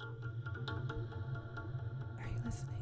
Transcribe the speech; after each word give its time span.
Are 0.00 0.06
you 2.28 2.38
listening? 2.44 2.80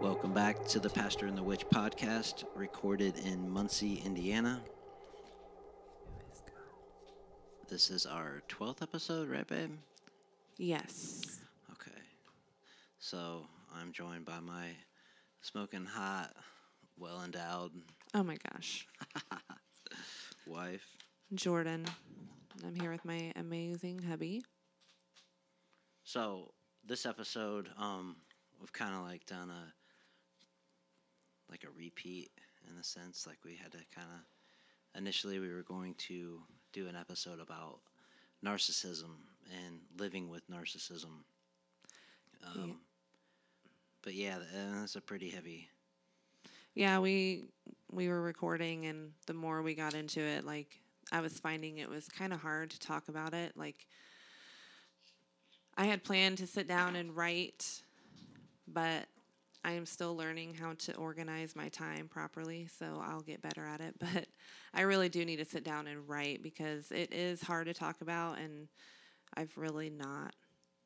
Welcome 0.02 0.34
back 0.34 0.66
to 0.68 0.80
the 0.80 0.89
Pastor 0.89 1.26
and 1.28 1.38
the 1.38 1.44
Witch 1.44 1.66
podcast, 1.68 2.44
recorded 2.55 3.18
in 3.18 3.50
Muncie, 3.50 4.02
Indiana. 4.05 4.62
Who 6.05 6.32
is 6.32 6.42
God? 6.42 7.65
This 7.76 7.92
is 7.92 8.06
our 8.06 8.42
12th 8.48 8.82
episode, 8.82 9.28
right, 9.28 9.46
babe? 9.46 9.72
Yes. 10.58 11.42
Okay. 11.74 12.00
So 13.00 13.48
I'm 13.76 13.92
joined 13.92 14.24
by 14.24 14.40
my 14.40 14.70
smoking 15.42 15.84
hot, 15.84 16.32
well 16.98 17.22
endowed 17.22 17.74
Oh 18.14 18.24
my 18.24 18.38
gosh. 18.50 18.88
wife. 20.48 20.88
Jordan. 21.34 21.84
I'm 22.66 22.76
here 22.76 22.92
with 22.92 23.04
my 23.04 23.34
amazing 23.36 24.00
hubby. 24.04 24.46
So 26.06 26.54
this 26.88 27.06
episode, 27.06 27.68
um, 27.78 28.16
we've 28.62 28.72
kind 28.72 28.96
of 28.96 29.02
like 29.02 29.26
done 29.26 29.50
a 29.50 29.73
like 31.52 31.66
a 31.66 31.78
repeat 31.78 32.32
in 32.72 32.78
a 32.78 32.84
sense. 32.86 33.28
Like 33.28 33.40
we 33.44 33.58
had 33.62 33.73
to 33.73 33.80
kind 33.94 34.08
of 34.14 34.98
initially 34.98 35.40
we 35.40 35.52
were 35.52 35.64
going 35.64 35.96
to 36.08 36.40
do 36.76 36.88
an 36.90 36.96
episode 36.96 37.40
about 37.40 37.80
narcissism 38.44 39.16
and 39.66 39.80
living 39.98 40.30
with 40.30 40.48
narcissism. 40.50 41.23
Um, 42.45 42.67
Yeah. 42.67 42.73
But 44.04 44.14
yeah, 44.14 44.36
th- 44.36 44.50
that's 44.73 44.95
a 44.98 45.02
pretty 45.02 45.30
heavy. 45.30 45.70
Yeah, 46.76 47.00
we 47.00 47.45
we 47.92 48.09
were 48.09 48.22
recording 48.22 48.86
and 48.86 49.14
the 49.26 49.34
more 49.34 49.62
we 49.62 49.73
got 49.73 49.94
into 49.94 50.20
it, 50.20 50.45
like 50.45 50.82
I 51.12 51.22
was 51.22 51.40
finding 51.40 51.78
it 51.78 51.90
was 51.90 52.08
kind 52.09 52.34
of 52.34 52.42
hard 52.42 52.72
to 52.72 52.80
talk 52.80 53.08
about 53.08 53.34
it. 53.34 53.56
Like 53.56 53.88
I 55.78 55.86
had 55.86 56.04
planned 56.04 56.38
to 56.39 56.48
sit 56.48 56.67
down 56.67 56.95
and 56.98 57.16
write, 57.16 57.82
but 58.67 59.08
I 59.66 59.71
am 59.71 59.88
still 59.88 60.16
learning 60.16 60.53
how 60.53 60.73
to 60.73 60.95
organize 60.95 61.55
my 61.55 61.69
time 61.69 62.08
properly, 62.08 62.67
so 62.67 63.02
I'll 63.03 63.21
get 63.21 63.41
better 63.41 63.66
at 63.66 63.81
it. 63.81 63.95
But 64.13 64.27
I 64.73 64.81
really 64.81 65.09
do 65.09 65.25
need 65.25 65.38
to 65.38 65.45
sit 65.45 65.63
down 65.63 65.88
and 65.88 66.08
write 66.08 66.44
because 66.44 66.91
it 66.91 67.11
is 67.11 67.41
hard 67.41 67.66
to 67.66 67.73
talk 67.73 68.02
about 68.02 68.38
and 68.38 68.67
I've 69.36 69.58
really 69.58 69.89
not 69.89 70.36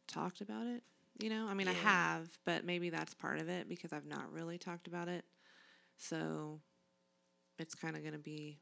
talked 0.08 0.40
about 0.40 0.66
it. 0.66 0.84
You 1.22 1.30
know, 1.30 1.48
I 1.50 1.54
mean, 1.54 1.68
I 1.68 1.74
have, 1.74 2.30
but 2.46 2.64
maybe 2.64 2.90
that's 2.90 3.14
part 3.14 3.40
of 3.40 3.50
it 3.50 3.68
because 3.68 3.92
I've 3.92 4.06
not 4.06 4.32
really 4.32 4.58
talked 4.58 4.88
about 4.88 5.10
it. 5.10 5.26
So 5.98 6.62
it's 7.58 7.76
kind 7.76 7.98
of 7.98 8.04
going 8.04 8.14
to 8.14 8.20
be, 8.20 8.60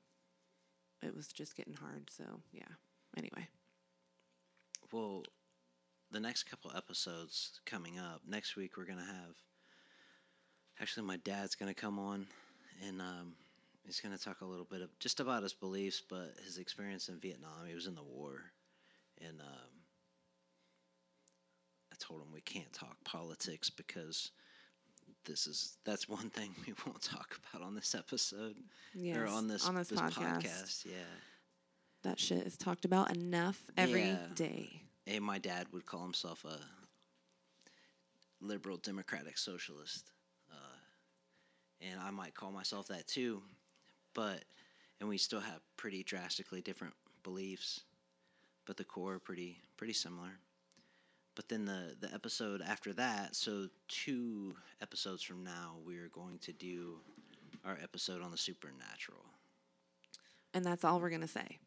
it 1.04 1.16
was 1.16 1.28
just 1.28 1.56
getting 1.56 1.76
hard. 1.76 2.10
So, 2.10 2.24
yeah. 2.52 2.64
Anyway. 3.16 3.48
Well, 4.92 5.24
the 6.10 6.20
next 6.20 6.44
couple 6.44 6.72
episodes 6.76 7.60
coming 7.66 8.00
up 8.00 8.22
next 8.28 8.56
week, 8.56 8.78
we're 8.78 8.86
gonna 8.86 9.02
have. 9.02 9.36
Actually, 10.82 11.08
my 11.08 11.18
dad's 11.18 11.56
gonna 11.56 11.74
come 11.74 11.98
on, 12.00 12.28
and 12.88 13.02
um, 13.02 13.34
he's 13.86 14.00
gonna 14.00 14.18
talk 14.18 14.42
a 14.42 14.46
little 14.46 14.66
bit 14.66 14.82
of 14.82 14.90
just 15.00 15.20
about 15.20 15.42
his 15.44 15.54
beliefs, 15.54 16.02
but 16.08 16.34
his 16.46 16.58
experience 16.60 17.10
in 17.10 17.20
Vietnam. 17.20 17.66
He 17.68 17.74
was 17.74 17.88
in 17.88 17.96
the 17.96 18.04
war, 18.04 18.42
and 19.26 19.42
um, 19.42 19.70
I 21.92 21.96
told 22.00 22.22
him 22.22 22.28
we 22.32 22.42
can't 22.42 22.72
talk 22.74 22.96
politics 23.04 23.70
because 23.70 24.32
this 25.26 25.48
is 25.48 25.78
that's 25.84 26.08
one 26.08 26.30
thing 26.30 26.54
we 26.68 26.74
won't 26.86 27.02
talk 27.02 27.40
about 27.52 27.66
on 27.66 27.74
this 27.76 27.96
episode 27.96 28.56
Yes. 28.94 29.18
or 29.18 29.26
on 29.28 29.48
this 29.48 29.68
on 29.68 29.76
this, 29.76 29.92
podcast. 29.92 30.44
podcast. 30.44 30.86
Yeah. 30.86 30.92
That 32.04 32.20
shit 32.20 32.46
is 32.46 32.56
talked 32.56 32.86
about 32.86 33.16
enough 33.16 33.62
every 33.76 34.16
day. 34.36 34.82
Yeah. 35.08 35.16
and 35.16 35.24
my 35.26 35.40
dad 35.40 35.66
would 35.74 35.86
call 35.86 36.04
himself 36.04 36.46
a 36.46 36.60
liberal 38.40 38.78
democratic 38.78 39.38
socialist 39.38 40.12
and 41.82 42.00
i 42.00 42.10
might 42.12 42.34
call 42.36 42.52
myself 42.52 42.88
that 42.88 43.08
too 43.08 43.42
but 44.14 44.44
and 45.00 45.08
we 45.08 45.18
still 45.18 45.40
have 45.40 45.60
pretty 45.78 46.04
drastically 46.04 46.62
different 46.62 46.94
beliefs 47.24 47.82
but 48.66 48.78
the 48.78 48.84
core 48.84 49.14
are 49.16 49.20
pretty 49.20 49.58
pretty 49.78 49.94
similar 49.94 50.40
but 51.36 51.48
then 51.50 51.66
the 51.66 51.96
the 52.00 52.12
episode 52.14 52.62
after 52.62 52.94
that 52.94 53.36
so 53.36 53.68
two 53.88 54.56
episodes 54.82 55.22
from 55.22 55.44
now 55.44 55.76
we're 55.86 56.10
going 56.10 56.40
to 56.40 56.52
do 56.54 57.00
our 57.66 57.78
episode 57.84 58.22
on 58.22 58.32
the 58.32 58.38
supernatural 58.38 59.24
And 60.54 60.64
that's 60.66 60.84
all 60.84 61.00
we're 61.00 61.10
going 61.10 61.22
to 61.22 61.28
say. 61.28 61.60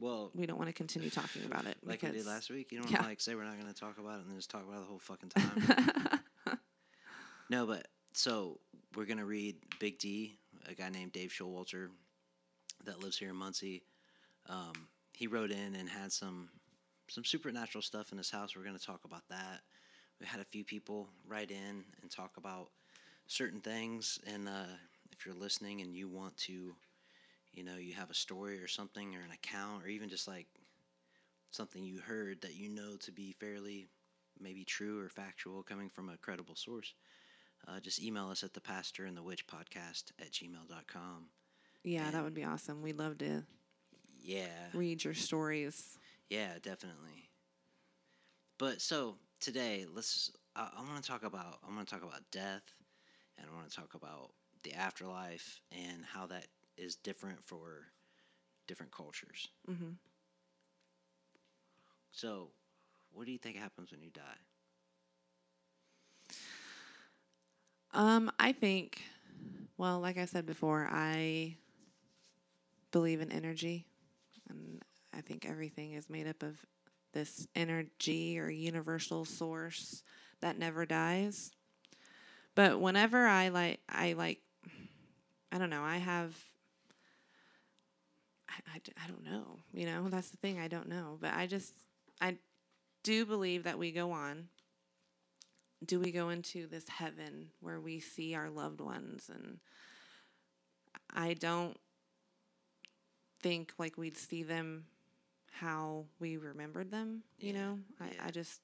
well 0.00 0.30
We 0.34 0.44
don't 0.46 0.58
want 0.58 0.68
to 0.68 0.74
continue 0.74 1.10
talking 1.10 1.42
about 1.44 1.64
it. 1.66 1.76
like 1.84 2.02
we 2.02 2.10
did 2.10 2.26
last 2.26 2.50
week. 2.50 2.72
You 2.72 2.80
don't 2.82 2.90
Yeah. 2.90 3.02
like 3.02 3.20
say 3.20 3.34
we're 3.34 3.44
not 3.44 3.58
going 3.58 3.72
to 3.72 3.78
talk 3.80 3.98
about 3.98 4.18
it 4.18 4.22
and 4.22 4.30
then 4.30 4.36
just 4.36 4.50
talk 4.50 4.64
about 4.66 4.78
it 4.78 4.80
the 4.80 4.86
whole 4.86 4.98
fucking 4.98 5.28
time. 5.30 6.20
no, 7.50 7.66
but 7.66 7.86
so 8.16 8.58
we're 8.94 9.04
going 9.04 9.18
to 9.18 9.26
read 9.26 9.56
Big 9.78 9.98
D, 9.98 10.38
a 10.68 10.74
guy 10.74 10.88
named 10.88 11.12
Dave 11.12 11.30
Showalter 11.30 11.88
that 12.84 13.02
lives 13.02 13.18
here 13.18 13.30
in 13.30 13.36
Muncie. 13.36 13.82
Um, 14.48 14.88
he 15.12 15.26
wrote 15.26 15.50
in 15.50 15.74
and 15.76 15.88
had 15.88 16.12
some 16.12 16.48
some 17.08 17.24
supernatural 17.24 17.82
stuff 17.82 18.10
in 18.10 18.18
his 18.18 18.30
house. 18.30 18.56
We're 18.56 18.64
going 18.64 18.78
to 18.78 18.84
talk 18.84 19.04
about 19.04 19.22
that. 19.28 19.60
We 20.18 20.26
had 20.26 20.40
a 20.40 20.44
few 20.44 20.64
people 20.64 21.08
write 21.28 21.50
in 21.52 21.84
and 22.02 22.10
talk 22.10 22.36
about 22.36 22.70
certain 23.28 23.60
things. 23.60 24.18
And 24.26 24.48
uh, 24.48 24.74
if 25.12 25.24
you're 25.24 25.34
listening 25.34 25.82
and 25.82 25.94
you 25.94 26.08
want 26.08 26.36
to, 26.38 26.74
you 27.52 27.62
know, 27.62 27.76
you 27.76 27.94
have 27.94 28.10
a 28.10 28.14
story 28.14 28.58
or 28.60 28.66
something 28.66 29.14
or 29.14 29.20
an 29.20 29.30
account 29.30 29.84
or 29.84 29.88
even 29.88 30.08
just 30.08 30.26
like 30.26 30.46
something 31.50 31.84
you 31.84 32.00
heard 32.00 32.40
that 32.40 32.56
you 32.56 32.68
know 32.68 32.96
to 32.96 33.12
be 33.12 33.36
fairly 33.38 33.86
maybe 34.40 34.64
true 34.64 35.00
or 35.00 35.08
factual 35.08 35.62
coming 35.62 35.88
from 35.88 36.08
a 36.08 36.16
credible 36.16 36.56
source, 36.56 36.94
uh, 37.68 37.80
just 37.80 38.02
email 38.02 38.28
us 38.30 38.42
at 38.42 38.54
the 38.54 38.60
pastor 38.60 39.04
and 39.04 39.16
the 39.16 39.22
witch 39.22 39.46
podcast 39.46 40.12
at 40.20 40.32
gmail.com. 40.32 41.28
yeah, 41.84 42.10
that 42.10 42.22
would 42.22 42.34
be 42.34 42.44
awesome. 42.44 42.82
We'd 42.82 42.98
love 42.98 43.18
to 43.18 43.44
Yeah. 44.20 44.68
read 44.72 45.04
your 45.04 45.14
stories. 45.14 45.98
Yeah, 46.30 46.58
definitely. 46.62 47.30
But 48.58 48.80
so 48.80 49.16
today, 49.40 49.84
let's. 49.92 50.30
I, 50.54 50.70
I 50.78 50.82
want 50.82 51.02
to 51.02 51.08
talk 51.08 51.22
about. 51.24 51.58
I 51.68 51.74
want 51.74 51.86
to 51.86 51.94
talk 51.94 52.02
about 52.02 52.22
death, 52.32 52.62
and 53.38 53.46
I 53.50 53.54
want 53.54 53.68
to 53.70 53.76
talk 53.76 53.94
about 53.94 54.32
the 54.62 54.72
afterlife 54.74 55.60
and 55.72 56.04
how 56.04 56.26
that 56.26 56.46
is 56.76 56.96
different 56.96 57.44
for 57.44 57.86
different 58.66 58.92
cultures. 58.92 59.48
hmm 59.66 59.92
So, 62.10 62.48
what 63.12 63.26
do 63.26 63.32
you 63.32 63.38
think 63.38 63.56
happens 63.56 63.90
when 63.92 64.00
you 64.02 64.10
die? 64.10 64.22
Um, 67.96 68.30
I 68.38 68.52
think, 68.52 69.00
well, 69.78 70.00
like 70.00 70.18
I 70.18 70.26
said 70.26 70.44
before, 70.44 70.86
I 70.92 71.56
believe 72.92 73.22
in 73.22 73.32
energy, 73.32 73.86
and 74.50 74.82
I 75.14 75.22
think 75.22 75.46
everything 75.48 75.94
is 75.94 76.10
made 76.10 76.26
up 76.26 76.42
of 76.42 76.60
this 77.14 77.48
energy 77.56 78.38
or 78.38 78.50
universal 78.50 79.24
source 79.24 80.02
that 80.42 80.58
never 80.58 80.84
dies. 80.84 81.52
But 82.54 82.82
whenever 82.82 83.26
I 83.26 83.48
like, 83.48 83.80
I 83.88 84.12
like, 84.12 84.40
I 85.50 85.56
don't 85.56 85.70
know, 85.70 85.82
I 85.82 85.96
have. 85.96 86.36
I, 88.46 88.78
I, 89.02 89.08
don't 89.08 89.24
know. 89.24 89.58
You 89.72 89.86
know, 89.86 90.08
that's 90.10 90.28
the 90.28 90.36
thing. 90.36 90.60
I 90.60 90.68
don't 90.68 90.88
know. 90.90 91.16
But 91.18 91.32
I 91.32 91.46
just, 91.46 91.72
I 92.20 92.36
do 93.02 93.24
believe 93.24 93.64
that 93.64 93.78
we 93.78 93.90
go 93.90 94.10
on 94.12 94.48
do 95.84 96.00
we 96.00 96.10
go 96.10 96.30
into 96.30 96.66
this 96.66 96.88
heaven 96.88 97.50
where 97.60 97.80
we 97.80 98.00
see 98.00 98.34
our 98.34 98.48
loved 98.50 98.80
ones? 98.80 99.30
And 99.32 99.58
i 101.14 101.34
don't 101.34 101.76
think 103.40 103.72
like 103.78 103.96
we'd 103.96 104.16
see 104.16 104.42
them 104.42 104.84
how 105.52 106.04
we 106.20 106.36
remembered 106.36 106.90
them 106.90 107.22
you 107.38 107.52
Yeah, 107.52 107.60
know? 107.60 107.78
I, 108.00 108.04
yeah. 108.06 108.24
I 108.26 108.30
just 108.30 108.60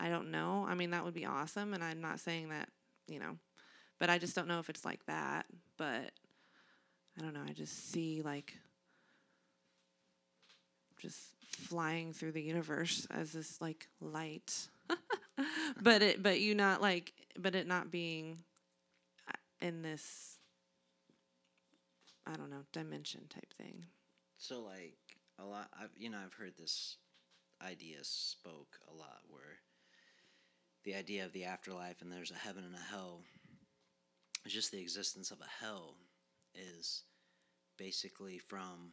i 0.00 0.08
don't 0.08 0.30
know. 0.30 0.66
I 0.68 0.74
mean 0.74 0.90
that 0.90 1.04
would 1.04 1.14
be 1.14 1.24
awesome 1.26 1.74
and 1.74 1.82
i'm 1.82 2.00
not 2.00 2.20
saying 2.20 2.48
that 2.50 2.68
you 3.06 3.18
know 3.18 3.36
but 3.98 4.10
i 4.10 4.18
just 4.18 4.34
don't 4.34 4.48
know 4.48 4.58
if 4.58 4.68
it's 4.68 4.84
like 4.84 5.04
that 5.06 5.46
but 5.76 6.10
i 7.18 7.22
don't 7.22 7.34
know. 7.34 7.44
I 7.48 7.52
just 7.52 7.90
see 7.92 8.22
like 8.22 8.54
just 10.98 11.20
flying 11.50 12.12
through 12.12 12.32
the 12.32 12.42
universe 12.42 13.06
as 13.10 13.32
this 13.32 13.60
like 13.60 13.88
light 14.00 14.68
but 15.82 16.02
it 16.02 16.22
but 16.22 16.40
you 16.40 16.54
not 16.54 16.80
like 16.80 17.12
but 17.38 17.54
it 17.54 17.66
not 17.66 17.90
being 17.90 18.38
uh, 19.28 19.66
in 19.66 19.82
this 19.82 20.38
i 22.26 22.34
don't 22.36 22.50
know 22.50 22.64
dimension 22.72 23.22
type 23.28 23.52
thing. 23.56 23.84
So 24.38 24.60
like 24.62 24.96
a 25.38 25.44
lot, 25.44 25.68
I've 25.80 25.90
you 25.96 26.10
know 26.10 26.18
I've 26.24 26.34
heard 26.34 26.56
this 26.58 26.96
idea 27.62 27.98
spoke 28.02 28.78
a 28.92 28.94
lot 28.94 29.20
where 29.28 29.58
the 30.84 30.94
idea 30.94 31.24
of 31.24 31.32
the 31.32 31.44
afterlife 31.44 32.02
and 32.02 32.12
there's 32.12 32.30
a 32.30 32.34
heaven 32.34 32.64
and 32.64 32.74
a 32.74 32.92
hell. 32.92 33.22
It's 34.44 34.54
just 34.54 34.70
the 34.70 34.80
existence 34.80 35.30
of 35.30 35.40
a 35.40 35.64
hell 35.64 35.94
is 36.54 37.04
basically 37.78 38.38
from 38.38 38.92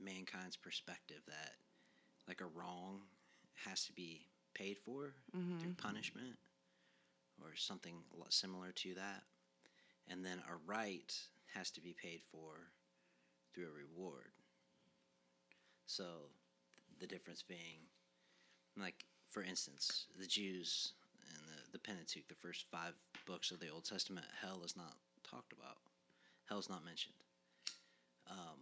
mankind's 0.00 0.56
perspective 0.56 1.22
that 1.26 1.54
like 2.28 2.40
a 2.40 2.58
wrong 2.58 3.00
has 3.64 3.84
to 3.86 3.92
be 3.92 4.26
paid 4.56 4.78
for 4.78 5.12
Mm-hmm. 5.36 5.58
through 5.58 5.74
punishment 5.74 6.36
or 7.42 7.54
something 7.54 7.94
similar 8.30 8.72
to 8.72 8.94
that. 8.94 9.22
And 10.08 10.24
then 10.24 10.38
a 10.48 10.56
right 10.70 11.12
has 11.54 11.70
to 11.72 11.80
be 11.80 11.94
paid 12.00 12.20
for 12.30 12.54
through 13.54 13.66
a 13.66 13.78
reward. 13.78 14.30
So 15.86 16.04
the 17.00 17.06
difference 17.06 17.42
being, 17.42 17.84
like, 18.78 19.04
for 19.30 19.42
instance, 19.42 20.06
the 20.18 20.26
Jews 20.26 20.92
and 21.28 21.42
the, 21.46 21.72
the 21.72 21.78
Pentateuch, 21.78 22.28
the 22.28 22.34
first 22.34 22.64
five 22.70 22.94
books 23.26 23.50
of 23.50 23.60
the 23.60 23.68
Old 23.68 23.84
Testament, 23.84 24.26
hell 24.40 24.62
is 24.64 24.76
not 24.76 24.94
talked 25.28 25.52
about. 25.52 25.76
Hell's 26.48 26.68
not 26.70 26.84
mentioned. 26.84 27.14
Um, 28.30 28.58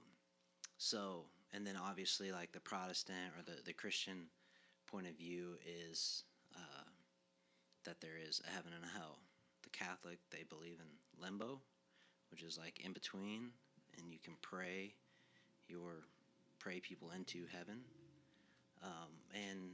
so, 0.79 1.25
and 1.53 1.67
then 1.67 1.77
obviously, 1.77 2.33
like 2.33 2.53
the 2.53 2.61
Protestant 2.61 3.33
or 3.39 3.43
the, 3.45 3.63
the 3.65 3.73
Christian 3.73 4.27
point 4.95 5.09
of 5.09 5.19
view 5.19 5.59
is 5.91 6.23
uh, 6.55 6.87
that 7.85 8.01
there 8.01 8.17
is 8.17 8.41
a 8.47 8.51
heaven 8.55 8.71
and 8.73 8.85
a 8.85 8.97
hell. 8.97 9.19
The 9.65 9.71
Catholic, 9.71 10.19
they 10.31 10.45
believe 10.49 10.79
in 10.79 11.21
limbo, 11.21 11.61
which 12.31 12.45
is 12.45 12.57
like 12.57 12.79
in 12.85 12.93
between, 12.93 13.51
and 13.99 14.13
you 14.13 14.21
can 14.23 14.35
pray 14.41 14.95
your 15.67 16.07
pray 16.61 16.79
people 16.79 17.11
into 17.11 17.43
heaven. 17.53 17.81
Um, 18.85 19.11
and 19.35 19.73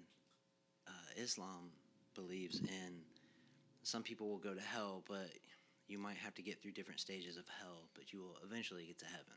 uh, 0.89 1.23
Islam 1.23 1.69
believes 2.15 2.61
in 2.61 3.03
some 3.83 4.03
people 4.03 4.27
will 4.27 4.39
go 4.39 4.55
to 4.55 4.63
hell, 4.63 5.05
but 5.07 5.29
you 5.87 5.99
might 5.99 6.17
have 6.17 6.35
to 6.37 6.43
get 6.43 6.63
through 6.63 6.73
different 6.73 7.01
stages 7.01 7.37
of 7.37 7.45
hell, 7.61 7.91
but 7.95 8.11
you 8.11 8.21
will 8.21 8.39
eventually 8.43 8.87
get 8.87 8.99
to 9.01 9.07
heaven. 9.07 9.37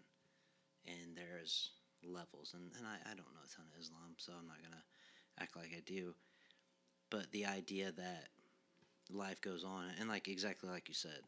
And 0.87 1.17
there's 1.17 1.71
levels, 2.05 2.53
and, 2.53 2.71
and 2.77 2.87
I, 2.87 2.95
I 3.03 3.15
don't 3.15 3.33
know 3.35 3.43
a 3.43 3.53
ton 3.53 3.65
of 3.67 3.81
Islam, 3.81 4.15
so 4.15 4.31
I'm 4.31 4.47
not 4.47 4.61
going 4.61 4.71
to 4.71 4.92
act 5.39 5.55
like 5.55 5.71
I 5.75 5.81
do. 5.85 6.13
But 7.09 7.31
the 7.31 7.45
idea 7.45 7.91
that 7.91 8.27
life 9.11 9.41
goes 9.41 9.63
on, 9.63 9.85
and 9.99 10.09
like 10.09 10.27
exactly 10.27 10.69
like 10.69 10.87
you 10.87 10.95
said, 10.95 11.19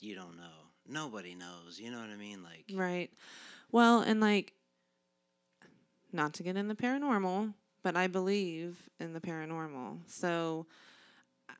you 0.00 0.14
don't 0.14 0.36
know. 0.36 0.68
Nobody 0.86 1.34
knows. 1.34 1.78
You 1.80 1.90
know 1.90 1.98
what 2.00 2.10
I 2.10 2.16
mean? 2.16 2.42
Like, 2.42 2.64
Right. 2.74 3.10
Well, 3.72 4.00
and 4.00 4.20
like, 4.20 4.52
not 6.12 6.34
to 6.34 6.42
get 6.42 6.56
in 6.56 6.68
the 6.68 6.74
paranormal, 6.74 7.54
but 7.82 7.96
I 7.96 8.06
believe 8.06 8.76
in 9.00 9.12
the 9.12 9.20
paranormal. 9.20 9.98
So 10.06 10.66
uh, 11.48 11.54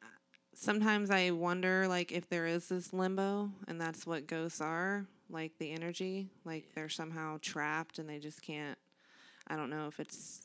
sometimes 0.54 1.10
I 1.10 1.30
wonder, 1.30 1.88
like, 1.88 2.12
if 2.12 2.28
there 2.28 2.46
is 2.46 2.68
this 2.68 2.92
limbo 2.92 3.50
and 3.66 3.80
that's 3.80 4.06
what 4.06 4.26
ghosts 4.26 4.60
are, 4.60 5.06
like 5.30 5.52
the 5.58 5.72
energy, 5.72 6.28
like 6.44 6.66
they're 6.74 6.88
somehow 6.88 7.38
trapped 7.40 7.98
and 7.98 8.08
they 8.08 8.18
just 8.18 8.42
can't. 8.42 8.78
I 9.48 9.56
don't 9.56 9.70
know 9.70 9.86
if 9.88 10.00
it's 10.00 10.43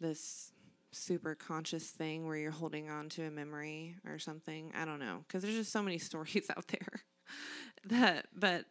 this 0.00 0.52
super 0.92 1.34
conscious 1.34 1.90
thing 1.90 2.26
where 2.26 2.36
you're 2.36 2.50
holding 2.50 2.88
on 2.88 3.08
to 3.10 3.22
a 3.24 3.30
memory 3.30 3.96
or 4.06 4.18
something. 4.18 4.72
I 4.74 4.84
don't 4.84 4.98
know. 5.00 5.24
Because 5.26 5.42
there's 5.42 5.54
just 5.56 5.72
so 5.72 5.82
many 5.82 5.98
stories 6.10 6.46
out 6.56 6.66
there 6.68 7.02
that, 7.86 8.26
but 8.34 8.64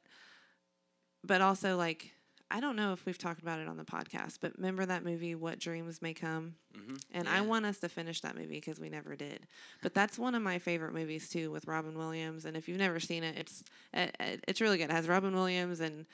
but 1.23 1.41
also 1.41 1.77
like 1.77 2.11
I 2.51 2.59
don't 2.59 2.75
know 2.75 2.93
if 2.93 3.05
we've 3.07 3.17
talked 3.17 3.41
about 3.41 3.59
it 3.59 3.67
on 3.67 3.75
the 3.75 3.83
podcast, 3.83 4.37
but 4.39 4.55
remember 4.57 4.85
that 4.85 5.03
movie 5.03 5.33
What 5.33 5.57
Dreams 5.59 5.99
May 6.01 6.13
Come? 6.13 6.55
mhm, 6.77 7.01
And 7.11 7.25
yeah. 7.25 7.33
I 7.37 7.41
want 7.41 7.65
us 7.65 7.79
to 7.79 7.89
finish 7.89 8.21
that 8.21 8.35
movie 8.35 8.53
because 8.59 8.79
we 8.79 8.87
never 8.87 9.15
did. 9.15 9.47
But 9.81 9.95
that's 9.95 10.19
one 10.19 10.35
of 10.35 10.43
my 10.43 10.59
favorite 10.59 10.93
movies 10.93 11.27
too 11.27 11.49
with 11.49 11.65
Robin 11.67 11.97
Williams 11.97 12.45
and 12.45 12.55
if 12.55 12.69
you've 12.69 12.77
never 12.77 12.99
seen 12.99 13.23
it, 13.23 13.35
it's 13.37 13.63
it, 13.93 14.15
it- 14.19 14.43
it's 14.47 14.61
really 14.61 14.77
good. 14.77 14.91
It 14.91 14.93
has 14.93 15.07
Robin 15.07 15.33
Williams 15.35 15.79
and 15.79 16.05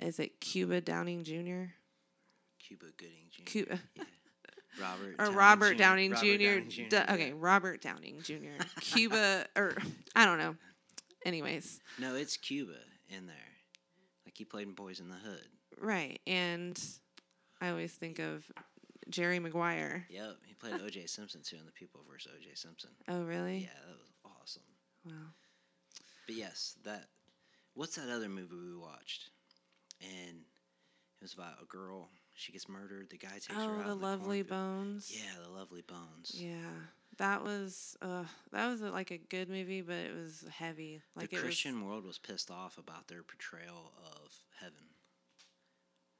is 0.00 0.18
it 0.18 0.40
Cuba 0.40 0.80
Downing 0.80 1.22
Jr.? 1.22 1.70
Cuba 2.58 2.86
Gooding 2.96 3.28
Jr. 3.30 3.42
Cuba 3.44 3.78
yeah. 3.94 4.02
Robert 4.80 5.14
or 5.18 5.24
Downey 5.26 5.36
Robert 5.36 5.72
Jr. 5.72 5.78
Downing 5.78 6.10
Robert 6.10 6.68
Jr. 6.70 6.82
Downey 6.88 6.88
Jr., 6.88 7.12
okay, 7.12 7.32
Robert 7.32 7.80
Downing 7.82 8.20
Jr. 8.22 8.64
Cuba 8.80 9.46
or 9.56 9.76
I 10.14 10.24
don't 10.24 10.38
know. 10.38 10.56
Anyways, 11.24 11.80
No, 11.98 12.14
it's 12.14 12.36
Cuba 12.36 12.74
in 13.08 13.26
there. 13.26 13.36
Like 14.24 14.36
he 14.36 14.44
played 14.44 14.68
in 14.68 14.74
Boys 14.74 15.00
in 15.00 15.08
the 15.08 15.16
Hood. 15.16 15.46
right. 15.80 16.20
And 16.26 16.80
I 17.60 17.70
always 17.70 17.92
think 17.92 18.18
of 18.18 18.50
Jerry 19.08 19.38
Maguire. 19.38 20.06
Yep, 20.10 20.36
he 20.46 20.54
played 20.54 20.74
O.J. 20.80 21.06
Simpson 21.06 21.40
too 21.42 21.56
in 21.56 21.64
The 21.66 21.72
People 21.72 22.02
vs. 22.10 22.30
O.J. 22.36 22.50
Simpson. 22.54 22.90
Oh, 23.08 23.22
really? 23.22 23.58
Yeah, 23.58 23.68
that 23.88 23.96
was 23.98 24.12
awesome. 24.40 24.62
Wow. 25.06 25.12
But 26.26 26.34
yes, 26.36 26.76
that. 26.84 27.06
What's 27.74 27.96
that 27.96 28.08
other 28.12 28.28
movie 28.28 28.54
we 28.56 28.76
watched? 28.76 29.30
And 30.02 30.38
it 30.38 31.22
was 31.22 31.34
about 31.34 31.62
a 31.62 31.66
girl. 31.66 32.08
She 32.38 32.52
gets 32.52 32.68
murdered. 32.68 33.08
The 33.10 33.16
guy 33.18 33.30
takes 33.30 33.46
her 33.48 33.54
Oh, 33.56 33.80
out. 33.80 33.86
the 33.86 33.92
in 33.92 34.00
Lovely. 34.00 34.42
Bones. 34.42 35.10
Yeah, 35.14 35.42
the 35.42 35.50
Lovely 35.50 35.82
Bones. 35.82 36.32
Yeah. 36.34 36.70
That 37.18 37.42
was 37.42 37.96
uh 38.02 38.24
that 38.52 38.68
was 38.68 38.82
like 38.82 39.10
a 39.10 39.16
good 39.16 39.48
movie, 39.48 39.80
but 39.80 39.96
it 39.96 40.14
was 40.14 40.44
heavy. 40.50 41.00
Like 41.14 41.30
the 41.30 41.38
Christian 41.38 41.86
world 41.86 42.04
was 42.04 42.18
pissed 42.18 42.50
off 42.50 42.76
about 42.76 43.08
their 43.08 43.22
portrayal 43.22 43.90
of 44.12 44.30
heaven. 44.60 44.84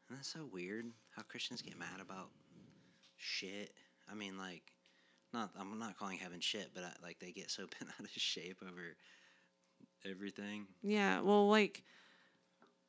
And 0.08 0.16
that's 0.16 0.28
so 0.32 0.48
weird 0.50 0.86
how 1.14 1.22
Christians 1.22 1.60
get 1.60 1.78
mad 1.78 2.00
about 2.00 2.30
shit. 3.18 3.72
I 4.10 4.14
mean, 4.14 4.38
like, 4.38 4.62
not 5.34 5.50
I'm 5.58 5.78
not 5.78 5.98
calling 5.98 6.16
heaven 6.16 6.40
shit, 6.40 6.70
but 6.74 6.82
I, 6.84 6.92
like 7.02 7.18
they 7.18 7.32
get 7.32 7.50
so 7.50 7.64
bent 7.78 7.92
out 7.92 8.06
of 8.06 8.10
shape 8.12 8.62
over 8.62 8.96
everything. 10.10 10.66
Yeah, 10.82 11.20
well 11.20 11.48
like 11.50 11.82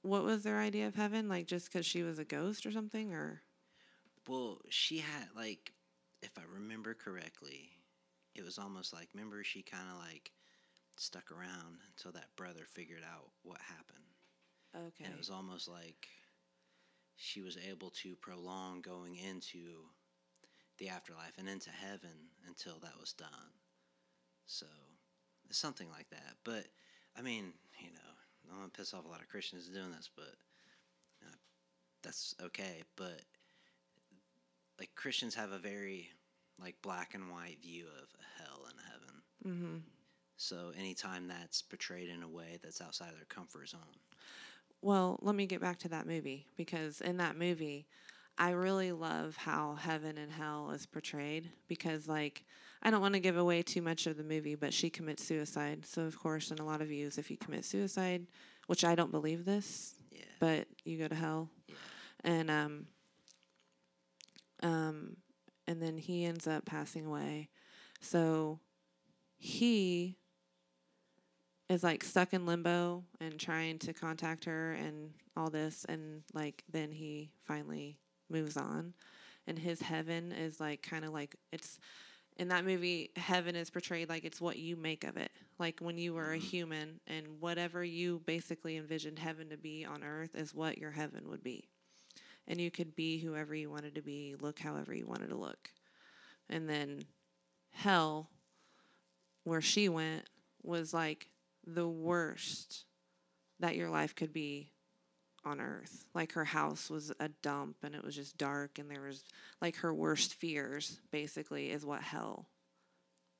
what 0.01 0.23
was 0.23 0.43
their 0.43 0.59
idea 0.59 0.87
of 0.87 0.95
heaven? 0.95 1.27
Like 1.29 1.47
just 1.47 1.71
cuz 1.71 1.85
she 1.85 2.03
was 2.03 2.19
a 2.19 2.25
ghost 2.25 2.65
or 2.65 2.71
something 2.71 3.13
or 3.13 3.43
Well, 4.27 4.61
she 4.69 4.99
had 4.99 5.29
like, 5.35 5.73
if 6.21 6.37
I 6.37 6.43
remember 6.43 6.93
correctly, 6.93 7.71
it 8.35 8.43
was 8.43 8.57
almost 8.59 8.93
like 8.93 9.09
remember 9.13 9.43
she 9.43 9.63
kind 9.63 9.89
of 9.91 9.99
like 9.99 10.31
stuck 10.97 11.31
around 11.31 11.79
until 11.89 12.11
that 12.13 12.35
brother 12.35 12.65
figured 12.65 13.03
out 13.03 13.31
what 13.43 13.59
happened. 13.61 14.05
Okay. 14.75 15.05
And 15.05 15.13
it 15.13 15.17
was 15.17 15.29
almost 15.29 15.67
like 15.67 16.07
she 17.15 17.41
was 17.41 17.57
able 17.57 17.89
to 17.91 18.15
prolong 18.15 18.81
going 18.81 19.15
into 19.15 19.89
the 20.77 20.89
afterlife 20.89 21.37
and 21.37 21.49
into 21.49 21.69
heaven 21.71 22.29
until 22.47 22.79
that 22.79 22.99
was 22.99 23.13
done. 23.13 23.51
So, 24.45 24.67
something 25.51 25.89
like 25.89 26.09
that. 26.09 26.37
But, 26.43 26.67
I 27.17 27.21
mean, 27.21 27.53
you 27.79 27.91
know, 27.91 28.16
I'm 28.51 28.69
to 28.69 28.77
piss 28.77 28.93
off 28.93 29.05
a 29.05 29.07
lot 29.07 29.21
of 29.21 29.29
Christians 29.29 29.67
doing 29.67 29.91
this, 29.91 30.09
but 30.15 30.35
uh, 31.23 31.35
that's 32.03 32.35
okay. 32.41 32.83
But, 32.95 33.21
like, 34.79 34.95
Christians 34.95 35.35
have 35.35 35.51
a 35.51 35.59
very, 35.59 36.11
like, 36.59 36.81
black 36.81 37.13
and 37.13 37.29
white 37.31 37.61
view 37.61 37.87
of 38.01 38.09
hell 38.37 38.65
and 38.69 38.79
heaven. 38.91 39.23
Mhm. 39.45 39.83
So, 40.37 40.71
anytime 40.75 41.27
that's 41.27 41.61
portrayed 41.61 42.09
in 42.09 42.23
a 42.23 42.29
way 42.29 42.59
that's 42.61 42.81
outside 42.81 43.09
of 43.09 43.15
their 43.17 43.25
comfort 43.25 43.67
zone, 43.69 43.99
Well, 44.81 45.19
let 45.21 45.35
me 45.35 45.45
get 45.47 45.61
back 45.61 45.79
to 45.79 45.89
that 45.89 46.07
movie 46.07 46.47
because 46.55 47.01
in 47.01 47.17
that 47.17 47.35
movie, 47.35 47.87
I 48.37 48.51
really 48.51 48.91
love 48.91 49.35
how 49.37 49.75
heaven 49.75 50.17
and 50.17 50.31
hell 50.31 50.71
is 50.71 50.85
portrayed 50.85 51.51
because, 51.67 52.07
like, 52.07 52.45
I 52.81 52.91
don't 52.91 53.01
want 53.01 53.15
to 53.15 53.19
give 53.19 53.37
away 53.37 53.63
too 53.63 53.81
much 53.81 54.07
of 54.07 54.17
the 54.17 54.23
movie, 54.23 54.55
but 54.55 54.73
she 54.73 54.89
commits 54.89 55.23
suicide. 55.23 55.85
So, 55.85 56.03
of 56.03 56.17
course, 56.17 56.51
in 56.51 56.59
a 56.59 56.65
lot 56.65 56.81
of 56.81 56.87
views, 56.87 57.17
if 57.17 57.31
you 57.31 57.37
commit 57.37 57.65
suicide, 57.65 58.27
which 58.67 58.85
I 58.85 58.95
don't 58.95 59.11
believe 59.11 59.45
this, 59.45 59.95
yeah. 60.11 60.21
but 60.39 60.67
you 60.85 60.97
go 60.97 61.07
to 61.07 61.15
hell. 61.15 61.49
Yeah. 61.67 61.75
And, 62.23 62.51
um, 62.51 62.85
um, 64.63 65.17
and 65.67 65.81
then 65.81 65.97
he 65.97 66.25
ends 66.25 66.47
up 66.47 66.65
passing 66.65 67.05
away. 67.05 67.49
So 68.01 68.59
he 69.37 70.17
is 71.69 71.83
like 71.83 72.03
stuck 72.03 72.33
in 72.33 72.45
limbo 72.45 73.03
and 73.19 73.39
trying 73.39 73.77
to 73.79 73.93
contact 73.93 74.45
her 74.45 74.73
and 74.73 75.11
all 75.35 75.49
this 75.49 75.85
and 75.89 76.23
like 76.33 76.63
then 76.71 76.91
he 76.91 77.29
finally 77.43 77.99
moves 78.29 78.57
on 78.57 78.93
and 79.47 79.59
his 79.59 79.81
heaven 79.81 80.31
is 80.31 80.59
like 80.59 80.81
kind 80.81 81.05
of 81.05 81.11
like 81.11 81.35
it's 81.51 81.79
in 82.37 82.47
that 82.49 82.65
movie 82.65 83.11
heaven 83.15 83.55
is 83.55 83.69
portrayed 83.69 84.09
like 84.09 84.23
it's 84.23 84.39
what 84.39 84.57
you 84.57 84.75
make 84.75 85.03
of 85.03 85.17
it. 85.17 85.31
Like 85.59 85.79
when 85.79 85.97
you 85.97 86.13
were 86.13 86.33
a 86.33 86.37
Mhm. 86.37 86.41
human 86.41 87.01
and 87.07 87.41
whatever 87.41 87.83
you 87.83 88.19
basically 88.19 88.77
envisioned 88.77 89.19
heaven 89.19 89.49
to 89.49 89.57
be 89.57 89.83
on 89.83 90.03
earth 90.03 90.35
is 90.35 90.53
what 90.53 90.77
your 90.77 90.91
heaven 90.91 91.27
would 91.29 91.43
be. 91.43 91.67
And 92.47 92.61
you 92.61 92.71
could 92.71 92.95
be 92.95 93.19
whoever 93.19 93.53
you 93.55 93.69
wanted 93.69 93.95
to 93.95 94.01
be 94.01 94.35
look 94.35 94.59
however 94.59 94.93
you 94.93 95.07
wanted 95.07 95.29
to 95.29 95.35
look. 95.35 95.71
And 96.47 96.69
then 96.69 97.03
hell 97.71 98.29
where 99.43 99.61
she 99.61 99.89
went 99.89 100.29
was 100.61 100.93
like 100.93 101.29
the 101.65 101.87
worst 101.87 102.85
that 103.59 103.75
your 103.75 103.89
life 103.89 104.15
could 104.15 104.31
be 104.31 104.71
on 105.47 105.59
earth. 105.59 106.05
Like 106.13 106.33
her 106.33 106.45
house 106.45 106.89
was 106.89 107.11
a 107.19 107.29
dump 107.41 107.77
and 107.83 107.95
it 107.95 108.03
was 108.03 108.15
just 108.15 108.37
dark 108.37 108.77
and 108.79 108.89
there 108.91 109.01
was 109.01 109.23
like 109.61 109.75
her 109.77 109.93
worst 109.93 110.35
fears 110.35 110.99
basically 111.11 111.71
is 111.71 111.85
what 111.85 112.01
hell 112.03 112.47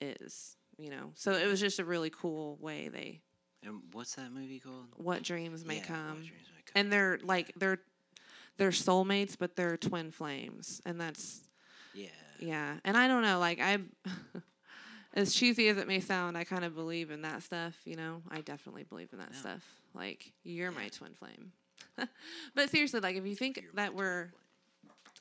is, 0.01 0.55
you 0.77 0.89
know. 0.89 1.11
So 1.15 1.33
it 1.33 1.47
was 1.47 1.59
just 1.59 1.79
a 1.79 1.85
really 1.85 2.09
cool 2.09 2.57
way 2.61 2.87
they 2.89 3.21
And 3.63 3.81
what's 3.91 4.15
that 4.15 4.31
movie 4.31 4.59
called? 4.59 4.87
what 4.95 5.23
dreams 5.23 5.65
may 5.65 5.75
Yeah, 5.75 5.79
What 5.81 5.87
come. 5.87 6.15
Dreams 6.17 6.29
May 6.55 6.61
Come. 6.65 6.73
And 6.75 6.91
they're 6.91 7.19
like 7.23 7.53
they're 7.57 7.79
they're 8.57 8.71
soulmates 8.71 9.35
but 9.37 9.55
they're 9.55 9.77
twin 9.77 10.11
flames 10.11 10.81
and 10.85 10.99
that's 10.99 11.41
yeah. 11.93 12.07
yeah. 12.39 12.75
And 12.83 12.95
I 12.97 13.07
don't 13.07 13.21
know 13.23 13.39
like 13.39 13.59
I 13.61 13.79
as 15.13 15.33
cheesy 15.33 15.67
as 15.69 15.77
it 15.77 15.87
may 15.87 15.99
sound, 15.99 16.37
I 16.37 16.43
kind 16.43 16.63
of 16.63 16.75
believe 16.75 17.09
in 17.09 17.21
that 17.23 17.41
stuff, 17.41 17.75
you 17.85 17.95
know. 17.95 18.21
I 18.29 18.41
definitely 18.41 18.83
believe 18.83 19.09
in 19.13 19.19
that 19.19 19.31
Yeah. 19.33 19.39
stuff. 19.39 19.63
Like 19.95 20.31
you're 20.43 20.71
my 20.71 20.89
twin 20.89 21.13
flame. 21.15 21.51
but 22.55 22.69
seriously, 22.69 22.99
like 22.99 23.15
if 23.15 23.25
you 23.25 23.35
think 23.35 23.63
that 23.73 23.93
we're, 23.93 24.29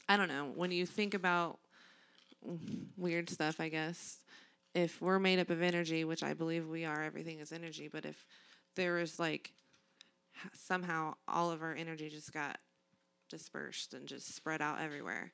I 0.08 0.16
don't 0.16 0.28
know, 0.28 0.52
when 0.54 0.70
you 0.70 0.86
think 0.86 1.14
about 1.14 1.58
weird 2.96 3.30
stuff, 3.30 3.60
I 3.60 3.68
guess, 3.68 4.20
if 4.74 5.00
we're 5.00 5.18
made 5.18 5.38
up 5.38 5.50
of 5.50 5.62
energy, 5.62 6.04
which 6.04 6.22
I 6.22 6.34
believe 6.34 6.66
we 6.68 6.84
are, 6.84 7.02
everything 7.02 7.40
is 7.40 7.52
energy, 7.52 7.88
but 7.88 8.04
if 8.04 8.26
there 8.74 8.98
is 8.98 9.18
like 9.18 9.52
somehow 10.52 11.14
all 11.26 11.50
of 11.50 11.62
our 11.62 11.74
energy 11.74 12.08
just 12.08 12.32
got 12.32 12.58
dispersed 13.28 13.94
and 13.94 14.06
just 14.06 14.34
spread 14.34 14.60
out 14.60 14.80
everywhere, 14.80 15.32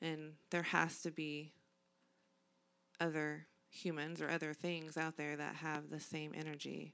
and 0.00 0.32
there 0.50 0.62
has 0.62 1.00
to 1.02 1.10
be 1.10 1.52
other 3.00 3.46
humans 3.70 4.20
or 4.20 4.28
other 4.28 4.52
things 4.52 4.96
out 4.96 5.16
there 5.16 5.36
that 5.36 5.54
have 5.56 5.88
the 5.88 5.98
same 5.98 6.32
energy 6.36 6.92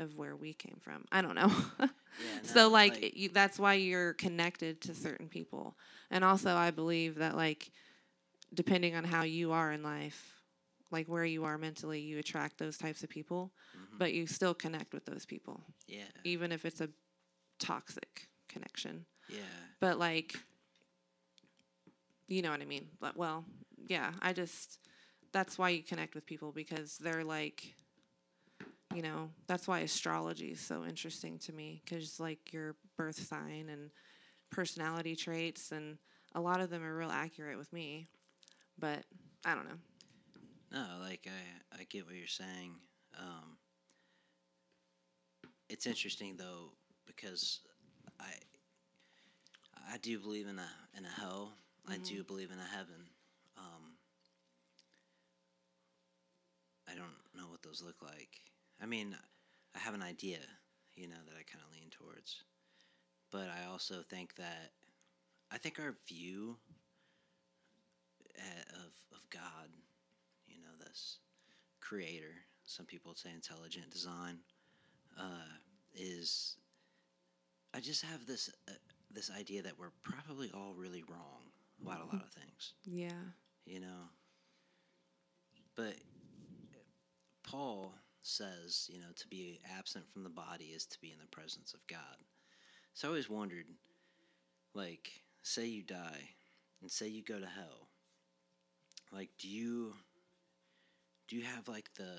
of 0.00 0.16
where 0.16 0.34
we 0.36 0.52
came 0.52 0.78
from. 0.80 1.04
I 1.12 1.22
don't 1.22 1.34
know. 1.34 1.52
Yeah, 2.18 2.42
so 2.42 2.62
no, 2.62 2.68
like, 2.70 3.02
it- 3.02 3.16
you, 3.16 3.28
that's 3.28 3.58
why 3.58 3.74
you're 3.74 4.14
connected 4.14 4.80
to 4.82 4.94
certain 4.94 5.28
people 5.28 5.76
and 6.10 6.24
also 6.24 6.54
i 6.54 6.70
believe 6.70 7.14
that 7.14 7.36
like 7.36 7.70
depending 8.52 8.96
on 8.96 9.04
how 9.04 9.22
you 9.22 9.52
are 9.52 9.72
in 9.72 9.82
life 9.82 10.34
like 10.90 11.06
where 11.06 11.24
you 11.24 11.44
are 11.44 11.56
mentally 11.56 12.00
you 12.00 12.18
attract 12.18 12.58
those 12.58 12.76
types 12.76 13.02
of 13.04 13.08
people 13.08 13.52
mhm. 13.76 13.98
but 13.98 14.12
you 14.12 14.26
still 14.26 14.52
connect 14.54 14.92
with 14.92 15.04
those 15.06 15.24
people 15.24 15.62
yeah, 15.86 16.02
even 16.24 16.52
if 16.52 16.64
it's 16.64 16.80
a 16.80 16.88
toxic 17.58 18.28
connection 18.48 19.04
yeah, 19.28 19.38
but 19.80 19.98
like 19.98 20.34
you 22.26 22.42
know 22.42 22.50
what 22.50 22.60
i 22.60 22.64
mean 22.64 22.88
but 23.00 23.16
well 23.16 23.44
yeah 23.86 24.10
i 24.20 24.32
just 24.32 24.80
that's 25.32 25.58
why 25.58 25.68
you 25.68 25.82
connect 25.82 26.14
with 26.14 26.26
people 26.26 26.50
because 26.52 26.98
they're 26.98 27.24
like 27.24 27.72
you 28.94 29.02
know 29.02 29.30
that's 29.46 29.68
why 29.68 29.80
astrology 29.80 30.48
is 30.48 30.60
so 30.60 30.84
interesting 30.84 31.38
to 31.38 31.52
me 31.52 31.80
because 31.84 32.18
like 32.18 32.52
your 32.52 32.74
birth 32.96 33.18
sign 33.26 33.68
and 33.70 33.90
personality 34.50 35.14
traits 35.14 35.70
and 35.72 35.96
a 36.34 36.40
lot 36.40 36.60
of 36.60 36.70
them 36.70 36.82
are 36.82 36.96
real 36.96 37.10
accurate 37.10 37.56
with 37.58 37.72
me 37.72 38.08
but 38.78 39.04
i 39.44 39.54
don't 39.54 39.64
know 39.66 39.78
No, 40.72 40.84
like 41.00 41.26
I, 41.26 41.80
I 41.80 41.84
get 41.88 42.06
what 42.06 42.14
you're 42.14 42.26
saying. 42.28 42.74
Um, 43.18 43.56
it's 45.68 45.86
interesting 45.86 46.36
though 46.36 46.72
because 47.06 47.60
I, 48.20 48.30
I 49.92 49.98
do 49.98 50.18
believe 50.20 50.46
in 50.46 50.58
a 50.58 50.68
in 50.96 51.04
a 51.04 51.08
hell. 51.20 51.52
I 51.88 51.96
do 51.98 52.22
believe 52.22 52.50
in 52.52 52.58
a 52.58 52.76
heaven. 52.76 53.08
Um, 53.58 53.96
I 56.88 56.94
don't 56.94 57.16
know 57.36 57.48
what 57.50 57.62
those 57.62 57.82
look 57.82 58.00
like. 58.02 58.40
I 58.82 58.86
mean, 58.86 59.16
I 59.74 59.78
have 59.78 59.94
an 59.94 60.02
idea, 60.02 60.38
you 60.94 61.08
know, 61.08 61.16
that 61.26 61.34
I 61.34 61.42
kind 61.42 61.64
of 61.66 61.72
lean 61.72 61.90
towards, 61.90 62.42
but 63.30 63.48
I 63.48 63.70
also 63.70 64.02
think 64.08 64.34
that 64.36 64.72
I 65.52 65.58
think 65.58 65.78
our 65.78 65.94
view 66.08 66.56
uh, 68.38 68.76
of 68.84 68.92
of 69.16 69.28
God 69.30 69.68
you 70.50 70.60
know, 70.60 70.84
this 70.84 71.18
creator, 71.80 72.34
some 72.64 72.86
people 72.86 73.14
say 73.14 73.30
intelligent 73.32 73.90
design, 73.90 74.38
uh, 75.18 75.48
is 75.94 76.56
I 77.74 77.80
just 77.80 78.04
have 78.04 78.26
this 78.26 78.50
uh, 78.68 78.72
this 79.12 79.30
idea 79.38 79.62
that 79.62 79.78
we're 79.78 79.92
probably 80.02 80.50
all 80.52 80.74
really 80.76 81.04
wrong 81.08 81.50
about 81.82 82.00
a 82.00 82.04
lot 82.04 82.22
of 82.22 82.30
things, 82.30 82.74
yeah. 82.84 83.10
You 83.64 83.80
know. 83.80 84.08
But 85.76 85.94
Paul 87.42 87.94
says, 88.22 88.88
you 88.92 88.98
know, 88.98 89.12
to 89.16 89.28
be 89.28 89.60
absent 89.78 90.04
from 90.12 90.22
the 90.22 90.30
body 90.30 90.66
is 90.66 90.86
to 90.86 91.00
be 91.00 91.10
in 91.10 91.18
the 91.18 91.36
presence 91.36 91.74
of 91.74 91.86
God. 91.86 92.16
So 92.94 93.08
I 93.08 93.10
always 93.10 93.30
wondered, 93.30 93.66
like, 94.74 95.10
say 95.42 95.66
you 95.66 95.82
die 95.82 96.30
and 96.82 96.90
say 96.90 97.08
you 97.08 97.22
go 97.22 97.38
to 97.38 97.46
hell. 97.46 97.88
Like, 99.12 99.30
do 99.38 99.48
you 99.48 99.94
do 101.28 101.36
you 101.36 101.44
have 101.44 101.68
like 101.68 101.90
the 101.96 102.18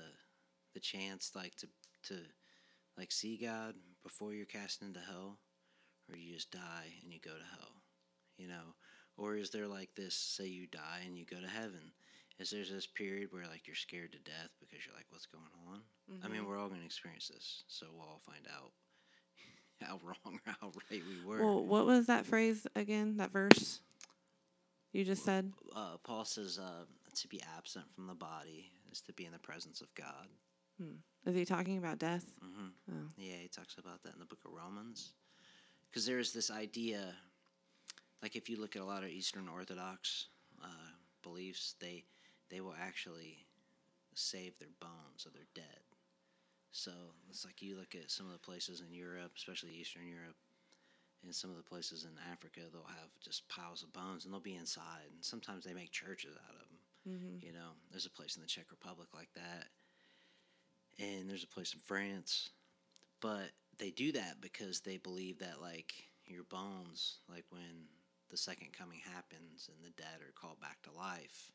the 0.74 0.80
chance 0.80 1.32
like 1.34 1.54
to 1.56 1.66
to 2.04 2.14
like 2.96 3.12
see 3.12 3.36
God 3.36 3.74
before 4.02 4.34
you're 4.34 4.46
cast 4.46 4.82
into 4.82 5.00
hell, 5.00 5.38
or 6.08 6.16
you 6.16 6.34
just 6.34 6.50
die 6.50 6.92
and 7.02 7.12
you 7.12 7.20
go 7.20 7.30
to 7.30 7.58
hell, 7.58 7.72
you 8.36 8.48
know? 8.48 8.74
Or 9.16 9.36
is 9.36 9.50
there 9.50 9.68
like 9.68 9.94
this? 9.94 10.14
Say 10.14 10.46
you 10.46 10.66
die 10.66 11.02
and 11.06 11.16
you 11.16 11.24
go 11.24 11.40
to 11.40 11.46
heaven. 11.46 11.92
Is 12.42 12.50
there 12.50 12.64
this 12.64 12.86
period 12.88 13.28
where 13.32 13.44
like 13.46 13.66
you're 13.66 13.76
scared 13.76 14.12
to 14.12 14.18
death 14.18 14.50
because 14.60 14.84
you're 14.84 14.94
like, 14.96 15.06
what's 15.10 15.26
going 15.26 15.44
on? 15.68 15.80
I 16.24 16.28
mean, 16.28 16.42
Mhm. 16.42 16.46
we're 16.48 16.58
all 16.58 16.68
gonna 16.68 16.84
experience 16.84 17.28
this, 17.28 17.62
so 17.68 17.86
we'll 17.92 18.02
all 18.02 18.18
find 18.26 18.46
out 18.48 18.72
how 19.80 20.00
wrong 20.02 20.40
or 20.46 20.52
how 20.60 20.72
right 20.90 21.02
we 21.08 21.24
were. 21.24 21.38
well 21.44 21.64
what 21.64 21.86
was 21.86 22.06
that 22.06 22.26
phrase 22.26 22.66
again 22.76 23.16
that 23.18 23.30
verse 23.32 23.80
you 24.92 25.04
just 25.04 25.24
said 25.24 25.52
uh, 25.74 25.96
Paul 26.04 26.24
says 26.24 26.58
uh, 26.58 26.84
to 27.14 27.28
be 27.28 27.40
absent 27.56 27.86
from 27.94 28.06
the 28.06 28.14
body 28.14 28.70
is 28.92 29.00
to 29.02 29.12
be 29.12 29.24
in 29.24 29.32
the 29.32 29.38
presence 29.38 29.80
of 29.80 29.92
God. 29.94 30.28
Hmm. 30.80 30.96
is 31.26 31.34
he 31.36 31.44
talking 31.44 31.78
about 31.78 31.98
death 31.98 32.26
Mm-hmm. 32.44 32.68
oh 32.92 33.08
Yeah, 33.16 33.36
he 33.36 33.48
talks 33.48 33.76
about 33.78 34.02
that 34.02 34.14
in 34.14 34.18
the 34.20 34.26
book 34.26 34.40
of 34.44 34.52
Romans. 34.52 35.14
Because 35.90 36.06
there's 36.06 36.32
this 36.32 36.50
idea, 36.50 37.14
like 38.22 38.34
if 38.36 38.48
you 38.48 38.58
look 38.60 38.76
at 38.76 38.82
a 38.82 38.84
lot 38.84 39.04
of 39.04 39.10
Eastern 39.10 39.46
Orthodox 39.48 40.26
uh, 40.62 40.68
beliefs, 41.22 41.74
they 41.80 42.04
they 42.52 42.60
will 42.60 42.76
actually 42.78 43.46
save 44.14 44.58
their 44.58 44.76
bones 44.78 45.24
of 45.24 45.32
their 45.32 45.48
dead. 45.54 45.80
So 46.70 46.92
it's 47.30 47.44
like 47.44 47.62
you 47.62 47.76
look 47.76 47.94
at 47.94 48.10
some 48.10 48.26
of 48.26 48.32
the 48.32 48.38
places 48.38 48.82
in 48.86 48.94
Europe, 48.94 49.32
especially 49.36 49.72
Eastern 49.72 50.06
Europe, 50.06 50.36
and 51.24 51.34
some 51.34 51.50
of 51.50 51.56
the 51.56 51.62
places 51.62 52.04
in 52.04 52.10
Africa, 52.30 52.60
they'll 52.70 52.82
have 52.84 53.08
just 53.24 53.48
piles 53.48 53.82
of 53.82 53.92
bones, 53.92 54.24
and 54.24 54.32
they'll 54.32 54.40
be 54.40 54.54
inside. 54.54 55.08
And 55.14 55.24
sometimes 55.24 55.64
they 55.64 55.72
make 55.72 55.90
churches 55.90 56.36
out 56.36 56.54
of 56.54 56.68
them. 56.68 56.78
mm-hmm. 57.16 57.46
You 57.46 57.52
know, 57.52 57.72
there's 57.90 58.06
a 58.06 58.10
place 58.10 58.36
in 58.36 58.42
the 58.42 58.48
Czech 58.48 58.66
Republic 58.70 59.08
like 59.14 59.32
that, 59.34 59.68
and 60.98 61.28
there's 61.28 61.44
a 61.44 61.54
place 61.54 61.72
in 61.72 61.80
France. 61.80 62.50
But 63.20 63.50
they 63.78 63.90
do 63.90 64.12
that 64.12 64.40
because 64.40 64.80
they 64.80 64.98
believe 64.98 65.38
that, 65.38 65.60
like, 65.60 65.94
your 66.26 66.44
bones, 66.44 67.18
like 67.28 67.44
when 67.50 67.88
the 68.30 68.36
second 68.36 68.72
coming 68.76 69.00
happens 69.14 69.68
and 69.68 69.84
the 69.84 70.02
dead 70.02 70.20
are 70.20 70.32
called 70.34 70.60
back 70.60 70.82
to 70.82 70.92
life, 70.92 71.52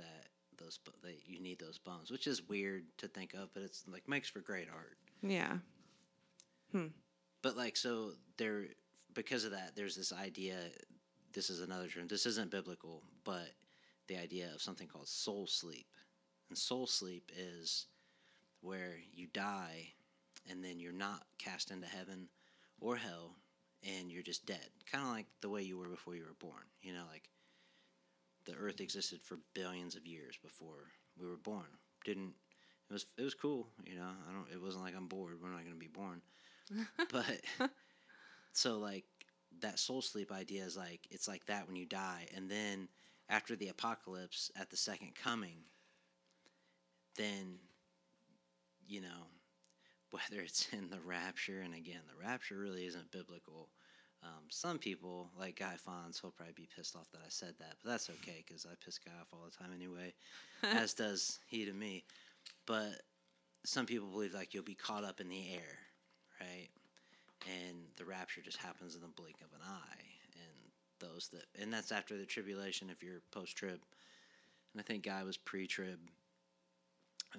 that 0.00 0.26
those 0.58 0.78
that 1.02 1.16
you 1.26 1.40
need 1.40 1.58
those 1.58 1.78
bones, 1.78 2.10
which 2.10 2.26
is 2.26 2.48
weird 2.48 2.84
to 2.98 3.08
think 3.08 3.34
of, 3.34 3.48
but 3.54 3.62
it's 3.62 3.84
like 3.90 4.08
makes 4.08 4.28
for 4.28 4.40
great 4.40 4.68
art. 4.72 4.96
yeah 5.22 5.58
hmm. 6.72 6.86
But 7.42 7.56
like 7.56 7.76
so 7.76 8.12
there 8.36 8.66
because 9.14 9.44
of 9.44 9.52
that 9.52 9.72
there's 9.74 9.96
this 9.96 10.12
idea 10.12 10.56
this 11.32 11.50
is 11.50 11.60
another 11.60 11.88
term. 11.88 12.08
This 12.08 12.26
isn't 12.26 12.50
biblical, 12.50 13.02
but 13.24 13.50
the 14.08 14.16
idea 14.16 14.50
of 14.54 14.62
something 14.62 14.88
called 14.88 15.08
soul 15.08 15.46
sleep. 15.46 15.86
And 16.48 16.58
soul 16.58 16.86
sleep 16.86 17.30
is 17.36 17.86
where 18.60 18.96
you 19.12 19.28
die 19.32 19.92
and 20.50 20.64
then 20.64 20.80
you're 20.80 20.92
not 20.92 21.22
cast 21.38 21.70
into 21.70 21.86
heaven 21.86 22.28
or 22.80 22.96
hell 22.96 23.36
and 23.84 24.10
you're 24.10 24.22
just 24.22 24.46
dead. 24.46 24.68
Kind 24.90 25.04
of 25.04 25.10
like 25.10 25.26
the 25.40 25.48
way 25.48 25.62
you 25.62 25.78
were 25.78 25.88
before 25.88 26.16
you 26.16 26.24
were 26.24 26.34
born. 26.38 26.64
You 26.82 26.92
know, 26.92 27.04
like 27.10 27.28
the 28.46 28.54
earth 28.54 28.80
existed 28.80 29.20
for 29.22 29.38
billions 29.54 29.96
of 29.96 30.06
years 30.06 30.36
before 30.42 30.90
we 31.20 31.26
were 31.26 31.36
born. 31.36 31.66
Didn't 32.04 32.34
it 32.88 32.92
was 32.92 33.06
it 33.18 33.22
was 33.22 33.34
cool, 33.34 33.68
you 33.86 33.96
know. 33.96 34.10
I 34.28 34.32
don't 34.32 34.46
it 34.52 34.62
wasn't 34.62 34.84
like 34.84 34.94
I'm 34.96 35.06
bored, 35.06 35.38
we're 35.42 35.50
not 35.50 35.62
going 35.62 35.74
to 35.74 35.78
be 35.78 35.86
born 35.86 36.22
but 37.12 37.40
so 38.52 38.78
like 38.78 39.04
that 39.60 39.78
soul 39.78 40.02
sleep 40.02 40.32
idea 40.32 40.64
is 40.64 40.76
like 40.76 41.00
it's 41.10 41.28
like 41.28 41.44
that 41.46 41.66
when 41.66 41.76
you 41.76 41.86
die 41.86 42.26
and 42.34 42.50
then 42.50 42.88
after 43.28 43.56
the 43.56 43.68
apocalypse 43.68 44.50
at 44.56 44.70
the 44.70 44.76
second 44.76 45.14
coming 45.14 45.58
then 47.16 47.58
you 48.86 49.00
know 49.00 49.28
whether 50.10 50.42
it's 50.42 50.68
in 50.72 50.90
the 50.90 51.00
rapture 51.04 51.60
and 51.60 51.74
again 51.74 52.00
the 52.08 52.26
rapture 52.26 52.58
really 52.58 52.86
isn't 52.86 53.10
biblical 53.10 53.68
um, 54.22 54.44
some 54.50 54.78
people 54.78 55.30
like 55.38 55.58
guy 55.58 55.74
Fons, 55.76 56.18
he'll 56.20 56.30
probably 56.30 56.54
be 56.54 56.68
pissed 56.76 56.96
off 56.96 57.10
that 57.12 57.20
i 57.24 57.28
said 57.28 57.54
that 57.58 57.74
but 57.82 57.90
that's 57.90 58.10
okay 58.10 58.44
because 58.46 58.66
i 58.66 58.74
piss 58.84 58.98
guy 58.98 59.12
off 59.20 59.28
all 59.32 59.44
the 59.44 59.56
time 59.56 59.74
anyway 59.74 60.12
as 60.62 60.94
does 60.94 61.38
he 61.46 61.64
to 61.64 61.72
me 61.72 62.04
but 62.66 63.02
some 63.64 63.86
people 63.86 64.08
believe 64.08 64.34
like 64.34 64.54
you'll 64.54 64.62
be 64.62 64.74
caught 64.74 65.04
up 65.04 65.20
in 65.20 65.28
the 65.28 65.52
air 65.54 65.78
right? 66.40 66.68
and 67.46 67.76
the 67.96 68.04
rapture 68.04 68.40
just 68.40 68.58
happens 68.58 68.94
in 68.94 69.00
the 69.00 69.08
blink 69.08 69.36
of 69.40 69.52
an 69.54 69.64
eye. 69.66 70.04
And 70.34 71.10
those 71.10 71.28
that, 71.32 71.44
and 71.60 71.72
that's 71.72 71.92
after 71.92 72.16
the 72.16 72.26
tribulation 72.26 72.90
if 72.90 73.02
you're 73.02 73.22
post 73.30 73.56
trib. 73.56 73.80
And 74.72 74.80
I 74.80 74.82
think 74.82 75.04
Guy 75.04 75.22
was 75.22 75.36
pre 75.36 75.66
trib, 75.66 75.98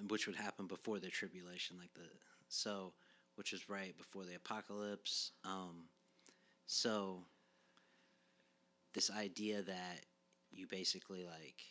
which 0.08 0.26
would 0.26 0.36
happen 0.36 0.66
before 0.66 0.98
the 0.98 1.08
tribulation, 1.08 1.76
like 1.78 1.92
the, 1.94 2.08
so, 2.48 2.92
which 3.36 3.52
is 3.52 3.68
right 3.68 3.96
before 3.96 4.24
the 4.24 4.34
apocalypse. 4.34 5.32
Um, 5.44 5.84
so, 6.66 7.24
this 8.94 9.10
idea 9.10 9.62
that 9.62 10.04
you 10.50 10.66
basically 10.66 11.24
like 11.24 11.62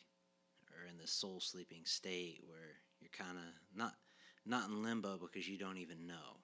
are 0.76 0.88
in 0.90 0.98
the 0.98 1.08
soul 1.08 1.40
sleeping 1.40 1.82
state 1.86 2.42
where 2.48 2.78
you're 3.00 3.10
kind 3.16 3.38
of 3.38 3.44
not 3.76 3.94
not 4.46 4.70
in 4.70 4.82
limbo 4.84 5.18
because 5.18 5.48
you 5.48 5.58
don't 5.58 5.78
even 5.78 6.08
know 6.08 6.40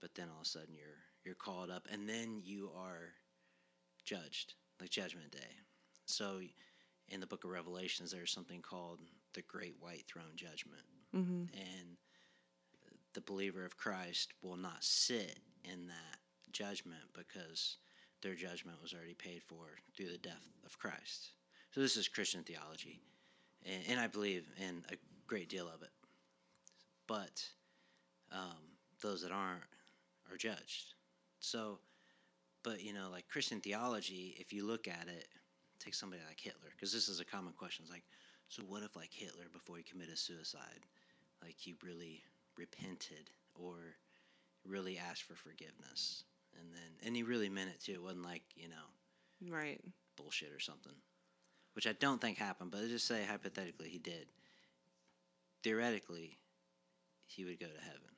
but 0.00 0.12
then 0.16 0.26
all 0.28 0.40
of 0.40 0.46
a 0.46 0.48
sudden 0.48 0.74
you're 0.74 0.98
you're 1.24 1.34
called 1.36 1.70
up 1.70 1.86
and 1.92 2.08
then 2.08 2.40
you 2.42 2.70
are 2.76 3.10
judged 4.04 4.54
like 4.80 4.90
judgment 4.90 5.30
day 5.30 5.54
so 6.06 6.40
in 7.08 7.20
the 7.20 7.26
book 7.26 7.44
of 7.44 7.50
revelations 7.50 8.10
there's 8.10 8.32
something 8.32 8.60
called 8.60 8.98
the 9.34 9.42
great 9.42 9.74
white 9.80 10.04
throne 10.08 10.34
judgment 10.36 10.82
Mm-hmm. 11.14 11.42
and 11.54 11.96
the 13.12 13.20
believer 13.20 13.66
of 13.66 13.76
christ 13.76 14.32
will 14.42 14.56
not 14.56 14.82
sit 14.82 15.38
in 15.70 15.86
that 15.88 16.18
judgment 16.52 17.02
because 17.14 17.76
their 18.22 18.34
judgment 18.34 18.80
was 18.82 18.94
already 18.94 19.14
paid 19.14 19.42
for 19.42 19.64
through 19.96 20.10
the 20.10 20.18
death 20.18 20.48
of 20.64 20.78
christ 20.78 21.32
so 21.70 21.80
this 21.80 21.96
is 21.96 22.08
christian 22.08 22.42
theology 22.42 23.00
and, 23.64 23.82
and 23.88 24.00
i 24.00 24.06
believe 24.06 24.44
in 24.58 24.84
a 24.90 24.96
great 25.26 25.48
deal 25.48 25.66
of 25.66 25.82
it 25.82 25.90
but 27.06 27.44
um, 28.32 28.72
those 29.02 29.22
that 29.22 29.32
aren't 29.32 29.62
are 30.30 30.36
judged. 30.36 30.94
So, 31.40 31.78
but 32.62 32.82
you 32.82 32.92
know, 32.92 33.08
like 33.10 33.28
Christian 33.28 33.60
theology, 33.60 34.34
if 34.38 34.52
you 34.52 34.64
look 34.64 34.88
at 34.88 35.08
it, 35.08 35.28
take 35.78 35.94
somebody 35.94 36.22
like 36.26 36.40
Hitler, 36.40 36.70
because 36.74 36.92
this 36.92 37.08
is 37.08 37.20
a 37.20 37.24
common 37.24 37.52
question. 37.52 37.82
It's 37.84 37.92
like, 37.92 38.04
so 38.48 38.62
what 38.62 38.82
if 38.82 38.96
like 38.96 39.10
Hitler, 39.12 39.44
before 39.52 39.76
he 39.76 39.82
committed 39.82 40.18
suicide, 40.18 40.86
like 41.42 41.56
he 41.58 41.74
really 41.84 42.22
repented 42.56 43.30
or 43.54 43.96
really 44.66 44.98
asked 44.98 45.24
for 45.24 45.34
forgiveness, 45.34 46.24
and 46.60 46.72
then 46.74 47.06
and 47.06 47.16
he 47.16 47.22
really 47.22 47.48
meant 47.48 47.70
it 47.70 47.80
too. 47.80 47.92
It 47.92 48.02
wasn't 48.02 48.24
like 48.24 48.42
you 48.56 48.68
know 48.68 49.50
Right. 49.52 49.80
bullshit 50.16 50.52
or 50.52 50.60
something, 50.60 50.92
which 51.74 51.86
I 51.86 51.92
don't 51.92 52.20
think 52.20 52.38
happened. 52.38 52.70
But 52.70 52.80
let's 52.80 52.92
just 52.92 53.06
say 53.06 53.24
hypothetically 53.24 53.88
he 53.88 53.98
did. 53.98 54.26
Theoretically, 55.64 56.38
he 57.26 57.44
would 57.44 57.60
go 57.60 57.66
to 57.66 57.80
heaven, 57.84 58.10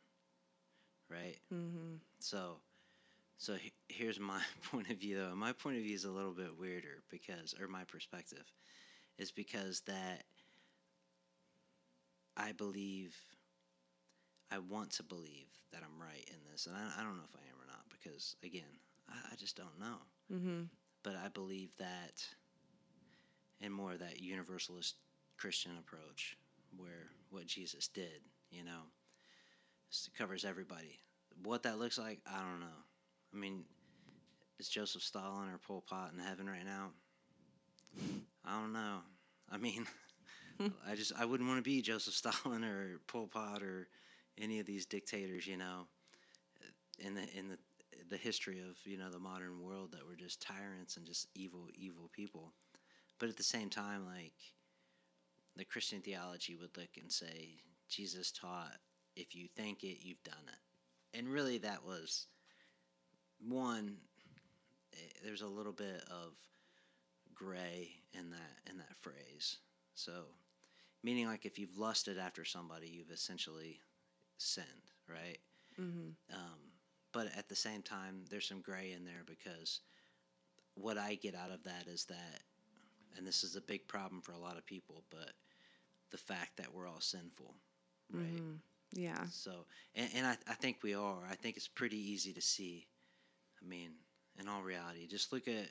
right? 1.10 1.36
Mm-hmm. 1.52 1.96
So, 2.20 2.56
so 3.36 3.54
he- 3.54 3.72
here's 3.88 4.18
my 4.18 4.40
point 4.70 4.88
of 4.90 4.96
view. 4.98 5.18
Though 5.18 5.34
my 5.34 5.52
point 5.52 5.76
of 5.76 5.82
view 5.82 5.94
is 5.94 6.04
a 6.04 6.10
little 6.10 6.32
bit 6.32 6.58
weirder 6.58 7.02
because, 7.10 7.54
or 7.60 7.68
my 7.68 7.84
perspective, 7.84 8.44
is 9.18 9.30
because 9.30 9.80
that 9.82 10.24
I 12.36 12.52
believe, 12.52 13.14
I 14.50 14.58
want 14.58 14.90
to 14.92 15.02
believe 15.02 15.46
that 15.72 15.82
I'm 15.84 16.00
right 16.02 16.24
in 16.28 16.38
this, 16.50 16.66
and 16.66 16.74
I, 16.76 17.00
I 17.00 17.04
don't 17.04 17.16
know 17.16 17.24
if 17.28 17.36
I 17.36 17.44
am 17.50 17.53
because 18.04 18.36
again, 18.44 18.62
I, 19.08 19.32
I 19.32 19.36
just 19.36 19.56
don't 19.56 19.78
know. 19.80 19.96
Mm-hmm. 20.32 20.62
But 21.02 21.16
I 21.16 21.28
believe 21.28 21.76
that, 21.78 22.24
in 23.60 23.72
more 23.72 23.92
of 23.92 23.98
that 24.00 24.20
universalist 24.20 24.96
Christian 25.36 25.72
approach, 25.78 26.36
where 26.76 27.10
what 27.30 27.46
Jesus 27.46 27.88
did, 27.88 28.22
you 28.50 28.64
know, 28.64 28.82
covers 30.16 30.44
everybody. 30.44 30.98
What 31.42 31.62
that 31.64 31.78
looks 31.78 31.98
like, 31.98 32.20
I 32.26 32.38
don't 32.38 32.60
know. 32.60 32.66
I 33.32 33.36
mean, 33.36 33.64
is 34.58 34.68
Joseph 34.68 35.02
Stalin 35.02 35.48
or 35.48 35.58
Pol 35.58 35.84
Pot 35.86 36.12
in 36.12 36.18
heaven 36.18 36.48
right 36.48 36.64
now? 36.64 36.90
I 38.44 38.60
don't 38.60 38.72
know. 38.72 38.98
I 39.50 39.58
mean, 39.58 39.86
I 40.88 40.94
just 40.94 41.12
I 41.18 41.24
wouldn't 41.24 41.48
want 41.48 41.58
to 41.58 41.68
be 41.68 41.82
Joseph 41.82 42.14
Stalin 42.14 42.64
or 42.64 43.00
Pol 43.06 43.26
Pot 43.26 43.62
or 43.62 43.88
any 44.38 44.58
of 44.58 44.66
these 44.66 44.86
dictators, 44.86 45.46
you 45.46 45.56
know, 45.56 45.86
in 46.98 47.14
the 47.14 47.22
in 47.36 47.48
the 47.48 47.58
the 48.10 48.16
history 48.16 48.60
of 48.60 48.76
you 48.84 48.98
know 48.98 49.10
the 49.10 49.18
modern 49.18 49.60
world 49.60 49.92
that 49.92 50.06
were 50.06 50.16
just 50.16 50.40
tyrants 50.42 50.96
and 50.96 51.06
just 51.06 51.28
evil 51.34 51.68
evil 51.74 52.10
people. 52.12 52.52
But 53.18 53.28
at 53.28 53.36
the 53.36 53.42
same 53.42 53.70
time, 53.70 54.04
like 54.06 54.34
the 55.56 55.64
Christian 55.64 56.00
theology 56.00 56.56
would 56.56 56.76
look 56.76 56.90
and 57.00 57.10
say 57.10 57.60
Jesus 57.88 58.32
taught, 58.32 58.76
if 59.16 59.34
you 59.34 59.48
think 59.56 59.84
it, 59.84 59.98
you've 60.04 60.22
done 60.24 60.34
it, 60.48 61.18
and 61.18 61.28
really 61.28 61.58
that 61.58 61.84
was 61.84 62.26
one. 63.40 63.96
eh, 64.94 64.96
There's 65.24 65.42
a 65.42 65.46
little 65.46 65.72
bit 65.72 66.02
of 66.10 66.34
gray 67.34 67.90
in 68.12 68.30
that 68.30 68.70
in 68.70 68.78
that 68.78 68.96
phrase. 69.00 69.58
So, 69.94 70.12
meaning 71.02 71.26
like 71.26 71.46
if 71.46 71.58
you've 71.58 71.78
lusted 71.78 72.18
after 72.18 72.44
somebody, 72.44 72.88
you've 72.88 73.10
essentially 73.10 73.80
sinned, 74.38 74.66
right? 75.08 75.38
Mm-hmm. 75.80 76.10
Um, 76.34 76.58
but 77.14 77.28
at 77.38 77.48
the 77.48 77.56
same 77.56 77.80
time, 77.80 78.24
there's 78.28 78.48
some 78.48 78.60
gray 78.60 78.92
in 78.92 79.04
there 79.04 79.22
because 79.24 79.80
what 80.74 80.98
I 80.98 81.14
get 81.14 81.36
out 81.36 81.52
of 81.52 81.62
that 81.62 81.86
is 81.86 82.04
that, 82.06 82.40
and 83.16 83.24
this 83.26 83.44
is 83.44 83.54
a 83.54 83.60
big 83.60 83.86
problem 83.86 84.20
for 84.20 84.32
a 84.32 84.38
lot 84.38 84.58
of 84.58 84.66
people, 84.66 85.04
but 85.10 85.30
the 86.10 86.18
fact 86.18 86.56
that 86.56 86.74
we're 86.74 86.88
all 86.88 87.00
sinful, 87.00 87.54
right? 88.12 88.24
Mm-hmm. 88.24 89.00
Yeah. 89.00 89.24
So, 89.30 89.64
and, 89.94 90.10
and 90.16 90.26
I, 90.26 90.36
I 90.48 90.54
think 90.54 90.78
we 90.82 90.94
are. 90.94 91.26
I 91.30 91.36
think 91.36 91.56
it's 91.56 91.68
pretty 91.68 91.98
easy 91.98 92.32
to 92.32 92.42
see. 92.42 92.86
I 93.62 93.66
mean, 93.66 93.92
in 94.40 94.48
all 94.48 94.62
reality, 94.62 95.06
just 95.06 95.32
look 95.32 95.46
at, 95.46 95.68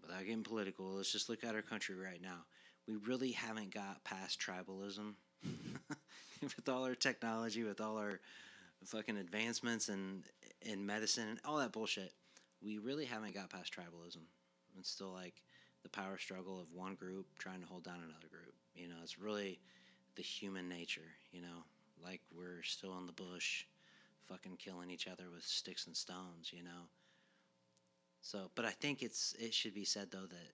without 0.00 0.20
getting 0.20 0.42
political, 0.42 0.94
let's 0.94 1.12
just 1.12 1.28
look 1.28 1.44
at 1.44 1.54
our 1.54 1.62
country 1.62 1.94
right 1.94 2.20
now. 2.22 2.46
We 2.88 2.96
really 2.96 3.32
haven't 3.32 3.72
got 3.72 4.02
past 4.02 4.40
tribalism 4.40 5.12
with 6.42 6.68
all 6.68 6.84
our 6.84 6.94
technology, 6.94 7.64
with 7.64 7.82
all 7.82 7.98
our 7.98 8.20
fucking 8.86 9.16
advancements 9.16 9.88
and 9.88 10.24
in 10.62 10.84
medicine 10.84 11.28
and 11.28 11.40
all 11.44 11.58
that 11.58 11.72
bullshit. 11.72 12.12
We 12.62 12.78
really 12.78 13.04
haven't 13.04 13.34
got 13.34 13.50
past 13.50 13.74
tribalism. 13.74 14.22
It's 14.78 14.90
still 14.90 15.12
like 15.12 15.42
the 15.82 15.88
power 15.88 16.18
struggle 16.18 16.60
of 16.60 16.72
one 16.72 16.94
group 16.94 17.26
trying 17.38 17.60
to 17.60 17.66
hold 17.66 17.84
down 17.84 17.96
another 17.96 18.28
group. 18.30 18.54
You 18.74 18.88
know, 18.88 18.96
it's 19.02 19.18
really 19.18 19.60
the 20.16 20.22
human 20.22 20.68
nature, 20.68 21.10
you 21.32 21.42
know, 21.42 21.64
like 22.02 22.20
we're 22.34 22.62
still 22.62 22.96
in 22.98 23.06
the 23.06 23.12
bush, 23.12 23.64
fucking 24.28 24.56
killing 24.56 24.90
each 24.90 25.08
other 25.08 25.24
with 25.32 25.44
sticks 25.44 25.86
and 25.86 25.96
stones, 25.96 26.52
you 26.52 26.62
know. 26.62 26.88
So, 28.20 28.50
but 28.54 28.64
I 28.64 28.70
think 28.70 29.02
it's 29.02 29.34
it 29.38 29.52
should 29.52 29.74
be 29.74 29.84
said 29.84 30.10
though 30.10 30.26
that 30.26 30.52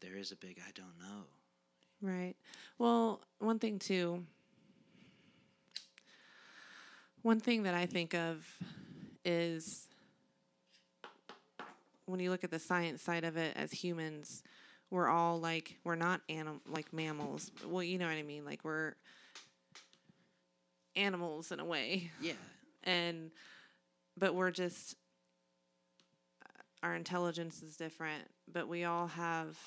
there 0.00 0.16
is 0.16 0.32
a 0.32 0.36
big 0.36 0.60
I 0.66 0.70
don't 0.74 0.98
know. 0.98 1.24
Right. 2.00 2.36
Well, 2.78 3.20
one 3.38 3.58
thing 3.58 3.78
too. 3.78 4.24
One 7.26 7.40
thing 7.40 7.64
that 7.64 7.74
I 7.74 7.86
think 7.86 8.14
of 8.14 8.46
is 9.24 9.88
when 12.04 12.20
you 12.20 12.30
look 12.30 12.44
at 12.44 12.52
the 12.52 12.60
science 12.60 13.02
side 13.02 13.24
of 13.24 13.36
it 13.36 13.56
as 13.56 13.72
humans, 13.72 14.44
we're 14.92 15.08
all 15.08 15.40
like 15.40 15.76
we're 15.82 15.96
not 15.96 16.20
anim- 16.28 16.60
like 16.68 16.92
mammals. 16.92 17.50
Well, 17.66 17.82
you 17.82 17.98
know 17.98 18.06
what 18.06 18.14
I 18.14 18.22
mean? 18.22 18.44
Like 18.44 18.64
we're 18.64 18.94
animals 20.94 21.50
in 21.50 21.58
a 21.58 21.64
way. 21.64 22.12
Yeah, 22.20 22.34
and 22.84 23.32
but 24.16 24.36
we're 24.36 24.52
just 24.52 24.94
our 26.84 26.94
intelligence 26.94 27.60
is 27.60 27.76
different 27.76 28.22
but 28.52 28.68
we 28.68 28.84
all 28.84 29.08
have 29.08 29.58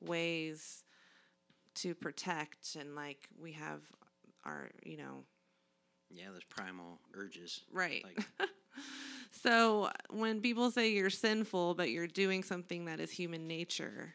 ways 0.00 0.82
to 1.76 1.94
protect 1.94 2.74
and 2.74 2.96
like 2.96 3.28
we 3.40 3.52
have 3.52 3.82
our 4.44 4.70
you 4.82 4.96
know 4.96 5.22
yeah. 6.10 6.26
There's 6.30 6.44
primal 6.44 6.98
urges. 7.14 7.60
right 7.72 8.04
Like 8.04 8.26
so 9.30 9.90
when 10.10 10.40
people 10.40 10.70
say 10.70 10.90
you're 10.92 11.10
sinful 11.10 11.74
but 11.74 11.90
you're 11.90 12.06
doing 12.06 12.42
something 12.42 12.84
that 12.86 12.98
is 13.00 13.10
human 13.10 13.46
nature 13.46 14.14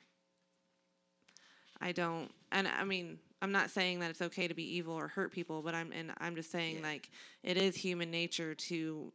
i 1.82 1.92
don't 1.92 2.32
and 2.52 2.68
i 2.68 2.84
mean 2.84 3.18
i'm 3.42 3.52
not 3.52 3.70
saying 3.70 4.00
that 4.00 4.10
it's 4.10 4.22
okay 4.22 4.48
to 4.48 4.54
be 4.54 4.76
evil 4.78 4.94
or 4.94 5.08
hurt 5.08 5.32
people 5.32 5.62
but 5.62 5.76
i'm 5.76 5.92
and 5.92 6.12
i'm 6.20 6.36
just 6.36 6.52
saying 6.52 6.78
Yeah. 6.78 6.88
like 6.88 7.10
it 7.44 7.58
is 7.58 7.76
human 7.76 8.10
nature 8.12 8.56
to 8.56 9.12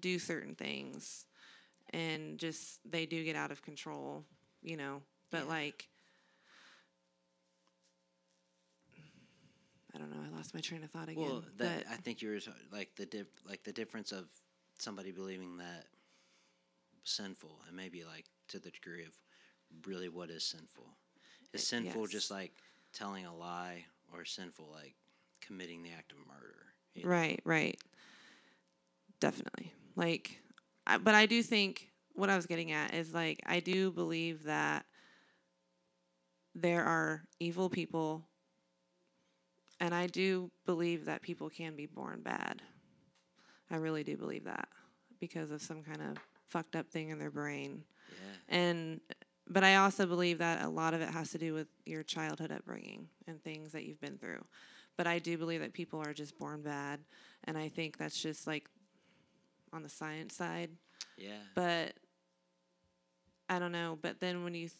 do 0.00 0.18
certain 0.18 0.54
things 0.54 1.26
and 1.90 2.38
just 2.38 2.80
they 2.90 3.06
do 3.06 3.22
get 3.24 3.36
out 3.36 3.50
of 3.50 3.62
control 3.62 4.24
you 4.62 4.76
know 4.76 5.02
but 5.30 5.42
Yeah. 5.44 5.48
like 5.50 5.88
i 9.94 9.98
don't 9.98 10.10
know 10.10 10.16
i 10.24 10.36
lost 10.36 10.54
my 10.54 10.60
train 10.60 10.82
of 10.82 10.90
thought 10.90 11.08
again 11.08 11.24
Well, 11.24 11.44
that 11.58 11.84
I 11.90 11.96
think 11.96 12.22
yours 12.22 12.48
like 12.72 12.94
the 12.96 13.06
dif- 13.06 13.40
like 13.48 13.62
the 13.64 13.72
difference 13.72 14.12
of 14.12 14.28
somebody 14.78 15.12
believing 15.12 15.56
that 15.58 15.86
sinful 17.04 17.60
and 17.68 17.76
maybe 17.76 18.04
like 18.04 18.24
to 18.48 18.58
the 18.58 18.70
degree 18.70 19.04
of 19.04 19.14
really 19.86 20.08
what 20.08 20.30
is 20.30 20.44
sinful. 20.44 20.84
Is 21.52 21.66
sinful 21.66 22.02
yes. 22.02 22.10
just 22.10 22.30
like 22.30 22.52
telling 22.92 23.26
a 23.26 23.34
lie 23.34 23.84
or 24.12 24.24
sinful 24.24 24.68
like 24.72 24.94
committing 25.40 25.82
the 25.82 25.90
act 25.90 26.12
of 26.12 26.18
murder? 26.26 26.54
you 26.94 27.04
know? 27.04 27.10
Right, 27.10 27.40
right. 27.44 27.78
Definitely. 29.20 29.72
Like, 29.96 30.40
I, 30.86 30.98
but 30.98 31.14
I 31.14 31.26
do 31.26 31.42
think 31.42 31.90
what 32.14 32.30
I 32.30 32.36
was 32.36 32.46
getting 32.46 32.72
at 32.72 32.94
is 32.94 33.14
like, 33.14 33.40
I 33.46 33.60
do 33.60 33.90
believe 33.90 34.44
that 34.44 34.84
there 36.54 36.84
are 36.84 37.22
evil 37.40 37.68
people, 37.68 38.26
and 39.84 39.94
I 39.94 40.06
do 40.06 40.50
believe 40.64 41.04
that 41.04 41.20
people 41.20 41.50
can 41.50 41.76
be 41.76 41.84
born 41.84 42.22
bad. 42.22 42.62
I 43.70 43.76
really 43.76 44.02
do 44.02 44.16
believe 44.16 44.44
that 44.44 44.66
because 45.20 45.50
of 45.50 45.60
some 45.60 45.82
kind 45.82 46.00
of 46.00 46.16
fucked 46.46 46.74
up 46.74 46.88
thing 46.88 47.10
in 47.10 47.18
their 47.18 47.30
brain. 47.30 47.84
Yeah. 48.08 48.56
And 48.56 49.00
but 49.46 49.62
I 49.62 49.76
also 49.76 50.06
believe 50.06 50.38
that 50.38 50.62
a 50.62 50.68
lot 50.68 50.94
of 50.94 51.02
it 51.02 51.10
has 51.10 51.30
to 51.32 51.38
do 51.38 51.52
with 51.52 51.66
your 51.84 52.02
childhood 52.02 52.50
upbringing 52.50 53.08
and 53.26 53.42
things 53.44 53.72
that 53.72 53.84
you've 53.84 54.00
been 54.00 54.16
through. 54.16 54.42
But 54.96 55.06
I 55.06 55.18
do 55.18 55.36
believe 55.36 55.60
that 55.60 55.74
people 55.74 56.00
are 56.00 56.14
just 56.14 56.38
born 56.38 56.62
bad, 56.62 57.00
and 57.44 57.58
I 57.58 57.68
think 57.68 57.98
that's 57.98 58.18
just 58.18 58.46
like 58.46 58.70
on 59.74 59.82
the 59.82 59.90
science 59.90 60.34
side. 60.34 60.70
Yeah. 61.18 61.42
But 61.54 61.92
I 63.50 63.58
don't 63.58 63.72
know. 63.72 63.98
But 64.00 64.18
then 64.18 64.44
when 64.44 64.54
you, 64.54 64.68
th- 64.68 64.72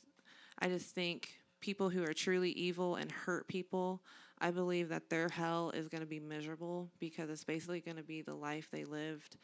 I 0.60 0.68
just 0.68 0.94
think 0.94 1.28
people 1.60 1.90
who 1.90 2.02
are 2.04 2.14
truly 2.14 2.52
evil 2.52 2.94
and 2.96 3.12
hurt 3.12 3.46
people, 3.48 4.00
I 4.40 4.50
believe 4.50 4.88
that 4.88 5.08
their 5.08 5.28
hell 5.28 5.70
is 5.70 5.88
going 5.88 6.02
to 6.02 6.06
be 6.06 6.20
miserable 6.20 6.90
because 6.98 7.30
it's 7.30 7.44
basically 7.44 7.80
going 7.80 7.96
to 7.96 8.02
be 8.02 8.22
the 8.22 8.34
life 8.34 8.68
they 8.70 8.84
lived 8.84 9.36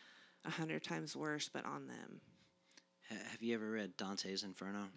a 0.44 0.50
hundred 0.50 0.83
times 0.83 1.16
worse, 1.16 1.48
but 1.53 1.64
on 1.64 1.87
them. 1.87 2.20
Have 3.09 3.42
you 3.42 3.55
ever 3.55 3.70
read 3.70 3.96
Dante's 3.96 4.42
Inferno? 4.42 4.88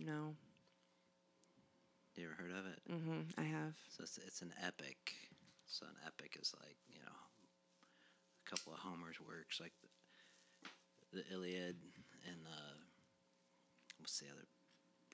No. 0.00 0.34
You 2.16 2.26
ever 2.26 2.34
heard 2.42 2.50
of 2.50 2.66
it? 2.66 2.80
Mm-hmm. 2.90 3.40
I 3.40 3.44
have. 3.44 3.74
So 3.96 4.02
it's, 4.02 4.18
it's 4.18 4.42
an 4.42 4.52
epic. 4.64 5.14
So 5.66 5.86
an 5.86 5.94
epic 6.06 6.36
is 6.40 6.54
like 6.60 6.76
you 6.88 6.98
know 6.98 7.18
a 8.46 8.50
couple 8.50 8.72
of 8.72 8.80
Homer's 8.80 9.20
works, 9.20 9.60
like 9.60 9.72
the, 11.12 11.20
the 11.20 11.34
Iliad 11.34 11.76
and 12.26 12.40
uh, 12.46 12.74
what's 13.98 14.18
the 14.18 14.26
other 14.26 14.46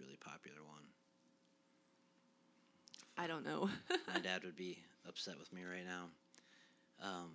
really 0.00 0.16
popular 0.16 0.64
one? 0.64 0.84
I 3.16 3.27
don't 3.27 3.44
know. 3.44 3.68
My 4.12 4.20
dad 4.20 4.42
would 4.44 4.57
be 4.57 4.79
upset 5.09 5.38
with 5.38 5.53
me 5.53 5.62
right 5.64 5.87
now. 5.87 6.07
Um, 7.03 7.31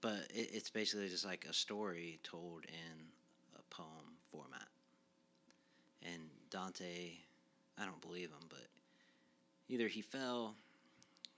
but 0.00 0.26
it, 0.34 0.50
it's 0.52 0.70
basically 0.70 1.08
just 1.08 1.24
like 1.24 1.46
a 1.48 1.52
story 1.52 2.18
told 2.22 2.64
in 2.64 3.06
a 3.58 3.74
poem 3.74 4.16
format. 4.30 4.68
And 6.02 6.22
Dante, 6.50 7.12
I 7.78 7.84
don't 7.84 8.00
believe 8.00 8.30
him, 8.30 8.46
but 8.48 8.66
either 9.68 9.86
he 9.86 10.00
fell, 10.00 10.54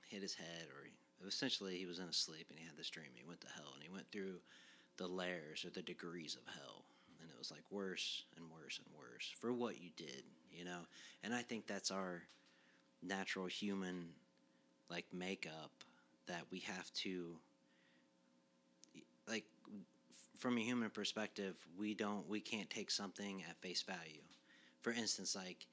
hit 0.09 0.23
his 0.23 0.35
head, 0.35 0.67
or 0.69 0.85
he, 0.87 0.93
essentially 1.27 1.77
he 1.77 1.87
was 1.87 1.99
in 1.99 2.07
a 2.07 2.13
sleep 2.13 2.47
and 2.51 2.59
he 2.59 2.65
had 2.65 2.77
this 2.77 2.91
dream. 2.91 3.09
He 3.15 3.25
went 3.27 3.41
to 3.43 3.49
hell 3.55 3.73
and 3.75 3.83
he 3.83 3.91
went 3.91 4.11
through 4.11 4.37
the 4.97 5.07
layers 5.07 5.65
or 5.65 5.71
the 5.71 5.83
degrees 5.83 6.37
of 6.37 6.53
hell. 6.55 6.85
And 7.21 7.31
it 7.31 7.39
was 7.39 7.51
like 7.51 7.65
worse 7.71 8.25
and 8.37 8.47
worse 8.51 8.79
and 8.79 8.87
worse 8.97 9.33
for 9.41 9.53
what 9.53 9.81
you 9.81 9.91
did, 9.97 10.23
you 10.53 10.65
know? 10.65 10.81
And 11.23 11.35
I 11.35 11.43
think 11.43 11.67
that's 11.67 11.91
our 11.91 12.23
natural 13.03 13.47
human 13.47 14.09
like 14.91 15.07
makeup 15.13 15.71
that 16.27 16.43
we 16.51 16.61
have 16.61 16.93
to 16.93 17.37
like 19.29 19.45
from 20.39 20.59
a 20.59 20.61
human 20.61 20.91
perspective 20.91 21.57
we 21.79 21.95
don't 21.95 22.29
we 22.29 22.41
can't 22.41 22.71
take 22.71 22.91
something 22.91 23.43
at 23.49 23.61
face 23.61 23.83
value. 23.83 24.23
For 24.83 24.93
instance 24.93 25.35
like 25.35 25.67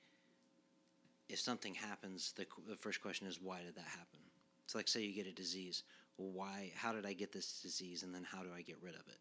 if 1.27 1.39
something 1.39 1.75
happens 1.75 2.33
the, 2.35 2.45
the 2.67 2.75
first 2.75 3.01
question 3.01 3.27
is 3.27 3.39
why 3.41 3.59
did 3.63 3.75
that 3.75 3.85
happen? 3.85 4.19
It's 4.65 4.75
like 4.75 4.87
say 4.87 5.01
you 5.01 5.13
get 5.13 5.27
a 5.27 5.35
disease 5.35 5.83
well 6.17 6.31
why 6.31 6.71
how 6.75 6.93
did 6.93 7.05
i 7.05 7.13
get 7.13 7.31
this 7.31 7.61
disease 7.61 8.03
and 8.03 8.13
then 8.13 8.25
how 8.29 8.41
do 8.43 8.49
i 8.55 8.61
get 8.61 8.77
rid 8.81 8.95
of 8.95 9.07
it? 9.07 9.19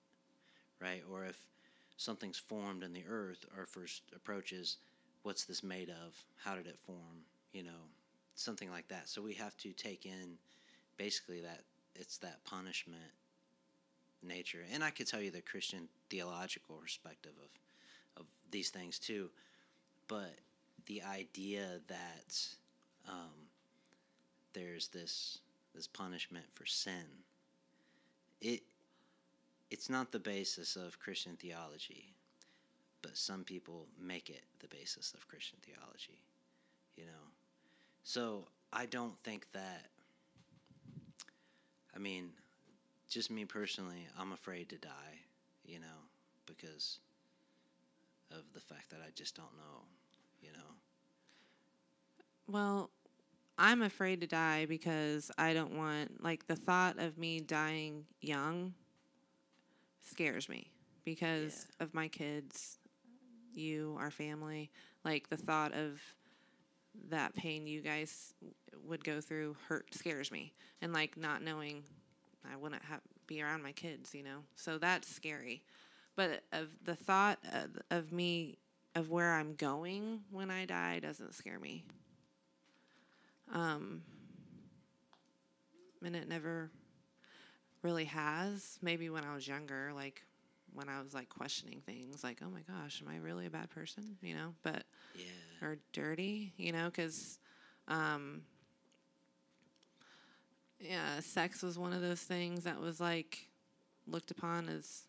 Right? 0.81 1.03
Or 1.11 1.25
if 1.25 1.45
something's 1.97 2.39
formed 2.39 2.83
in 2.83 2.93
the 2.93 3.05
earth 3.09 3.45
our 3.57 3.67
first 3.67 4.03
approach 4.15 4.53
is 4.53 4.79
what's 5.23 5.45
this 5.45 5.63
made 5.63 5.91
of? 5.91 6.15
How 6.37 6.55
did 6.55 6.67
it 6.67 6.79
form? 6.79 7.25
You 7.53 7.65
know 7.65 7.98
something 8.39 8.71
like 8.71 8.89
that. 8.89 9.09
So 9.09 9.21
we 9.23 9.35
have 9.35 9.57
to 9.59 9.73
take 9.73 10.07
in 10.07 10.37
basically 10.97 11.41
that 11.41 11.63
it's 11.95 12.19
that 12.19 12.45
punishment 12.45 13.13
nature. 14.23 14.65
And 14.73 14.83
i 14.83 14.91
could 14.91 15.07
tell 15.07 15.21
you 15.21 15.31
the 15.31 15.43
christian 15.43 15.89
theological 16.11 16.77
perspective 16.77 17.33
of 17.43 17.51
of 18.21 18.27
these 18.51 18.71
things 18.71 18.99
too. 18.99 19.31
But 20.09 20.35
the 20.87 21.03
idea 21.03 21.81
that 21.87 22.47
um, 23.09 23.49
there's 24.55 24.89
this 24.89 25.39
this 25.75 25.87
punishment 25.87 26.45
for 26.55 26.67
sin 26.67 27.05
it 28.41 28.63
it's 29.71 29.91
not 29.91 30.11
the 30.13 30.19
basis 30.19 30.77
of 30.77 30.99
christian 30.99 31.37
theology 31.37 32.13
but 33.03 33.17
some 33.17 33.45
people 33.45 33.87
make 34.01 34.31
it 34.31 34.43
the 34.61 34.69
basis 34.69 35.15
of 35.15 35.29
christian 35.29 35.59
theology 35.63 36.23
you 36.97 37.05
know 37.05 37.27
so 38.09 38.47
I 38.73 38.87
don't 38.87 39.23
think 39.23 39.47
that. 39.53 39.85
I 41.95 41.99
mean, 41.99 42.31
just 43.07 43.31
me 43.31 43.45
personally, 43.45 44.09
I'm 44.19 44.33
afraid 44.33 44.71
to 44.71 44.79
die, 44.79 45.21
you 45.67 45.79
know, 45.79 46.07
because 46.47 47.01
of 48.31 48.45
the 48.55 48.61
fact 48.61 48.89
that 48.91 49.01
I 49.07 49.11
just 49.15 49.37
don't 49.37 49.55
know, 49.59 49.83
you 50.41 50.49
know. 50.53 50.75
Well, 52.47 52.89
I'm 53.59 53.83
afraid 53.83 54.23
to 54.23 54.27
die 54.27 54.65
because 54.65 55.31
I 55.37 55.53
don't 55.53 55.77
want 55.77 56.25
like 56.25 56.47
the 56.47 56.57
thought 56.57 56.99
of 56.99 57.19
me 57.19 57.41
dying 57.41 58.07
young 58.23 58.73
scares 60.03 60.49
me 60.49 60.71
because 61.05 61.67
of 61.79 61.93
my 61.93 62.09
kids, 62.09 62.79
you, 63.53 63.99
our 64.01 64.11
family. 64.11 64.71
Like 65.05 65.29
the 65.29 65.37
thought 65.37 65.75
of 65.75 66.01
that 67.11 67.35
pain 67.35 67.67
you 67.67 67.81
guys 67.81 68.35
would 68.87 69.05
go 69.05 69.21
through 69.21 69.57
hurt 69.69 69.95
scares 69.95 70.31
me 70.31 70.53
and 70.83 70.93
like 70.93 71.17
not 71.17 71.43
knowing 71.43 71.83
I 72.51 72.57
wouldn't 72.57 72.83
have 72.85 73.01
be 73.27 73.43
around 73.43 73.63
my 73.63 73.73
kids, 73.73 74.15
you 74.15 74.23
know. 74.23 74.39
So 74.57 74.79
that's 74.79 75.07
scary. 75.09 75.63
But 76.17 76.43
of 76.53 76.69
the 76.85 76.97
thought 76.97 77.39
of, 77.53 77.79
of 77.91 78.13
me 78.13 78.59
of 78.95 79.11
where 79.11 79.35
I'm 79.35 79.55
going 79.55 80.21
when 80.31 80.51
I 80.51 80.65
die 80.65 80.99
doesn't 80.99 81.35
scare 81.35 81.61
me. 81.61 81.85
Um, 83.55 84.03
and 86.05 86.17
it 86.17 86.29
never 86.29 86.71
really 87.83 88.07
has. 88.07 88.79
Maybe 88.83 89.11
when 89.11 89.25
I 89.25 89.35
was 89.35 89.47
younger, 89.47 89.93
like 89.95 90.23
when 90.75 90.89
I 90.89 91.03
was 91.03 91.15
like 91.15 91.29
questioning 91.29 91.81
things, 91.85 92.23
like, 92.25 92.41
oh 92.45 92.51
my 92.51 92.61
gosh, 92.63 93.03
am 93.03 93.09
I 93.13 93.17
really 93.19 93.47
a 93.47 93.51
bad 93.51 93.71
person? 93.71 94.17
You 94.23 94.35
know, 94.35 94.55
but 94.63 94.85
Yeah. 95.15 95.67
or 95.67 95.79
dirty, 95.93 96.53
you 96.57 96.73
know, 96.73 96.87
because, 96.87 97.39
um, 97.89 98.43
yeah, 100.81 101.21
sex 101.21 101.63
was 101.63 101.79
one 101.79 101.93
of 101.93 102.01
those 102.01 102.21
things 102.21 102.65
that 102.65 102.81
was 102.81 103.01
like 103.01 103.49
looked 104.07 104.31
upon 104.31 104.69
as 104.69 105.03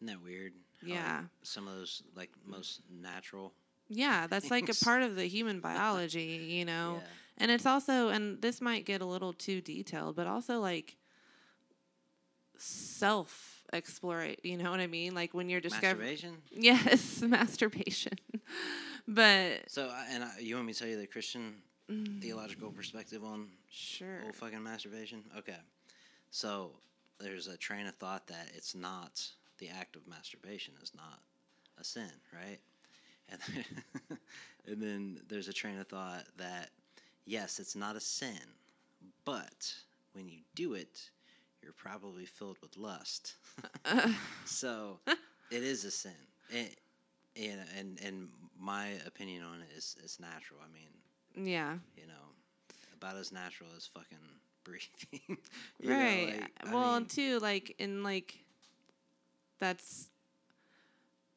Isn't 0.00 0.06
that 0.08 0.22
weird? 0.22 0.52
How, 0.82 0.88
Yeah. 0.88 1.16
like, 1.20 1.26
some 1.42 1.68
of 1.68 1.74
those 1.76 2.02
like 2.14 2.30
most 2.44 2.80
natural. 2.90 3.52
yeah, 3.88 4.26
that's 4.26 4.50
like 4.50 4.68
a 4.68 4.84
part 4.84 5.02
of 5.02 5.14
the 5.14 5.26
human 5.26 5.60
biology, 5.68 6.46
you 6.50 6.64
know. 6.64 7.00
Yeah. 7.02 7.08
And 7.38 7.50
it's 7.50 7.66
also, 7.66 8.08
and 8.08 8.40
this 8.42 8.60
might 8.60 8.84
get 8.86 9.00
a 9.02 9.06
little 9.06 9.32
too 9.32 9.60
detailed, 9.60 10.16
but 10.16 10.26
also 10.26 10.58
like 10.58 10.96
self 12.58 13.55
explore. 13.72 14.28
You 14.42 14.56
know 14.56 14.70
what 14.70 14.80
I 14.80 14.86
mean? 14.86 15.14
Like 15.14 15.34
when 15.34 15.48
you're 15.48 15.60
discovering. 15.60 16.08
Masturbation. 16.08 16.36
Yes, 16.50 17.22
masturbation. 17.26 18.14
but 19.08 19.68
So, 19.68 19.90
and 20.10 20.24
I, 20.24 20.38
you 20.40 20.54
want 20.54 20.66
me 20.66 20.72
to 20.72 20.78
tell 20.78 20.88
you 20.88 20.98
the 20.98 21.06
Christian 21.06 21.56
mm, 21.90 22.20
theological 22.20 22.70
perspective 22.70 23.24
on 23.24 23.48
sure. 23.70 24.20
whole 24.22 24.32
fucking 24.32 24.62
masturbation? 24.62 25.22
Okay. 25.38 25.56
So, 26.30 26.72
there's 27.18 27.46
a 27.46 27.56
train 27.56 27.86
of 27.86 27.94
thought 27.94 28.26
that 28.26 28.50
it's 28.54 28.74
not 28.74 29.26
the 29.58 29.68
act 29.68 29.96
of 29.96 30.06
masturbation 30.06 30.74
is 30.82 30.92
not 30.94 31.20
a 31.80 31.84
sin, 31.84 32.10
right? 32.32 32.58
And 33.28 33.40
then, 33.48 34.18
and 34.66 34.82
then 34.82 35.20
there's 35.28 35.48
a 35.48 35.52
train 35.52 35.78
of 35.78 35.86
thought 35.88 36.24
that 36.36 36.70
yes, 37.24 37.58
it's 37.58 37.74
not 37.74 37.96
a 37.96 38.00
sin, 38.00 38.38
but 39.24 39.72
when 40.12 40.28
you 40.28 40.38
do 40.54 40.74
it, 40.74 41.10
you're 41.66 41.74
probably 41.74 42.24
filled 42.24 42.58
with 42.62 42.76
lust. 42.76 43.34
so, 44.44 45.00
it 45.50 45.64
is 45.64 45.84
a 45.84 45.90
sin. 45.90 46.12
It, 46.48 46.78
and, 47.36 47.60
and 47.76 48.00
and 48.04 48.28
my 48.58 48.90
opinion 49.04 49.42
on 49.42 49.60
it 49.62 49.76
is 49.76 49.96
is 50.04 50.20
natural. 50.20 50.60
I 50.62 50.72
mean, 50.72 51.50
yeah. 51.52 51.74
you 51.96 52.06
know, 52.06 52.14
about 52.94 53.16
as 53.16 53.32
natural 53.32 53.68
as 53.76 53.84
fucking 53.84 54.18
breathing. 54.64 55.38
You 55.80 55.90
know, 55.90 55.96
right. 55.96 56.40
like, 56.40 56.52
I 56.64 56.72
well, 56.72 56.84
mean, 56.86 56.96
and 56.98 57.08
too, 57.10 57.40
like 57.40 57.74
in 57.80 58.04
like 58.04 58.38
that's 59.58 60.08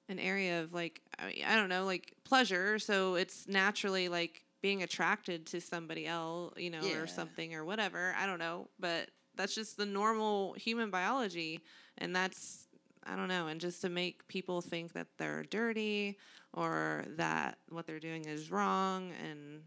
an 0.09 0.19
area 0.19 0.61
of 0.61 0.73
like 0.75 1.01
I, 1.17 1.25
mean, 1.25 1.43
I 1.47 1.55
don't 1.55 1.69
know, 1.69 1.85
like 1.85 2.13
pleasure. 2.23 2.77
So 2.77 3.15
it's 3.15 3.47
naturally 3.47 4.09
like 4.09 4.43
being 4.61 4.83
attracted 4.83 5.47
to 5.47 5.59
somebody 5.59 6.05
else, 6.05 6.53
you 6.55 6.69
know, 6.69 6.81
Yeah. 6.83 6.97
or 6.97 7.07
something 7.07 7.55
or 7.55 7.65
whatever. 7.65 8.13
I 8.15 8.27
don't 8.27 8.39
know, 8.39 8.67
but 8.79 9.09
that's 9.39 9.55
just 9.55 9.77
the 9.77 9.85
normal 9.85 10.53
human 10.53 10.89
biology. 10.89 11.61
And 11.97 12.13
that's 12.13 12.67
I 13.05 13.15
don't 13.15 13.29
know, 13.29 13.47
and 13.47 13.59
just 13.59 13.81
to 13.81 13.89
make 13.89 14.27
people 14.27 14.61
think 14.61 14.91
that 14.93 15.07
they're 15.17 15.43
dirty 15.43 16.17
or 16.53 17.05
that 17.15 17.57
what 17.69 17.87
they're 17.87 17.99
doing 17.99 18.25
is 18.25 18.51
wrong 18.51 19.11
and 19.23 19.61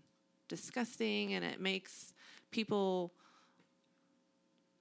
disgusting 0.49 1.33
and 1.33 1.45
it 1.45 1.59
makes 1.59 2.13
people 2.51 3.13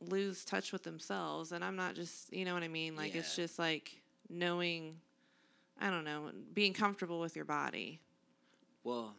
lose 0.02 0.44
touch 0.44 0.74
with 0.74 0.84
themselves. 0.84 1.54
And 1.54 1.64
I'm 1.64 1.78
not 1.78 1.96
just, 1.96 2.32
you 2.34 2.44
know 2.44 2.54
what 2.54 2.62
I 2.62 2.68
mean? 2.68 2.96
Like 2.98 3.16
it's 3.16 3.36
just 3.36 3.58
like 3.58 4.02
knowing 4.30 4.98
I 5.80 5.90
don't 5.90 6.04
know, 6.04 6.30
being 6.54 6.74
comfortable 6.74 7.20
with 7.20 7.36
your 7.36 7.46
body. 7.46 8.02
Well, 8.84 9.16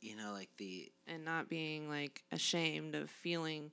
you 0.00 0.16
know, 0.16 0.32
like 0.32 0.50
the 0.58 0.90
and 1.06 1.24
not 1.24 1.48
being 1.48 1.88
like 1.88 2.24
ashamed 2.32 2.96
of 2.96 3.08
feeling 3.08 3.70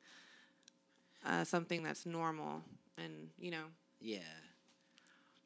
uh, 1.25 1.43
something 1.43 1.83
that's 1.83 2.05
normal 2.05 2.61
and 2.97 3.29
you 3.39 3.51
know 3.51 3.65
yeah. 4.01 4.19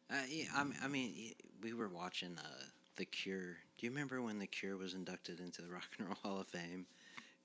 Uh, 0.09 0.15
yeah, 0.29 0.45
I 0.55 0.63
mean, 0.63 0.77
I 0.83 0.87
mean, 0.87 1.33
we 1.61 1.73
were 1.73 1.89
watching 1.89 2.37
uh, 2.37 2.63
The 2.95 3.05
Cure. 3.05 3.57
Do 3.77 3.85
you 3.85 3.89
remember 3.89 4.21
when 4.21 4.39
The 4.39 4.47
Cure 4.47 4.77
was 4.77 4.93
inducted 4.93 5.39
into 5.39 5.61
the 5.61 5.69
Rock 5.71 5.89
and 5.97 6.07
Roll 6.07 6.17
Hall 6.23 6.41
of 6.41 6.47
Fame? 6.47 6.85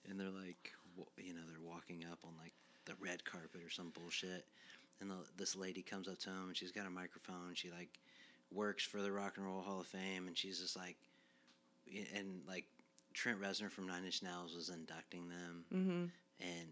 And 0.09 0.19
they're 0.19 0.29
like, 0.29 0.73
you 1.17 1.35
know, 1.35 1.41
they're 1.49 1.61
walking 1.61 2.05
up 2.11 2.19
on 2.25 2.33
like 2.41 2.53
the 2.85 2.95
red 3.01 3.25
carpet 3.25 3.63
or 3.65 3.71
some 3.71 3.91
bullshit. 3.91 4.47
And 5.01 5.11
the, 5.11 5.17
this 5.37 5.57
lady 5.57 5.83
comes 5.83 6.09
up 6.09 6.19
to 6.21 6.31
him 6.31 6.49
and 6.49 6.57
she's 6.57 6.73
got 6.73 6.87
a 6.87 6.91
microphone. 6.91 7.55
She 7.55 7.71
like 7.71 7.99
works 8.53 8.85
for 8.85 9.01
the 9.01 9.11
Rock 9.11 9.35
and 9.37 9.47
Roll 9.47 9.63
Hall 9.63 9.81
of 9.81 9.87
Fame, 9.87 10.27
and 10.27 10.37
she's 10.37 10.61
just 10.61 10.77
like, 10.77 10.97
and 12.15 12.43
like 12.47 12.67
Trent 13.15 13.41
Reznor 13.41 13.71
from 13.71 13.87
Nine 13.87 14.05
Inch 14.05 14.23
Nails 14.23 14.55
was 14.55 14.69
inducting 14.69 15.29
them, 15.29 15.65
mm-hmm. 15.73 16.05
and 16.41 16.69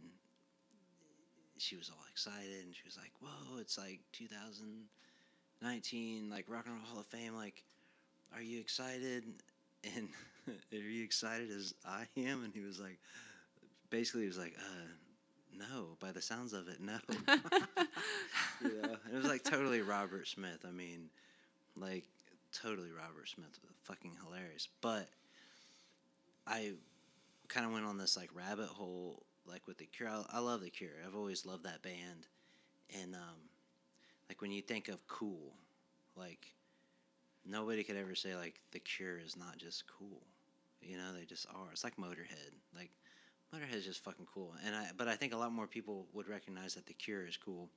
she 1.60 1.76
was 1.76 1.90
all 1.90 2.04
excited 2.10 2.64
and 2.64 2.74
she 2.74 2.82
was 2.84 2.96
like 2.96 3.12
whoa 3.20 3.58
it's 3.58 3.76
like 3.78 4.00
2019 4.12 6.30
like 6.30 6.44
rock 6.48 6.64
and 6.66 6.74
roll 6.74 6.84
hall 6.84 7.00
of 7.00 7.06
fame 7.06 7.34
like 7.34 7.62
are 8.34 8.42
you 8.42 8.60
excited? 8.60 9.24
And 9.96 10.08
are 10.72 10.76
you 10.76 11.04
excited 11.04 11.50
as 11.50 11.74
i 11.86 12.04
am? 12.16 12.44
And 12.44 12.52
he 12.52 12.60
was 12.60 12.80
like 12.80 12.98
basically 13.90 14.22
he 14.22 14.28
was 14.28 14.38
like 14.38 14.54
uh 14.58 14.86
no 15.58 15.96
by 16.00 16.12
the 16.12 16.22
sounds 16.22 16.52
of 16.52 16.68
it 16.68 16.80
no. 16.80 16.98
You 18.60 18.82
know? 18.82 18.96
It 19.12 19.14
was 19.14 19.26
like 19.26 19.44
totally 19.44 19.82
robert 19.82 20.26
smith. 20.26 20.64
I 20.66 20.70
mean 20.70 21.10
like 21.76 22.04
totally 22.52 22.90
robert 22.90 23.28
smith 23.28 23.58
fucking 23.84 24.16
hilarious. 24.24 24.68
But 24.80 25.08
i 26.46 26.72
kind 27.48 27.66
of 27.66 27.72
went 27.72 27.86
on 27.86 27.98
this 27.98 28.16
like 28.16 28.30
rabbit 28.34 28.66
hole 28.66 29.22
like 29.48 29.66
with 29.66 29.78
the 29.78 29.86
cure 29.86 30.08
I, 30.08 30.24
I 30.30 30.38
love 30.40 30.60
the 30.60 30.70
cure. 30.70 30.90
I've 31.06 31.16
always 31.16 31.46
loved 31.46 31.64
that 31.64 31.82
band. 31.82 32.26
And 33.02 33.14
um 33.14 33.40
like 34.28 34.40
when 34.40 34.50
you 34.50 34.62
think 34.62 34.88
of 34.88 35.06
cool 35.06 35.52
like 36.16 36.46
nobody 37.46 37.82
could 37.82 37.96
ever 37.96 38.14
say 38.14 38.34
like 38.34 38.60
the 38.72 38.80
cure 38.80 39.18
is 39.18 39.36
not 39.36 39.56
just 39.58 39.84
cool. 39.86 40.22
You 40.80 40.96
know 40.96 41.12
they 41.12 41.24
just 41.24 41.46
are. 41.54 41.72
It's 41.72 41.84
like 41.84 41.96
motorhead. 41.96 42.52
Like 42.74 42.90
motorhead 43.54 43.76
is 43.76 43.84
just 43.84 44.04
fucking 44.04 44.26
cool. 44.32 44.54
And 44.64 44.74
i 44.74 44.88
but 44.96 45.08
i 45.08 45.16
think 45.16 45.32
a 45.32 45.36
lot 45.36 45.52
more 45.52 45.66
people 45.66 46.06
would 46.12 46.28
recognize 46.28 46.74
that 46.74 46.86
the 46.86 46.94
cure 46.94 47.26
is 47.26 47.36
cool 47.36 47.68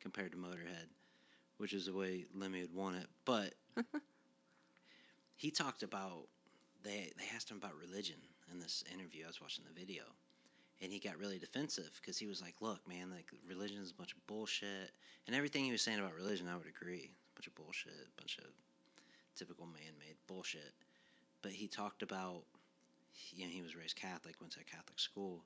compared 0.00 0.32
to 0.32 0.38
motorhead 0.38 0.88
which 1.62 1.72
is 1.72 1.86
the 1.86 1.92
way 1.92 2.26
lemmy 2.34 2.60
would 2.62 2.74
want 2.74 2.96
it. 2.96 3.06
But 3.24 3.54
he 5.36 5.52
talked 5.52 5.84
about 5.84 6.26
they 6.82 7.12
they 7.16 7.24
asked 7.34 7.50
him 7.50 7.56
about 7.56 7.78
religion 7.78 8.16
in 8.50 8.58
this 8.58 8.82
interview. 8.92 9.22
I 9.24 9.28
was 9.28 9.40
watching 9.40 9.64
the 9.64 9.78
video, 9.78 10.02
and 10.82 10.92
he 10.92 10.98
got 10.98 11.18
really 11.18 11.38
defensive 11.38 11.90
because 12.00 12.18
he 12.18 12.26
was 12.26 12.42
like, 12.42 12.56
"Look, 12.60 12.86
man, 12.88 13.10
like 13.10 13.30
religion 13.48 13.78
is 13.80 13.92
a 13.92 13.94
bunch 13.94 14.12
of 14.12 14.26
bullshit," 14.26 14.90
and 15.26 15.36
everything 15.36 15.64
he 15.64 15.72
was 15.72 15.82
saying 15.82 16.00
about 16.00 16.14
religion, 16.14 16.48
I 16.48 16.56
would 16.56 16.66
agree, 16.66 17.12
a 17.12 17.34
bunch 17.36 17.46
of 17.46 17.54
bullshit, 17.54 17.92
a 17.92 18.20
bunch 18.20 18.38
of 18.38 18.46
typical 19.36 19.66
man-made 19.66 20.16
bullshit. 20.26 20.74
But 21.40 21.52
he 21.52 21.68
talked 21.68 22.02
about, 22.02 22.42
you 23.30 23.44
know, 23.44 23.50
he 23.50 23.62
was 23.62 23.76
raised 23.76 23.96
Catholic, 23.96 24.40
went 24.40 24.52
to 24.54 24.60
a 24.60 24.64
Catholic 24.64 24.98
school, 24.98 25.44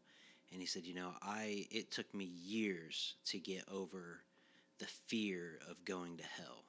and 0.52 0.60
he 0.60 0.66
said, 0.66 0.86
you 0.86 0.94
know, 0.94 1.12
I 1.22 1.66
it 1.70 1.90
took 1.90 2.12
me 2.14 2.24
years 2.24 3.14
to 3.26 3.38
get 3.38 3.64
over 3.70 4.22
the 4.78 4.86
fear 4.86 5.58
of 5.68 5.84
going 5.84 6.16
to 6.16 6.24
hell, 6.24 6.64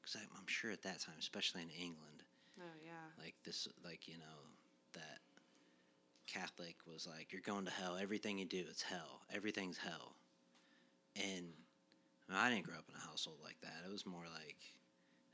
because 0.00 0.16
I'm 0.16 0.46
sure 0.46 0.70
at 0.70 0.82
that 0.82 1.00
time, 1.00 1.16
especially 1.18 1.62
in 1.62 1.70
England 1.70 2.24
oh 2.60 2.76
yeah. 2.84 3.22
like 3.22 3.34
this 3.44 3.68
like 3.84 4.08
you 4.08 4.18
know 4.18 4.40
that 4.94 5.20
catholic 6.28 6.76
was 6.86 7.06
like 7.06 7.32
you're 7.32 7.42
going 7.42 7.64
to 7.64 7.70
hell. 7.70 7.98
Everything 8.00 8.38
you 8.38 8.44
do 8.44 8.64
it's 8.68 8.82
hell. 8.82 9.22
Everything's 9.34 9.78
hell. 9.78 10.14
And 11.16 11.46
I, 12.32 12.50
didn't 12.50 12.66
grow 12.66 12.76
up 12.76 12.84
in 12.88 12.94
a 12.94 13.06
household 13.06 13.38
like 13.42 13.60
that. 13.62 13.84
It 13.86 13.90
was 13.90 14.06
more 14.06 14.24
like 14.34 14.58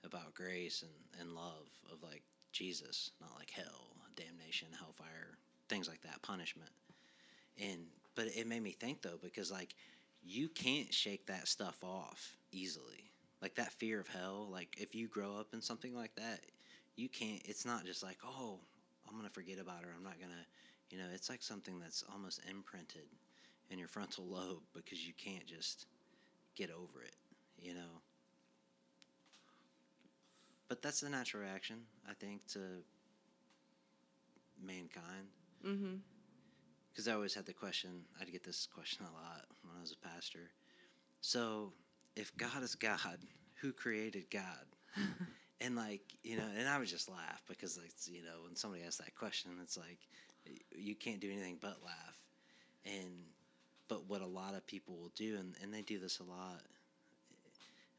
about 0.04 0.34
grace 0.34 0.82
and, 0.82 1.20
and 1.20 1.34
love 1.34 1.68
of 1.92 2.02
like 2.02 2.22
jesus 2.52 3.10
not 3.20 3.30
like 3.36 3.50
hell 3.50 3.88
damnation 4.16 4.68
hellfire 4.78 5.38
things 5.68 5.88
like 5.88 6.00
that 6.02 6.22
punishment. 6.22 6.70
And 7.60 7.86
but 8.14 8.26
it 8.26 8.46
made 8.46 8.62
me 8.62 8.72
think 8.72 9.02
though 9.02 9.18
because 9.22 9.50
like 9.50 9.74
you 10.22 10.48
can't 10.48 10.92
shake 10.92 11.26
that 11.26 11.48
stuff 11.48 11.82
off 11.82 12.36
easily. 12.52 13.10
Like 13.42 13.56
that 13.56 13.72
fear 13.72 14.00
of 14.00 14.08
hell 14.08 14.48
like 14.50 14.76
if 14.78 14.94
you 14.94 15.08
grow 15.08 15.36
up 15.36 15.48
in 15.52 15.60
something 15.60 15.94
like 15.94 16.14
that 16.14 16.40
you 16.96 17.08
can't 17.08 17.42
it's 17.44 17.66
not 17.66 17.84
just 17.84 18.02
like 18.04 18.18
oh 18.24 18.60
i'm 19.08 19.16
gonna 19.16 19.28
forget 19.30 19.58
about 19.58 19.82
her. 19.82 19.90
I'm 19.96 20.04
not 20.04 20.20
gonna 20.20 20.46
you 20.94 21.00
know 21.00 21.08
it's 21.12 21.28
like 21.28 21.42
something 21.42 21.80
that's 21.80 22.04
almost 22.12 22.40
imprinted 22.48 23.08
in 23.70 23.78
your 23.78 23.88
frontal 23.88 24.24
lobe 24.24 24.62
because 24.72 25.04
you 25.04 25.12
can't 25.18 25.46
just 25.46 25.86
get 26.54 26.70
over 26.70 27.02
it 27.02 27.16
you 27.58 27.74
know 27.74 28.00
but 30.68 30.80
that's 30.82 31.00
the 31.00 31.08
natural 31.08 31.42
reaction 31.42 31.80
i 32.08 32.14
think 32.14 32.46
to 32.46 32.60
mankind 34.64 35.26
mm-hmm. 35.66 35.96
because 36.92 37.08
I 37.08 37.12
always 37.12 37.34
had 37.34 37.46
the 37.46 37.52
question. 37.52 38.02
I'd 38.20 38.32
get 38.32 38.44
this 38.44 38.66
question 38.66 39.06
a 39.06 39.12
lot 39.12 39.44
when 39.62 39.76
I 39.76 39.80
was 39.80 39.92
a 39.92 40.08
pastor. 40.08 40.50
So, 41.20 41.72
if 42.16 42.34
God 42.36 42.62
is 42.62 42.74
God, 42.74 43.18
who 43.60 43.72
created 43.72 44.30
God? 44.30 44.64
and 45.60 45.76
like 45.76 46.02
you 46.22 46.36
know, 46.36 46.46
and 46.56 46.68
I 46.68 46.78
would 46.78 46.88
just 46.88 47.10
laugh 47.10 47.42
because 47.48 47.78
like 47.78 47.92
you 48.06 48.22
know, 48.22 48.44
when 48.44 48.56
somebody 48.56 48.84
asks 48.84 48.98
that 48.98 49.14
question, 49.14 49.52
it's 49.62 49.76
like 49.76 49.98
you 50.76 50.94
can't 50.94 51.20
do 51.20 51.30
anything 51.30 51.58
but 51.60 51.78
laugh. 51.84 52.18
And 52.86 53.10
but 53.88 54.08
what 54.08 54.20
a 54.22 54.26
lot 54.26 54.54
of 54.54 54.66
people 54.66 54.96
will 54.96 55.12
do, 55.14 55.36
and, 55.38 55.54
and 55.62 55.72
they 55.72 55.82
do 55.82 55.98
this 55.98 56.18
a 56.18 56.22
lot, 56.24 56.62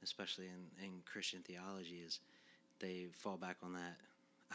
especially 0.03 0.45
in, 0.45 0.85
in 0.85 0.91
Christian 1.05 1.41
theology, 1.41 2.01
is 2.05 2.19
they 2.79 3.07
fall 3.13 3.37
back 3.37 3.57
on 3.63 3.73
that. 3.73 3.97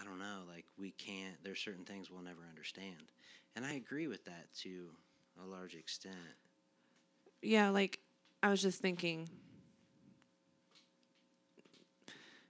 I 0.01 0.05
don't 0.05 0.19
know, 0.19 0.41
like 0.49 0.65
we 0.79 0.91
can't. 0.93 1.37
There's 1.45 1.61
certain 1.61 1.85
things 1.85 2.11
we'll 2.11 2.23
never 2.23 2.43
understand. 2.49 3.11
And 3.57 3.65
I 3.65 3.75
agree 3.75 4.07
with 4.09 4.25
that 4.25 4.47
to 4.63 4.87
a 5.43 5.47
large 5.47 5.75
extent. 5.75 6.15
yeah 7.43 7.71
like 7.71 7.99
i 8.43 8.51
was 8.51 8.61
just 8.61 8.81
thinking 8.81 9.29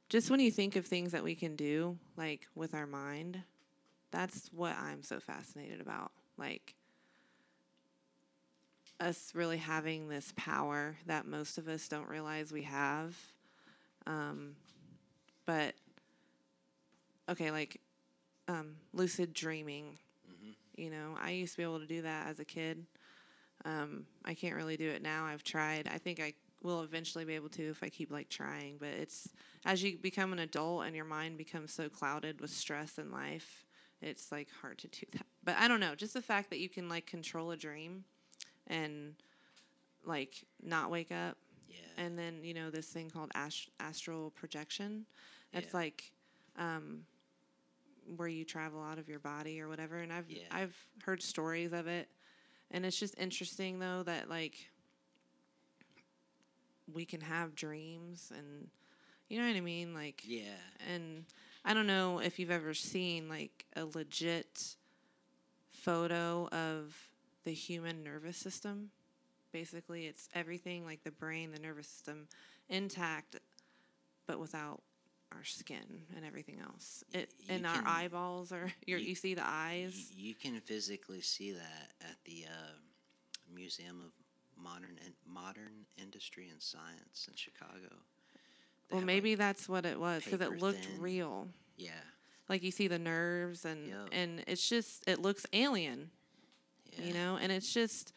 just 0.08 0.30
when 0.30 0.40
you 0.40 0.50
think 0.50 0.76
of 0.76 0.86
things 0.86 1.12
that 1.12 1.22
we 1.22 1.34
can 1.34 1.56
do 1.56 1.96
like 2.16 2.46
with 2.54 2.74
our 2.74 2.86
mind 2.86 3.42
that's 4.10 4.50
what 4.52 4.76
i'm 4.76 5.02
so 5.02 5.20
fascinated 5.20 5.80
about 5.80 6.12
like 6.36 6.74
us 8.98 9.32
really 9.34 9.56
having 9.56 10.08
this 10.08 10.32
power 10.36 10.96
that 11.06 11.26
most 11.26 11.56
of 11.58 11.68
us 11.68 11.88
don't 11.88 12.08
realize 12.08 12.52
we 12.52 12.62
have 12.62 13.16
um, 14.06 14.54
but 15.46 15.74
okay 17.28 17.50
like 17.50 17.80
um, 18.48 18.76
lucid 18.92 19.32
dreaming 19.32 19.98
Mhm. 20.30 20.54
you 20.76 20.90
know 20.90 21.16
i 21.20 21.30
used 21.30 21.52
to 21.54 21.56
be 21.58 21.62
able 21.62 21.80
to 21.80 21.86
do 21.86 22.02
that 22.02 22.26
as 22.28 22.40
a 22.40 22.44
kid 22.44 22.86
um, 23.64 24.06
I 24.24 24.34
can't 24.34 24.54
really 24.56 24.76
do 24.76 24.88
it 24.88 25.02
now. 25.02 25.26
I've 25.26 25.42
tried. 25.44 25.88
I 25.92 25.98
think 25.98 26.20
I 26.20 26.32
will 26.62 26.82
eventually 26.82 27.24
be 27.24 27.34
able 27.34 27.48
to 27.50 27.70
if 27.70 27.82
I 27.82 27.88
keep 27.88 28.10
like 28.10 28.28
trying. 28.28 28.76
But 28.78 28.88
it's 28.88 29.28
as 29.64 29.82
you 29.82 29.98
become 29.98 30.32
an 30.32 30.38
adult 30.38 30.84
and 30.86 30.94
your 30.94 31.04
mind 31.04 31.38
becomes 31.38 31.72
so 31.72 31.88
clouded 31.88 32.40
with 32.40 32.50
stress 32.50 32.98
in 32.98 33.10
life, 33.10 33.64
it's 34.02 34.30
like 34.32 34.48
hard 34.62 34.78
to 34.78 34.88
do 34.88 35.06
that. 35.12 35.26
But 35.44 35.56
I 35.58 35.68
don't 35.68 35.80
know. 35.80 35.94
Just 35.94 36.14
the 36.14 36.22
fact 36.22 36.50
that 36.50 36.58
you 36.58 36.68
can 36.68 36.88
like 36.88 37.06
control 37.06 37.50
a 37.50 37.56
dream 37.56 38.04
and 38.66 39.14
like 40.04 40.44
not 40.62 40.90
wake 40.90 41.12
up, 41.12 41.36
Yeah. 41.68 41.76
and 41.98 42.18
then 42.18 42.42
you 42.42 42.54
know 42.54 42.70
this 42.70 42.86
thing 42.88 43.10
called 43.10 43.30
ast- 43.34 43.70
astral 43.80 44.30
projection. 44.30 45.06
It's 45.52 45.72
Yeah. 45.72 45.78
like 45.78 46.12
um, 46.56 47.04
where 48.16 48.28
you 48.28 48.44
travel 48.44 48.82
out 48.82 48.98
of 48.98 49.08
your 49.08 49.18
body 49.20 49.60
or 49.60 49.68
whatever. 49.68 49.98
And 49.98 50.12
I've 50.12 50.30
Yeah. 50.30 50.44
I've 50.50 50.76
heard 51.02 51.22
stories 51.22 51.72
of 51.72 51.86
it, 51.86 52.08
and 52.70 52.84
it's 52.86 52.98
just 52.98 53.14
interesting 53.18 53.78
though 53.78 54.02
that 54.04 54.28
like 54.28 54.70
we 56.92 57.04
can 57.04 57.20
have 57.20 57.54
dreams 57.54 58.32
and 58.36 58.68
you 59.28 59.38
know 59.38 59.46
what 59.46 59.56
I 59.56 59.60
mean, 59.60 59.94
like 59.94 60.22
yeah. 60.26 60.56
and 60.92 61.24
I 61.64 61.74
don't 61.74 61.86
know 61.86 62.18
if 62.20 62.38
you've 62.38 62.50
ever 62.50 62.74
seen 62.74 63.28
like 63.28 63.66
a 63.76 63.84
legit 63.84 64.76
photo 65.72 66.48
of 66.48 66.96
the 67.44 67.52
human 67.52 68.02
nervous 68.02 68.36
system. 68.36 68.90
basically 69.52 70.06
it's 70.06 70.28
everything 70.34 70.84
like 70.84 71.02
the 71.04 71.10
brain, 71.10 71.50
the 71.52 71.58
nervous 71.58 71.86
system 71.88 72.28
intact, 72.68 73.36
but 74.26 74.38
without 74.38 74.80
our 75.32 75.42
skin 75.44 76.02
and 76.16 76.24
everything 76.24 76.60
else. 76.60 77.02
It 77.12 77.30
you 77.40 77.54
and 77.56 77.66
our 77.66 77.82
eyeballs 77.86 78.52
are 78.52 78.70
you 78.86 78.96
you- 78.96 79.08
you 79.08 79.14
see 79.14 79.34
the 79.34 79.46
eyes. 79.46 80.10
You 80.14 80.34
can 80.34 80.60
physically 80.60 81.20
see 81.20 81.52
that 81.52 81.90
at 82.00 82.16
the 82.24 82.44
uh, 82.46 82.72
Museum 83.52 84.00
of 84.04 84.12
Modern 84.62 84.98
Modern 85.26 85.86
Industry 86.00 86.48
and 86.50 86.60
Science 86.62 87.26
in 87.28 87.34
Chicago. 87.36 87.96
Well, 88.90 89.00
maybe 89.02 89.34
that's 89.34 89.68
what 89.68 89.84
it 89.86 89.98
was 89.98 90.24
because 90.24 90.40
it 90.40 90.60
looked 90.60 90.86
thin. 90.86 91.00
real. 91.00 91.48
yeah, 91.76 91.92
Like 92.48 92.62
you 92.62 92.70
see 92.70 92.88
the 92.88 92.98
nerves 92.98 93.64
and 93.64 93.88
Yep. 93.88 94.08
and 94.12 94.44
it's 94.46 94.68
just 94.68 95.08
it 95.08 95.20
looks 95.20 95.46
alien, 95.52 96.10
yeah. 96.96 97.04
you 97.04 97.14
know, 97.14 97.38
and 97.40 97.52
it's 97.52 97.72
just 97.72 98.12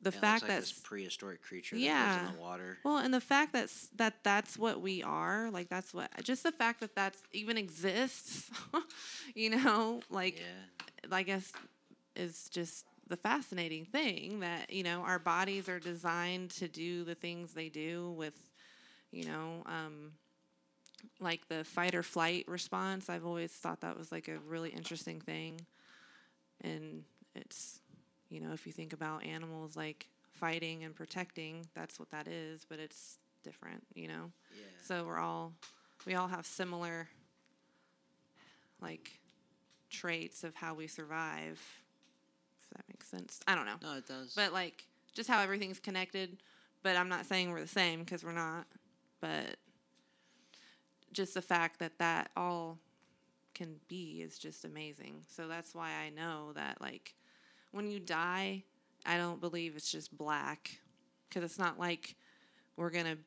the 0.00 0.10
Yeah, 0.12 0.20
fact 0.20 0.42
like 0.42 0.50
that 0.50 0.60
this 0.60 0.72
prehistoric 0.72 1.42
creature 1.42 1.76
that 1.76 1.82
Yeah. 1.82 2.12
lives 2.14 2.30
in 2.30 2.36
the 2.36 2.40
water. 2.42 2.78
Well, 2.84 2.98
and 2.98 3.12
the 3.14 3.20
fact 3.20 3.52
that's 3.52 3.88
that 3.96 4.14
that's 4.24 4.56
what 4.58 4.80
we 4.80 5.02
are, 5.02 5.50
like 5.50 5.68
that's 5.68 5.92
what 5.94 6.10
just 6.22 6.42
the 6.42 6.52
fact 6.52 6.80
that 6.80 6.94
that's 6.94 7.22
even 7.32 7.56
exists, 7.58 8.50
you 9.34 9.50
know, 9.50 10.00
like 10.10 10.38
yeah, 10.38 11.10
I 11.10 11.22
guess 11.22 11.52
is 12.16 12.48
just 12.50 12.84
the 13.08 13.16
fascinating 13.16 13.84
thing 13.84 14.40
that 14.40 14.72
you 14.72 14.82
know 14.82 15.02
our 15.02 15.18
bodies 15.18 15.68
are 15.68 15.78
designed 15.80 16.50
to 16.50 16.68
do 16.68 17.04
the 17.04 17.14
things 17.14 17.52
they 17.52 17.68
do 17.68 18.10
with, 18.16 18.34
you 19.12 19.26
know, 19.26 19.62
um, 19.66 20.12
like 21.20 21.46
the 21.48 21.64
fight 21.64 21.94
or 21.94 22.02
flight 22.02 22.44
response. 22.48 23.08
I've 23.08 23.26
always 23.26 23.52
thought 23.52 23.80
that 23.82 23.96
was 23.96 24.10
like 24.10 24.28
a 24.28 24.38
really 24.48 24.70
interesting 24.70 25.20
thing, 25.20 25.60
and 26.62 27.04
it's 27.34 27.80
you 28.28 28.40
know 28.40 28.52
if 28.52 28.66
you 28.66 28.72
think 28.72 28.92
about 28.92 29.24
animals 29.24 29.76
like 29.76 30.06
fighting 30.32 30.82
and 30.84 30.94
protecting, 30.94 31.66
that's 31.74 32.00
what 32.00 32.10
that 32.10 32.26
is, 32.26 32.66
but 32.68 32.78
it's 32.78 33.18
different, 33.44 33.84
you 33.94 34.08
know. 34.08 34.30
yeah. 34.56 34.64
So 34.82 35.04
we're 35.04 35.18
all 35.18 35.52
we 36.06 36.14
all 36.14 36.28
have 36.28 36.46
similar 36.46 37.08
like 38.80 39.12
traits 39.90 40.42
of 40.44 40.54
how 40.54 40.74
we 40.74 40.86
survive. 40.86 41.60
If 42.62 42.70
that 42.70 42.84
makes 42.88 43.08
sense. 43.08 43.40
I 43.46 43.54
don't 43.54 43.66
know. 43.66 43.76
No, 43.82 43.96
it 43.96 44.06
does. 44.06 44.32
But 44.34 44.52
like 44.52 44.84
just 45.14 45.28
how 45.28 45.40
everything's 45.40 45.78
connected, 45.78 46.38
but 46.82 46.96
I'm 46.96 47.08
not 47.08 47.26
saying 47.26 47.50
we're 47.50 47.60
the 47.60 47.68
same 47.68 48.00
because 48.00 48.24
we're 48.24 48.32
not. 48.32 48.66
But 49.22 49.56
just 51.14 51.32
the 51.34 51.42
fact 51.42 51.78
that 51.78 51.98
that 51.98 52.30
all 52.36 52.78
can 53.54 53.76
be 53.88 54.20
is 54.22 54.38
just 54.38 54.64
amazing. 54.66 55.22
So 55.28 55.48
that's 55.48 55.74
why 55.74 55.90
I 56.04 56.10
know 56.10 56.52
that 56.54 56.80
like 56.82 57.14
when 57.70 57.90
you 57.90 58.00
die, 58.00 58.64
I 59.06 59.16
don't 59.16 59.40
believe 59.40 59.76
it's 59.76 59.90
just 59.90 60.14
black 60.16 60.78
cuz 61.30 61.42
it's 61.42 61.58
not 61.58 61.78
like 61.78 62.16
we're 62.76 62.90
going 62.90 63.06
to 63.06 63.18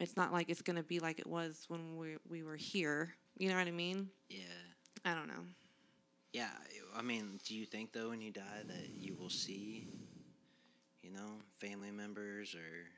it's 0.00 0.16
not 0.16 0.32
like 0.32 0.50
it's 0.50 0.62
going 0.62 0.76
to 0.76 0.82
be 0.82 0.98
like 0.98 1.18
it 1.20 1.26
was 1.26 1.64
when 1.68 1.96
we 1.96 2.16
we 2.28 2.42
were 2.42 2.56
here. 2.56 3.14
You 3.38 3.48
know 3.48 3.56
what 3.56 3.68
I 3.68 3.70
mean? 3.72 4.10
yeah, 4.28 4.44
I 5.04 5.14
don't 5.14 5.28
know. 5.28 5.44
yeah. 6.32 6.50
I 6.94 7.02
mean, 7.02 7.40
do 7.46 7.54
you 7.54 7.64
think 7.66 7.92
though 7.92 8.10
when 8.10 8.20
you 8.20 8.30
die 8.30 8.62
that 8.66 8.90
you 8.90 9.14
will 9.14 9.30
see, 9.30 9.88
you 11.02 11.10
know, 11.10 11.40
family 11.58 11.90
members 11.90 12.54
or, 12.54 12.88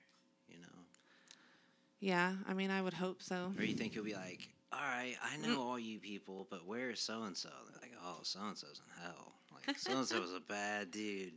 Yeah, 2.05 2.35
I 2.47 2.53
mean 2.53 2.71
I 2.71 2.83
would 2.83 2.93
hope 2.93 3.23
so. 3.23 3.55
or 3.57 3.65
you 3.65 3.75
think 3.75 3.95
you'll 3.95 4.05
be 4.05 4.13
like, 4.13 4.51
all 4.71 4.79
right, 4.79 5.15
I 5.23 5.39
know 5.39 5.63
all 5.63 5.79
you 5.79 5.99
people, 5.99 6.47
but 6.51 6.67
where 6.67 6.91
is 6.91 7.01
so 7.01 7.23
and 7.23 7.35
so? 7.35 7.49
They're 7.49 7.81
like, 7.81 7.99
oh, 8.05 8.19
so 8.23 8.41
and 8.47 8.59
so's 8.59 8.83
in 8.87 9.03
hell. 9.03 9.33
Like 9.67 9.79
so 9.79 9.97
and 9.97 10.07
so 10.07 10.21
was 10.21 10.35
a 10.35 10.41
bad 10.41 10.91
dude. 10.91 11.33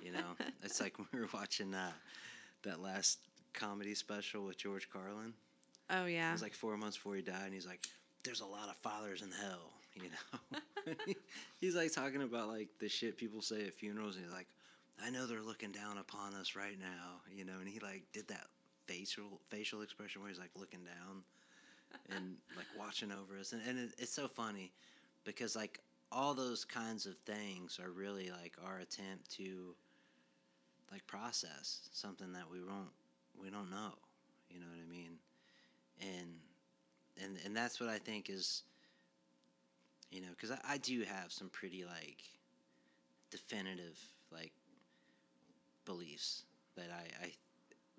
You 0.00 0.12
know, 0.12 0.36
it's 0.62 0.80
like 0.80 0.96
when 0.96 1.08
we 1.12 1.18
were 1.18 1.28
watching 1.34 1.74
uh, 1.74 1.90
that 2.62 2.80
last 2.80 3.18
comedy 3.52 3.96
special 3.96 4.44
with 4.44 4.56
George 4.56 4.88
Carlin. 4.88 5.32
Oh 5.90 6.04
yeah. 6.04 6.28
It 6.28 6.32
was 6.34 6.42
like 6.42 6.54
four 6.54 6.76
months 6.76 6.96
before 6.96 7.16
he 7.16 7.22
died, 7.22 7.46
and 7.46 7.54
he's 7.54 7.66
like, 7.66 7.84
"There's 8.22 8.42
a 8.42 8.46
lot 8.46 8.68
of 8.68 8.76
fathers 8.76 9.22
in 9.22 9.32
hell," 9.32 9.72
you 9.96 10.02
know. 10.04 10.94
he's 11.60 11.74
like 11.74 11.92
talking 11.92 12.22
about 12.22 12.46
like 12.46 12.68
the 12.78 12.88
shit 12.88 13.16
people 13.16 13.42
say 13.42 13.66
at 13.66 13.74
funerals, 13.74 14.14
and 14.14 14.24
he's 14.24 14.32
like, 14.32 14.46
"I 15.04 15.10
know 15.10 15.26
they're 15.26 15.42
looking 15.42 15.72
down 15.72 15.98
upon 15.98 16.34
us 16.34 16.54
right 16.54 16.78
now," 16.78 17.22
you 17.36 17.44
know. 17.44 17.58
And 17.58 17.68
he 17.68 17.80
like 17.80 18.04
did 18.12 18.28
that 18.28 18.46
facial 18.86 19.40
facial 19.48 19.82
expression 19.82 20.20
where 20.20 20.30
he's 20.30 20.38
like 20.38 20.50
looking 20.56 20.84
down 20.84 21.22
and 22.10 22.36
like 22.56 22.66
watching 22.78 23.10
over 23.12 23.38
us, 23.38 23.52
and, 23.52 23.62
and 23.68 23.78
it, 23.78 23.90
it's 23.98 24.12
so 24.12 24.28
funny 24.28 24.72
because 25.24 25.56
like 25.56 25.80
all 26.12 26.34
those 26.34 26.64
kinds 26.64 27.06
of 27.06 27.16
things 27.26 27.80
are 27.82 27.90
really 27.90 28.30
like 28.30 28.54
our 28.64 28.78
attempt 28.78 29.30
to 29.30 29.74
like 30.92 31.06
process 31.06 31.88
something 31.92 32.32
that 32.32 32.44
we 32.50 32.60
won't 32.60 32.90
we 33.40 33.50
don't 33.50 33.70
know. 33.70 33.92
You 34.48 34.60
know 34.60 34.66
what 34.70 34.80
i 34.84 34.90
mean? 34.90 35.18
And 36.00 36.34
and 37.22 37.38
and 37.44 37.56
that's 37.56 37.80
what 37.80 37.88
i 37.88 37.98
think 37.98 38.28
is 38.30 38.62
you 40.10 40.20
know 40.20 40.28
because 40.30 40.50
I, 40.50 40.58
I 40.68 40.78
do 40.78 41.02
have 41.02 41.32
some 41.32 41.48
pretty 41.48 41.84
like 41.84 42.22
definitive 43.30 43.98
like 44.30 44.52
beliefs 45.84 46.42
that 46.76 46.90
I, 46.92 47.24
I 47.24 47.32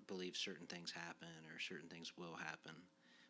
believe 0.08 0.36
certain 0.36 0.66
things 0.66 0.90
happen 0.90 1.28
or 1.54 1.60
certain 1.60 1.88
things 1.88 2.12
will 2.16 2.34
happen 2.34 2.74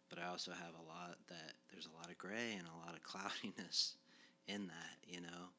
but 0.08 0.18
i 0.18 0.26
also 0.26 0.52
have 0.52 0.74
a 0.80 0.86
lot 0.88 1.16
that 1.28 1.52
there's 1.70 1.86
a 1.92 1.96
lot 1.96 2.10
of 2.10 2.16
gray 2.16 2.54
and 2.56 2.66
a 2.66 2.86
lot 2.86 2.96
of 2.96 3.02
cloudiness 3.10 3.96
in 4.46 4.66
that 4.68 4.96
you 5.06 5.20
know 5.20 5.52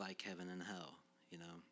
like 0.00 0.22
heaven 0.26 0.48
and 0.50 0.62
hell 0.62 0.94
you 1.30 1.38
know. 1.38 1.62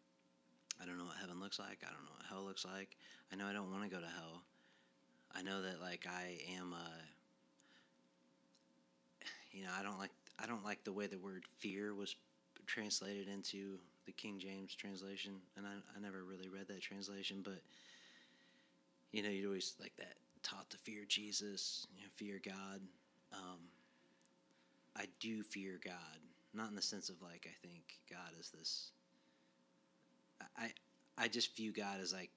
I 0.80 0.86
don't 0.86 0.96
know 0.96 1.06
what 1.06 1.16
heaven 1.20 1.40
looks 1.40 1.58
like 1.58 1.82
i 1.82 1.90
don't 1.90 2.04
know 2.04 2.14
what 2.16 2.26
hell 2.28 2.44
looks 2.44 2.64
like. 2.64 2.96
I 3.32 3.36
know 3.36 3.46
i 3.46 3.52
don't 3.52 3.70
want 3.72 3.82
to 3.82 3.90
go 3.90 4.00
to 4.00 4.06
hell. 4.06 4.42
I 5.34 5.42
know 5.42 5.62
that 5.62 5.80
like 5.80 6.06
i 6.08 6.38
am 6.56 6.72
uh 6.72 7.02
you 9.52 9.64
know 9.64 9.70
i 9.78 9.82
don't 9.82 9.98
like 9.98 10.10
i 10.38 10.46
don't 10.46 10.64
like 10.64 10.84
the 10.84 10.92
way 10.92 11.06
the 11.06 11.18
word 11.18 11.44
fear 11.58 11.94
was 11.94 12.16
translated 12.66 13.28
into 13.28 13.78
the 14.06 14.12
king 14.12 14.38
james 14.38 14.74
translation 14.74 15.32
and 15.56 15.66
i, 15.66 15.70
I 15.96 16.00
never 16.00 16.24
really 16.24 16.48
read 16.48 16.68
that 16.68 16.80
translation 16.80 17.40
but 17.42 17.60
you 19.12 19.22
know 19.22 19.28
you'd 19.28 19.46
always 19.46 19.74
like 19.80 19.96
that 19.96 20.14
taught 20.42 20.68
to 20.70 20.78
fear 20.78 21.04
jesus 21.08 21.86
you 21.94 22.02
know, 22.02 22.08
fear 22.16 22.40
god 22.44 22.80
um, 23.32 23.58
i 24.96 25.04
do 25.20 25.42
fear 25.42 25.78
god 25.84 25.94
not 26.54 26.68
in 26.68 26.74
the 26.74 26.82
sense 26.82 27.08
of 27.08 27.20
like 27.22 27.46
i 27.46 27.66
think 27.66 27.98
god 28.10 28.30
is 28.38 28.50
this 28.50 28.90
i 30.56 30.70
i 31.16 31.28
just 31.28 31.56
view 31.56 31.72
god 31.72 32.00
as 32.00 32.12
like 32.12 32.30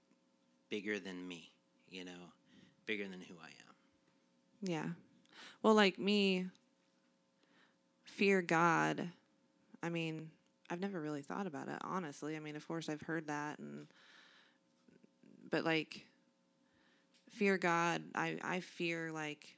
bigger 0.70 1.00
than 1.00 1.28
me 1.28 1.52
you 1.90 2.04
know 2.06 2.32
bigger 2.86 3.04
than 3.08 3.22
who 3.22 3.36
i 3.42 3.48
am 3.48 3.76
Yeah. 4.62 4.88
Well, 5.64 5.74
like 5.74 6.00
me, 6.00 6.48
fear 8.04 8.42
God. 8.42 9.10
I 9.84 9.90
mean, 9.90 10.30
I've 10.70 10.80
never 10.80 11.00
really 11.00 11.22
thought 11.22 11.48
about 11.48 11.68
it, 11.68 11.78
honestly. 11.82 12.36
I 12.36 12.40
mean, 12.40 12.56
of 12.56 12.68
course, 12.68 12.90
I've 12.90 13.02
heard 13.02 13.28
that, 13.28 13.60
and 13.60 13.88
but 15.50 15.66
like, 15.66 16.06
fear 17.32 17.58
God. 17.58 18.04
I 18.16 18.38
I 18.44 18.60
fear 18.62 19.12
like 19.12 19.56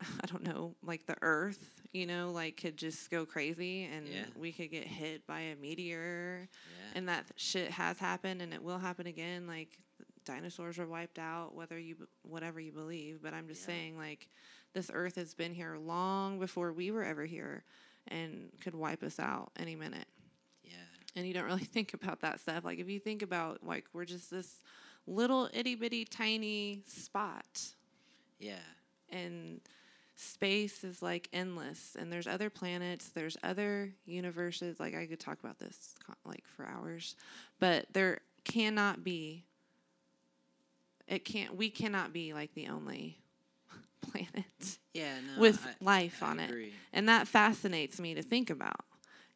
I 0.00 0.26
don't 0.26 0.42
know, 0.44 0.74
like 0.82 1.06
the 1.06 1.16
Earth. 1.22 1.76
You 1.92 2.06
know, 2.06 2.30
like 2.30 2.56
could 2.56 2.76
just 2.76 3.10
go 3.10 3.26
crazy, 3.26 3.84
and 3.84 4.06
Yeah. 4.06 4.24
we 4.36 4.52
could 4.52 4.70
get 4.70 4.86
hit 4.86 5.26
by 5.26 5.40
a 5.40 5.56
meteor, 5.56 6.48
yeah 6.70 6.92
and 6.94 7.08
that 7.08 7.26
shit 7.36 7.70
has 7.72 7.98
happened, 7.98 8.40
and 8.42 8.54
it 8.54 8.62
will 8.62 8.78
happen 8.78 9.06
again. 9.08 9.46
Like 9.48 9.76
dinosaurs 10.24 10.78
were 10.78 10.86
wiped 10.86 11.18
out, 11.18 11.54
whether 11.56 11.78
you 11.78 11.96
whatever 12.22 12.60
you 12.60 12.70
believe. 12.72 13.20
But 13.22 13.34
I'm 13.34 13.48
just 13.48 13.62
Yeah. 13.62 13.66
saying, 13.68 13.98
like 13.98 14.28
this 14.72 14.88
Earth 14.94 15.16
has 15.16 15.34
been 15.34 15.52
here 15.52 15.76
long 15.78 16.38
before 16.38 16.72
we 16.72 16.92
were 16.92 17.02
ever 17.02 17.24
here, 17.24 17.64
and 18.06 18.50
could 18.60 18.74
wipe 18.76 19.02
us 19.02 19.18
out 19.18 19.50
any 19.58 19.74
minute. 19.74 20.06
yeah 20.62 20.74
And 21.16 21.26
you 21.26 21.34
don't 21.34 21.44
really 21.46 21.64
think 21.74 21.92
about 21.92 22.20
that 22.20 22.38
stuff. 22.38 22.64
Like 22.64 22.78
if 22.78 22.88
you 22.88 23.00
think 23.00 23.22
about 23.22 23.64
like 23.64 23.86
we're 23.92 24.04
just 24.04 24.30
this 24.30 24.62
little 25.06 25.48
itty 25.52 25.74
bitty 25.74 26.04
tiny 26.04 26.82
spot, 26.86 27.60
yeah. 28.38 28.54
And 29.08 29.60
space 30.16 30.84
is 30.84 31.02
like 31.02 31.28
endless. 31.32 31.96
And 31.98 32.12
there's 32.12 32.26
other 32.26 32.50
planets 32.50 33.08
there's 33.08 33.36
other 33.42 33.92
universes. 34.04 34.78
Like 34.78 34.94
i 34.94 35.06
could 35.06 35.20
talk 35.20 35.38
about 35.40 35.58
this 35.58 35.94
like 36.24 36.44
for 36.46 36.66
hours. 36.66 37.16
But 37.58 37.86
there 37.92 38.20
cannot 38.44 39.02
be 39.04 39.44
it 41.08 41.24
can't 41.24 41.56
we 41.56 41.68
cannot 41.70 42.12
be 42.12 42.32
like 42.32 42.54
the 42.54 42.68
only 42.68 43.18
planet 44.00 44.78
yeah 44.94 45.14
no 45.34 45.40
with 45.40 45.60
I, 45.66 45.84
life 45.84 46.22
I 46.22 46.26
on 46.28 46.40
it. 46.40 46.72
and 46.92 47.08
that 47.08 47.26
fascinates 47.28 48.00
me 48.00 48.14
to 48.14 48.22
think 48.22 48.50
about. 48.50 48.84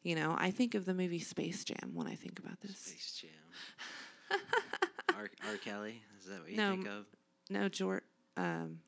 You 0.03 0.15
know 0.15 0.35
i 0.37 0.51
think 0.51 0.75
of 0.75 0.85
the 0.85 0.93
movie 0.93 1.19
space 1.19 1.63
jam 1.63 1.91
when 1.93 2.07
i 2.07 2.15
think 2.15 2.39
about 2.39 2.61
this. 2.61 2.77
Space 2.77 3.21
Jam. 3.21 4.39
R. 5.17 5.29
R. 5.49 5.57
Kelly, 5.57 6.01
is 6.19 6.25
that 6.27 6.41
what 6.41 6.49
you 6.51 6.57
No, 6.57 6.71
think 6.71 6.87
of? 6.87 7.05
no 7.49 7.69
george 7.69 8.03
um, 8.37 8.79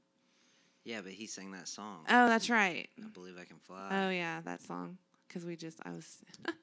Yeah, 0.84 1.02
but 1.02 1.12
he 1.14 1.28
sang 1.28 1.52
that 1.52 1.68
song. 1.68 2.00
oh 2.10 2.28
that's 2.28 2.50
right 2.50 2.90
I 3.04 3.08
believe 3.10 3.36
I 3.40 3.46
can 3.46 3.58
fly. 3.58 3.88
oh 3.92 4.10
yeah 4.10 4.42
that 4.46 4.62
song 4.62 4.98
because 5.28 5.46
we 5.46 5.56
just 5.56 5.80
i 5.86 5.90
was 5.92 6.18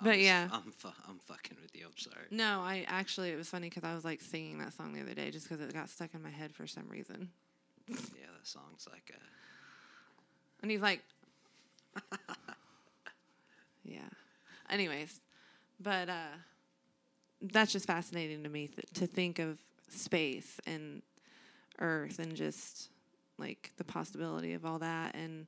I'm 0.00 0.04
But 0.06 0.18
yeah. 0.20 0.48
I'm 0.50 0.72
fu- 0.72 0.88
I'm 1.06 1.18
fucking 1.18 1.58
with 1.60 1.76
you. 1.76 1.84
I'm 1.84 1.98
sorry. 1.98 2.24
No, 2.30 2.60
I 2.62 2.86
actually 2.88 3.32
it 3.32 3.36
was 3.36 3.48
funny 3.50 3.68
because 3.68 3.84
I 3.84 3.94
was 3.94 4.02
like 4.02 4.22
singing 4.22 4.58
that 4.60 4.72
song 4.72 4.94
the 4.94 5.02
other 5.02 5.12
day 5.12 5.30
just 5.30 5.46
because 5.46 5.60
it 5.62 5.74
got 5.74 5.90
stuck 5.90 6.14
in 6.14 6.22
my 6.22 6.30
head 6.30 6.54
for 6.54 6.66
some 6.66 6.88
reason. 6.88 7.28
Yeah, 7.88 7.96
that 8.34 8.46
song's 8.46 8.86
like 8.90 9.12
uh 9.14 9.18
And 10.62 10.70
he's 10.70 10.80
like, 10.80 11.02
yeah. 13.84 14.08
Anyways, 14.70 15.20
but 15.80 16.08
uh, 16.08 16.36
that's 17.42 17.72
just 17.72 17.86
fascinating 17.86 18.42
to 18.42 18.48
me 18.48 18.68
th- 18.68 18.86
to 18.94 19.06
think 19.06 19.38
of 19.38 19.58
space 19.88 20.60
and 20.66 21.02
Earth 21.78 22.18
and 22.18 22.34
just 22.34 22.90
like 23.38 23.72
the 23.76 23.84
possibility 23.84 24.52
of 24.52 24.66
all 24.66 24.78
that. 24.78 25.14
And, 25.14 25.46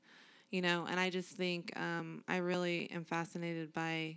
you 0.50 0.62
know, 0.62 0.86
and 0.88 0.98
I 0.98 1.10
just 1.10 1.30
think 1.30 1.72
um, 1.78 2.24
I 2.26 2.38
really 2.38 2.90
am 2.90 3.04
fascinated 3.04 3.72
by 3.72 4.16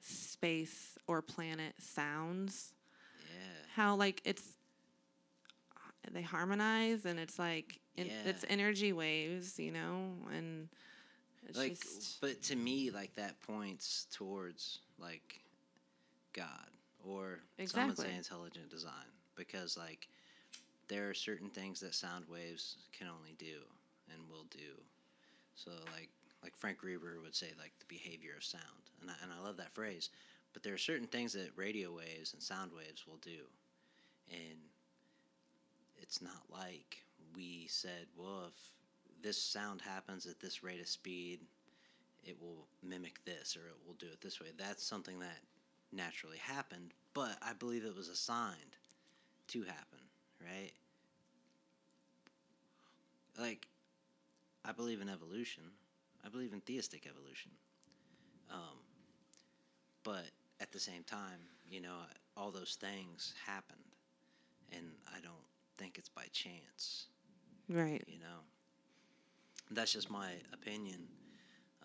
space 0.00 0.96
or 1.06 1.20
planet 1.20 1.74
sounds. 1.78 2.72
yeah. 3.18 3.66
How, 3.74 3.94
like, 3.94 4.22
it's, 4.24 4.56
they 6.10 6.22
harmonize 6.22 7.04
and 7.04 7.18
it's 7.20 7.38
like, 7.38 7.78
in, 7.96 8.08
it's 8.24 8.44
energy 8.48 8.92
waves, 8.92 9.58
you 9.58 9.70
know, 9.70 10.14
and 10.34 10.68
it's 11.48 11.58
like 11.58 11.78
just. 11.78 12.20
but 12.20 12.42
to 12.42 12.56
me 12.56 12.90
like 12.90 13.14
that 13.16 13.40
points 13.40 14.06
towards 14.12 14.80
like 14.98 15.40
god 16.32 16.68
or 17.06 17.40
some 17.66 17.88
would 17.88 17.98
say 17.98 18.14
intelligent 18.14 18.70
design 18.70 19.10
because 19.36 19.76
like 19.76 20.08
there 20.88 21.08
are 21.08 21.14
certain 21.14 21.48
things 21.48 21.80
that 21.80 21.94
sound 21.94 22.24
waves 22.28 22.76
can 22.96 23.06
only 23.08 23.34
do 23.38 23.60
and 24.12 24.28
will 24.28 24.46
do 24.50 24.80
so 25.54 25.70
like 25.92 26.08
like 26.42 26.56
frank 26.56 26.82
Reber 26.82 27.20
would 27.22 27.34
say 27.34 27.48
like 27.58 27.72
the 27.78 27.86
behavior 27.86 28.32
of 28.36 28.44
sound 28.44 28.90
and 29.00 29.10
I, 29.10 29.14
and 29.22 29.32
I 29.32 29.44
love 29.44 29.56
that 29.58 29.72
phrase 29.72 30.10
but 30.52 30.62
there 30.62 30.74
are 30.74 30.78
certain 30.78 31.06
things 31.06 31.32
that 31.34 31.50
radio 31.56 31.92
waves 31.92 32.32
and 32.32 32.42
sound 32.42 32.70
waves 32.76 33.06
will 33.06 33.18
do 33.22 33.44
and 34.30 34.58
it's 35.98 36.20
not 36.22 36.42
like 36.50 37.04
we 37.34 37.66
said 37.68 38.06
well 38.16 38.44
if 38.48 38.54
this 39.22 39.40
sound 39.40 39.80
happens 39.82 40.26
at 40.26 40.40
this 40.40 40.62
rate 40.62 40.80
of 40.80 40.88
speed, 40.88 41.40
it 42.24 42.36
will 42.40 42.66
mimic 42.82 43.24
this 43.24 43.56
or 43.56 43.66
it 43.68 43.76
will 43.86 43.94
do 43.94 44.06
it 44.06 44.20
this 44.20 44.40
way. 44.40 44.48
That's 44.56 44.84
something 44.84 45.18
that 45.20 45.38
naturally 45.92 46.38
happened, 46.38 46.92
but 47.14 47.36
I 47.42 47.52
believe 47.52 47.84
it 47.84 47.96
was 47.96 48.08
assigned 48.08 48.76
to 49.48 49.62
happen, 49.62 49.98
right? 50.40 50.72
Like, 53.38 53.66
I 54.64 54.72
believe 54.72 55.00
in 55.00 55.08
evolution. 55.08 55.64
I 56.24 56.28
believe 56.28 56.52
in 56.52 56.60
theistic 56.60 57.06
evolution. 57.06 57.50
Um, 58.50 58.78
but 60.04 60.26
at 60.60 60.72
the 60.72 60.78
same 60.80 61.02
time, 61.04 61.38
you 61.70 61.80
know, 61.80 61.96
all 62.36 62.50
those 62.50 62.76
things 62.80 63.34
happened, 63.46 63.78
and 64.72 64.86
I 65.14 65.20
don't 65.20 65.34
think 65.78 65.96
it's 65.98 66.08
by 66.10 66.24
chance 66.32 67.06
Right. 67.68 68.02
you 68.06 68.18
know 68.18 68.40
that's 69.70 69.92
just 69.92 70.10
my 70.10 70.32
opinion 70.52 71.06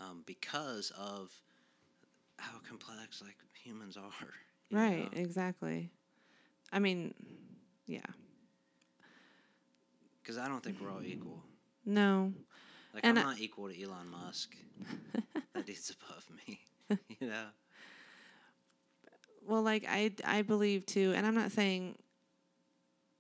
um, 0.02 0.24
because 0.26 0.92
of 0.98 1.32
how 2.38 2.58
complex 2.68 3.22
like 3.22 3.38
humans 3.54 3.98
are 3.98 4.12
Right, 4.72 5.12
know? 5.14 5.20
exactly. 5.22 5.90
I 6.72 6.80
mean, 6.80 7.14
yeah. 7.88 8.00
because 10.22 10.38
i 10.38 10.48
don't 10.48 10.64
think 10.64 10.78
we're 10.82 10.90
all 10.92 11.04
equal 11.04 11.44
No. 11.86 12.34
like 12.94 13.06
And 13.06 13.18
i'm 13.20 13.26
I- 13.26 13.30
not 13.32 13.40
equal 13.40 13.70
to 13.70 13.82
elon 13.82 14.08
musk 14.10 14.56
that 15.54 15.66
dude's 15.66 15.96
above 15.96 16.26
me 16.48 16.60
you 17.20 17.28
know 17.28 17.46
Well, 19.48 19.62
like 19.62 19.86
I 19.88 20.12
I 20.26 20.42
believe 20.42 20.86
too, 20.88 21.14
and 21.16 21.26
I'm 21.26 21.36
not 21.36 21.52
saying 21.52 21.96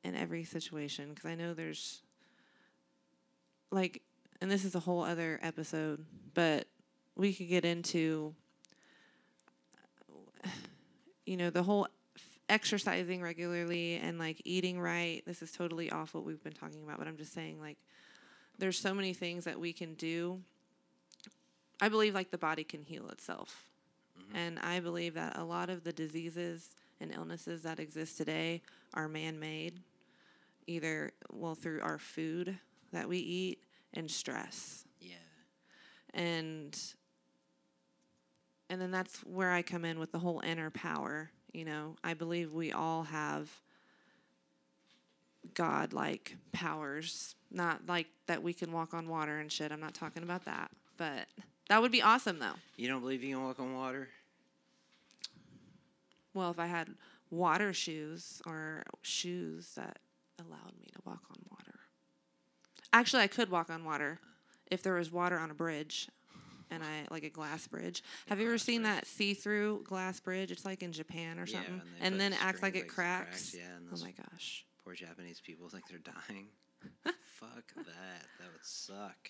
in 0.03 0.15
every 0.15 0.43
situation 0.43 1.09
because 1.09 1.25
I 1.25 1.35
know 1.35 1.53
there's 1.53 2.01
like 3.71 4.01
and 4.41 4.49
this 4.49 4.65
is 4.65 4.73
a 4.75 4.79
whole 4.79 5.03
other 5.03 5.39
episode, 5.43 6.03
but 6.33 6.67
we 7.15 7.31
could 7.33 7.47
get 7.47 7.63
into 7.63 8.33
you 11.25 11.37
know, 11.37 11.49
the 11.49 11.63
whole 11.63 11.87
exercising 12.49 13.21
regularly 13.21 13.95
and 13.95 14.19
like 14.19 14.41
eating 14.45 14.79
right. 14.79 15.23
This 15.25 15.41
is 15.41 15.51
totally 15.51 15.91
off 15.91 16.13
what 16.13 16.23
we've 16.23 16.43
been 16.43 16.53
talking 16.53 16.83
about, 16.83 16.99
but 16.99 17.07
I'm 17.07 17.17
just 17.17 17.33
saying 17.33 17.59
like 17.59 17.77
there's 18.57 18.77
so 18.77 18.93
many 18.93 19.13
things 19.13 19.45
that 19.45 19.59
we 19.59 19.73
can 19.73 19.95
do. 19.95 20.39
I 21.81 21.89
believe 21.89 22.13
like 22.13 22.31
the 22.31 22.37
body 22.37 22.63
can 22.63 22.83
heal 22.83 23.09
itself. 23.09 23.65
Mm-hmm. 24.17 24.37
And 24.37 24.59
I 24.59 24.79
believe 24.79 25.15
that 25.15 25.37
a 25.37 25.43
lot 25.43 25.69
of 25.69 25.83
the 25.83 25.91
diseases 25.91 26.71
and 27.01 27.11
illnesses 27.13 27.63
that 27.63 27.79
exist 27.79 28.17
today 28.17 28.61
are 28.93 29.09
man 29.09 29.39
made, 29.39 29.81
either, 30.67 31.11
well, 31.33 31.55
through 31.55 31.81
our 31.81 31.97
food 31.97 32.57
that 32.93 33.09
we 33.09 33.17
eat 33.17 33.59
and 33.93 34.09
stress. 34.09 34.85
yeah 35.01 35.15
And 36.13 36.77
and 38.69 38.81
then 38.81 38.91
that's 38.91 39.19
where 39.19 39.51
I 39.51 39.61
come 39.61 39.85
in 39.85 39.99
with 39.99 40.11
the 40.11 40.19
whole 40.19 40.41
inner 40.41 40.69
power. 40.69 41.29
You 41.53 41.65
know, 41.65 41.95
I 42.03 42.13
believe 42.13 42.51
we 42.51 42.71
all 42.71 43.03
have 43.03 43.49
God 45.53 45.93
like 45.93 46.35
powers. 46.51 47.35
Not 47.51 47.81
like 47.87 48.07
that 48.27 48.41
we 48.43 48.53
can 48.53 48.71
walk 48.71 48.93
on 48.93 49.07
water 49.07 49.39
and 49.39 49.51
shit. 49.51 49.71
I'm 49.71 49.79
not 49.79 49.93
talking 49.93 50.23
about 50.23 50.45
that. 50.45 50.71
But 50.97 51.27
that 51.69 51.81
would 51.81 51.91
be 51.91 52.01
awesome 52.01 52.39
though. 52.39 52.53
you 52.77 52.87
don't 52.87 53.01
believe 53.01 53.23
you 53.23 53.35
can 53.35 53.43
walk 53.43 53.59
on 53.59 53.73
water 53.75 54.07
Well, 56.33 56.51
if 56.51 56.59
I 56.59 56.67
had 56.67 56.89
water 57.29 57.73
shoes 57.73 58.41
or 58.45 58.83
shoes 59.01 59.71
that 59.75 59.99
allowed 60.39 60.73
me 60.79 60.87
to 60.93 60.99
walk 61.05 61.21
on 61.29 61.37
water. 61.49 61.79
Actually, 62.93 63.23
I 63.23 63.27
could 63.27 63.49
walk 63.49 63.69
on 63.69 63.83
water 63.83 64.19
if 64.71 64.81
there 64.83 64.95
was 64.95 65.11
water 65.11 65.37
on 65.37 65.51
a 65.51 65.53
bridge 65.53 66.07
and 66.71 66.83
I 66.83 67.05
like 67.11 67.23
a 67.23 67.29
glass 67.29 67.67
bridge. 67.67 68.03
Have 68.27 68.39
you 68.39 68.47
ever 68.47 68.57
seen 68.57 68.81
bridge. 68.83 68.93
that 68.95 69.07
see-through 69.07 69.83
glass 69.83 70.19
bridge? 70.19 70.51
It's 70.51 70.65
like 70.65 70.83
in 70.83 70.91
Japan 70.91 71.37
or 71.39 71.45
Yeah, 71.45 71.53
something. 71.63 71.81
and 72.01 72.13
and 72.13 72.19
then 72.21 72.33
acts 72.33 72.61
like 72.61 72.75
it 72.75 72.87
cracks. 72.87 73.51
cracks, 73.51 73.55
yeah, 73.55 73.75
and 73.77 73.87
oh 73.93 74.03
my 74.03 74.11
gosh. 74.11 74.65
poor 74.83 74.93
japanese 74.93 75.39
people 75.41 75.67
think 75.69 75.83
they're 75.87 75.97
dying 75.99 76.47
fuck 77.25 77.73
that 77.75 78.25
that 78.39 78.51
would 78.51 78.63
suck 78.63 79.29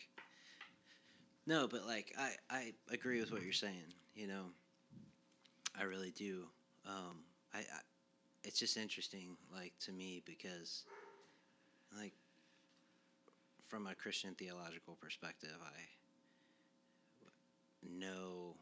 no 1.48 1.68
but 1.68 1.86
like 1.86 2.14
i 2.18 2.32
i 2.50 2.74
agree 2.92 3.20
with 3.20 3.32
what 3.32 3.42
you're 3.44 3.54
saying 3.54 3.94
you 4.16 4.28
know 4.28 4.46
i 5.80 5.84
really 5.84 6.12
do 6.12 6.46
um 6.86 7.24
i, 7.54 7.60
I 7.60 7.64
it's 8.44 8.60
just 8.60 8.76
interesting 8.78 9.38
like 9.54 9.74
to 9.82 9.92
me 9.94 10.22
because 10.26 10.84
like 11.98 12.14
from 13.62 13.88
a 13.88 13.96
christian 13.96 14.36
theological 14.36 14.96
perspective 15.00 15.56
i 15.64 15.80
know 17.84 18.56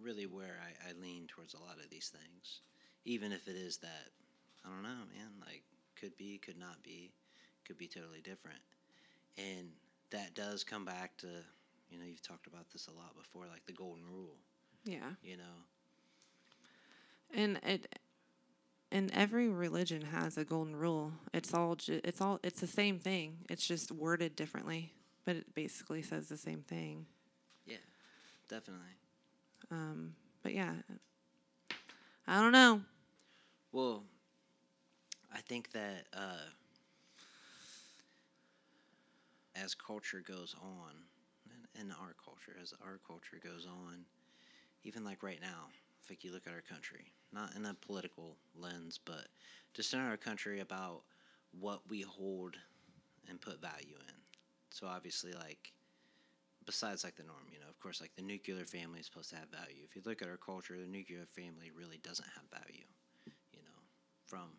really 0.00 0.26
where 0.26 0.58
I, 0.62 0.90
I 0.90 0.92
lean 1.00 1.26
towards 1.26 1.54
a 1.54 1.58
lot 1.58 1.76
of 1.82 1.90
these 1.90 2.08
things 2.12 2.60
even 3.04 3.32
if 3.32 3.48
it 3.48 3.56
is 3.56 3.78
that 3.78 4.08
i 4.64 4.68
don't 4.68 4.82
know 4.82 5.04
man 5.16 5.30
like 5.46 5.62
could 6.00 6.16
be 6.16 6.38
could 6.38 6.58
not 6.58 6.82
be 6.82 7.10
could 7.66 7.76
be 7.78 7.86
totally 7.86 8.20
different 8.20 8.60
and 9.38 9.68
that 10.10 10.34
does 10.34 10.64
come 10.64 10.84
back 10.84 11.16
to 11.18 11.26
you 11.90 11.98
know 11.98 12.04
you've 12.06 12.22
talked 12.22 12.46
about 12.46 12.70
this 12.72 12.86
a 12.88 12.92
lot 12.92 13.16
before 13.16 13.44
like 13.50 13.64
the 13.66 13.72
golden 13.72 14.04
rule 14.06 14.36
Yeah. 14.84 15.10
you 15.22 15.36
know 15.36 15.42
And 17.34 17.58
it 17.64 17.98
and 18.92 19.10
every 19.14 19.48
religion 19.48 20.02
has 20.02 20.36
a 20.36 20.44
golden 20.44 20.74
rule. 20.74 21.12
It's 21.32 21.54
all 21.54 21.76
ju- 21.76 22.00
it's 22.02 22.20
all 22.20 22.40
it's 22.42 22.60
the 22.60 22.66
same 22.66 22.98
thing. 22.98 23.36
It's 23.48 23.64
just 23.66 23.92
worded 23.92 24.34
differently, 24.34 24.92
but 25.24 25.36
it 25.36 25.54
basically 25.54 26.02
says 26.02 26.28
the 26.28 26.36
same 26.36 26.62
thing. 26.62 27.06
yeah 27.66 27.76
definitely 28.50 28.96
Um, 29.70 30.14
but 30.42 30.52
yeah, 30.52 30.72
I 32.26 32.40
don't 32.40 32.52
know. 32.52 32.80
Well, 33.72 34.02
I 35.32 35.40
think 35.42 35.70
that 35.72 36.06
uh, 36.12 36.48
as 39.54 39.74
culture 39.74 40.22
goes 40.26 40.56
on, 40.60 40.94
in, 41.76 41.82
in 41.82 41.92
our 41.92 42.14
culture, 42.24 42.56
as 42.60 42.74
our 42.82 42.98
culture 43.06 43.38
goes 43.42 43.66
on, 43.66 44.04
even 44.82 45.04
like 45.04 45.22
right 45.22 45.40
now, 45.40 45.68
if 46.02 46.10
like 46.10 46.24
you 46.24 46.32
look 46.32 46.46
at 46.46 46.52
our 46.52 46.62
country, 46.62 47.12
not 47.32 47.54
in 47.54 47.64
a 47.66 47.74
political 47.74 48.36
lens, 48.56 48.98
but 49.04 49.28
just 49.74 49.94
in 49.94 50.00
our 50.00 50.16
country 50.16 50.60
about 50.60 51.02
what 51.60 51.82
we 51.88 52.00
hold 52.00 52.56
and 53.28 53.40
put 53.40 53.60
value 53.60 53.96
in. 54.08 54.14
So 54.70 54.86
obviously, 54.88 55.32
like 55.32 55.72
besides 56.70 57.02
like 57.02 57.16
the 57.16 57.24
norm, 57.24 57.42
you 57.52 57.58
know, 57.58 57.68
of 57.68 57.80
course, 57.80 58.00
like 58.00 58.14
the 58.14 58.22
nuclear 58.22 58.64
family 58.64 59.00
is 59.00 59.06
supposed 59.06 59.28
to 59.28 59.34
have 59.34 59.48
value. 59.48 59.82
If 59.82 59.96
you 59.96 60.02
look 60.04 60.22
at 60.22 60.28
our 60.28 60.36
culture, 60.36 60.76
the 60.78 60.86
nuclear 60.86 61.26
family 61.34 61.72
really 61.76 61.98
doesn't 62.04 62.28
have 62.36 62.62
value, 62.62 62.84
you 63.52 63.58
know, 63.58 63.80
from 64.24 64.50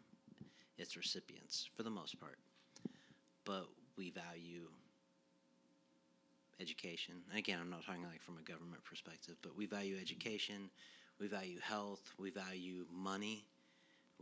its 0.77 0.97
recipients 0.97 1.69
for 1.73 1.83
the 1.83 1.89
most 1.89 2.19
part. 2.19 2.37
But 3.45 3.67
we 3.95 4.09
value 4.09 4.67
education. 6.59 7.15
Again, 7.33 7.59
I'm 7.61 7.69
not 7.69 7.85
talking 7.85 8.03
like 8.03 8.21
from 8.21 8.37
a 8.37 8.41
government 8.41 8.83
perspective, 8.83 9.37
but 9.41 9.55
we 9.55 9.65
value 9.65 9.95
education, 9.97 10.69
we 11.17 11.27
value 11.27 11.59
health, 11.61 12.11
we 12.19 12.29
value 12.29 12.87
money, 12.93 13.45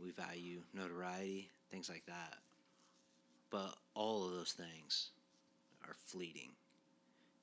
we 0.00 0.12
value 0.12 0.62
notoriety, 0.72 1.50
things 1.72 1.88
like 1.88 2.06
that. 2.06 2.36
But 3.50 3.74
all 3.94 4.26
of 4.26 4.30
those 4.30 4.52
things 4.52 5.10
are 5.88 5.96
fleeting. 6.06 6.52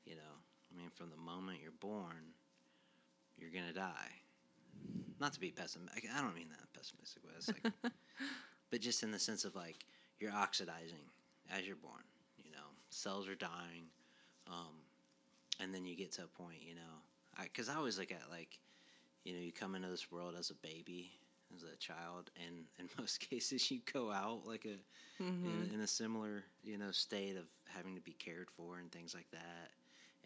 You 0.07 0.15
know, 0.15 0.35
I 0.73 0.77
mean, 0.79 0.91
from 0.95 1.11
the 1.11 1.17
moment 1.17 1.59
you're 1.61 1.73
born, 1.79 2.33
you're 3.37 3.51
gonna 3.51 3.73
die. 3.73 4.11
Not 5.19 5.33
to 5.33 5.39
be 5.39 5.51
pessimistic. 5.51 6.05
I 6.15 6.21
don't 6.21 6.35
mean 6.35 6.49
that 6.49 6.73
pessimistic 6.73 7.23
way. 7.25 7.33
It's 7.37 7.51
like, 7.51 7.63
but 8.71 8.81
just 8.81 9.03
in 9.03 9.11
the 9.11 9.19
sense 9.19 9.45
of 9.45 9.55
like 9.55 9.85
you're 10.19 10.33
oxidizing 10.33 11.11
as 11.51 11.67
you're 11.67 11.75
born. 11.77 12.03
You 12.43 12.51
know, 12.51 12.67
cells 12.89 13.27
are 13.29 13.35
dying, 13.35 13.87
um, 14.47 14.75
and 15.59 15.73
then 15.73 15.85
you 15.85 15.95
get 15.95 16.11
to 16.13 16.23
a 16.23 16.27
point. 16.27 16.59
You 16.67 16.75
know, 16.75 17.43
because 17.43 17.69
I, 17.69 17.75
I 17.75 17.77
always 17.77 17.99
look 17.99 18.11
at 18.11 18.23
like, 18.31 18.59
you 19.25 19.33
know, 19.33 19.39
you 19.39 19.51
come 19.53 19.75
into 19.75 19.89
this 19.89 20.11
world 20.11 20.35
as 20.39 20.51
a 20.51 20.55
baby, 20.55 21.11
as 21.55 21.63
a 21.63 21.77
child, 21.77 22.31
and 22.47 22.65
in 22.79 22.89
most 22.99 23.19
cases 23.19 23.71
you 23.71 23.81
go 23.93 24.11
out 24.11 24.43
like 24.47 24.65
a 24.65 24.77
Mhm. 25.19 25.71
in, 25.71 25.75
in 25.75 25.81
a 25.81 25.87
similar 25.87 26.45
you 26.63 26.77
know 26.77 26.91
state 26.91 27.37
of 27.37 27.45
having 27.67 27.95
to 27.95 28.01
be 28.01 28.13
cared 28.13 28.49
for 28.51 28.79
and 28.79 28.91
things 28.91 29.13
like 29.15 29.29
that, 29.31 29.71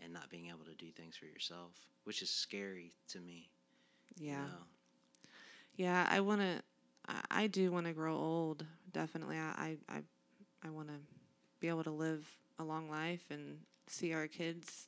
and 0.01 0.13
not 0.13 0.29
being 0.29 0.47
able 0.49 0.65
to 0.65 0.75
do 0.75 0.91
things 0.91 1.17
for 1.17 1.25
yourself, 1.25 1.73
which 2.03 2.21
is 2.21 2.29
scary 2.31 2.93
to 3.09 3.19
me. 3.19 3.51
you 4.27 4.37
Yeah. 4.37 4.43
know. 4.43 4.67
Yeah, 5.75 6.07
I 6.09 6.21
want 6.21 6.41
to. 6.41 6.61
I, 7.29 7.47
do 7.47 7.71
want 7.71 7.87
to 7.87 7.93
grow 7.93 8.15
old. 8.15 8.65
Definitely, 8.91 9.37
I 9.37 9.77
I 9.89 9.97
I, 9.97 10.01
I 10.65 10.69
want 10.69 10.87
to 10.89 10.95
be 11.59 11.67
able 11.67 11.83
to 11.83 11.91
live 11.91 12.27
a 12.59 12.63
long 12.63 12.89
life 12.89 13.25
and 13.31 13.59
see 13.87 14.13
our 14.13 14.27
kids 14.27 14.87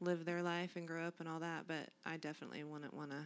live 0.00 0.24
their 0.24 0.42
life 0.42 0.76
and 0.76 0.86
grow 0.86 1.06
up 1.06 1.20
and 1.20 1.28
all 1.28 1.40
that. 1.40 1.66
But 1.66 1.90
I 2.04 2.16
definitely 2.16 2.62
wouldn't 2.64 2.94
want 2.94 3.10
to 3.10 3.24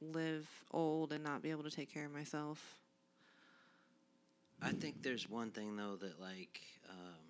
live 0.00 0.48
old 0.72 1.12
and 1.12 1.22
not 1.24 1.42
be 1.42 1.50
able 1.50 1.64
to 1.64 1.70
take 1.70 1.92
care 1.92 2.06
of 2.06 2.12
myself. 2.12 2.78
I 4.62 4.72
think 4.72 5.02
there's 5.02 5.28
one 5.28 5.50
thing 5.50 5.76
though 5.76 5.96
that 5.96 6.20
like 6.20 6.60
um, 6.88 7.25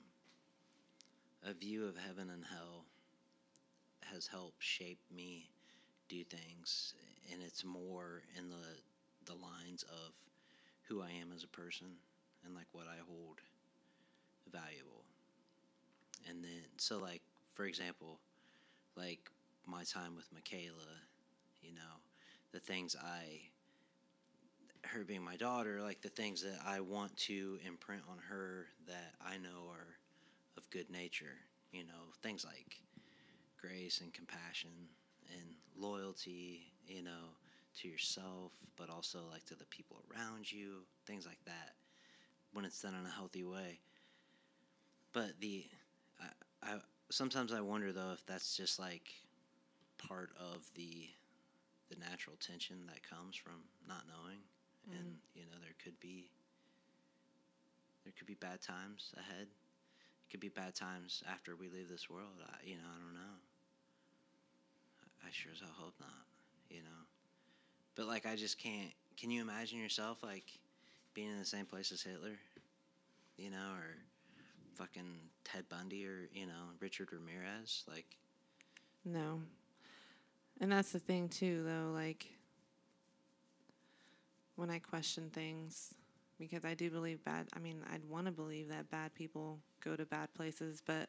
a 1.47 1.53
view 1.53 1.87
of 1.87 1.97
heaven 1.97 2.29
and 2.31 2.45
hell 2.45 2.85
has 4.13 4.27
helped 4.27 4.63
shape 4.63 4.99
me 5.15 5.49
do 6.09 6.25
things, 6.25 6.95
and 7.33 7.41
it's 7.43 7.65
more 7.65 8.23
in 8.37 8.49
the 8.49 9.33
the 9.33 9.35
lines 9.35 9.85
of 9.85 10.13
who 10.89 11.03
I 11.03 11.11
am 11.21 11.33
as 11.35 11.43
a 11.43 11.49
person 11.49 11.89
and 12.45 12.55
like 12.55 12.67
what 12.73 12.87
I 12.87 12.99
hold 13.09 13.41
valuable. 14.53 15.05
And 16.29 16.43
then 16.43 16.63
so 16.77 16.99
like 16.99 17.23
for 17.55 17.65
example, 17.65 18.19
like 18.97 19.31
my 19.67 19.85
time 19.85 20.15
with 20.15 20.33
Michaela, 20.33 21.01
you 21.63 21.75
know, 21.75 22.01
the 22.53 22.61
things 22.61 22.97
I 23.01 23.41
her 24.85 25.03
being 25.05 25.23
my 25.23 25.37
daughter, 25.37 25.81
like 25.83 26.01
the 26.01 26.09
things 26.09 26.43
that 26.43 26.61
I 26.65 26.81
want 26.81 27.17
to 27.17 27.59
imprint 27.67 28.03
on 28.09 28.19
her 28.29 28.67
that 28.87 29.15
I 29.21 29.37
know 29.39 29.69
are 29.71 29.97
of 30.57 30.69
good 30.71 30.91
nature, 30.91 31.39
you 31.73 31.85
know, 31.85 32.13
things 32.23 32.45
like 32.45 32.81
grace 33.61 34.01
and 34.01 34.13
compassion 34.13 34.71
and 35.33 35.57
loyalty, 35.77 36.73
you 36.87 37.03
know, 37.03 37.35
to 37.81 37.89
yourself, 37.89 38.53
but 38.77 38.91
also 38.91 39.21
like 39.31 39.45
to 39.47 39.55
the 39.55 39.65
people 39.67 39.99
around 40.11 40.51
you, 40.51 40.83
things 41.07 41.27
like 41.27 41.43
that, 41.45 41.75
when 42.53 42.65
it's 42.65 42.81
done 42.81 42.95
in 42.99 43.07
a 43.07 43.11
healthy 43.11 43.45
way. 43.45 43.79
But 45.13 45.33
the, 45.41 45.65
I, 46.21 46.73
I 46.73 46.77
sometimes 47.11 47.53
I 47.53 47.61
wonder 47.61 47.93
though 47.93 48.13
if 48.13 48.25
that's 48.27 48.57
just 48.57 48.79
like 48.79 49.09
part 49.99 50.31
of 50.39 50.69
the, 50.75 51.09
the 51.91 51.97
natural 51.99 52.37
tension 52.41 52.77
that 52.87 53.09
comes 53.09 53.37
from 53.37 53.65
not 53.89 54.03
knowing. 54.09 54.39
Mm-hmm. 54.89 54.99
And 54.99 55.15
you 55.35 55.43
know 55.43 55.59
there 55.61 55.75
could 55.83 55.99
be 56.01 56.31
there 58.05 58.13
could 58.17 58.27
be 58.27 58.35
bad 58.35 58.63
times 58.63 59.13
ahead 59.19 59.49
could 60.31 60.41
be 60.41 60.49
bad 60.49 60.75
times 60.75 61.23
after 61.31 61.55
we 61.57 61.69
leave 61.69 61.89
this 61.89 62.11
world. 62.11 62.39
I, 62.43 62.57
you 62.65 62.75
know 62.77 62.89
i 62.89 62.99
don't 63.05 63.15
know. 63.15 63.37
I, 65.25 65.29
sure 65.33 65.53
as 65.53 65.61
hell 65.61 65.71
hope 65.77 65.95
not 66.01 66.27
you 66.71 66.83
know. 66.83 67.03
But 67.95 68.07
like 68.07 68.27
i 68.27 68.37
just 68.37 68.59
can't 68.59 68.93
can 69.17 69.31
you 69.31 69.41
imagine 69.41 69.79
yourself 69.79 70.23
like 70.23 70.45
being 71.15 71.31
in 71.31 71.39
the 71.39 71.45
same 71.45 71.65
place 71.65 71.93
as 71.93 72.03
hitler 72.03 72.39
you 73.39 73.51
know 73.51 73.73
or 73.79 73.97
fucking 74.75 75.19
ted 75.45 75.65
bundy 75.69 76.05
or 76.07 76.29
you 76.33 76.47
know 76.47 76.71
richard 76.81 77.13
ramirez? 77.13 77.85
Like 77.89 78.17
No. 79.05 79.41
And 80.61 80.73
that's 80.73 80.93
the 80.93 80.99
thing 80.99 81.29
too 81.29 81.65
though, 81.65 81.93
like 81.93 82.27
when 84.57 84.71
I 84.71 84.79
question 84.79 85.31
things 85.31 85.95
because 86.39 86.65
I 86.65 86.75
do 86.75 86.91
believe 86.91 87.25
bad 87.25 87.49
I 87.55 87.59
mean, 87.59 87.83
I'd 87.93 88.05
want 88.05 88.27
to 88.27 88.33
believe 88.33 88.69
that 88.69 88.91
bad 88.91 89.15
people 89.15 89.59
go 89.81 89.97
to 89.97 90.05
bad 90.05 90.33
places, 90.35 90.83
but 90.85 91.09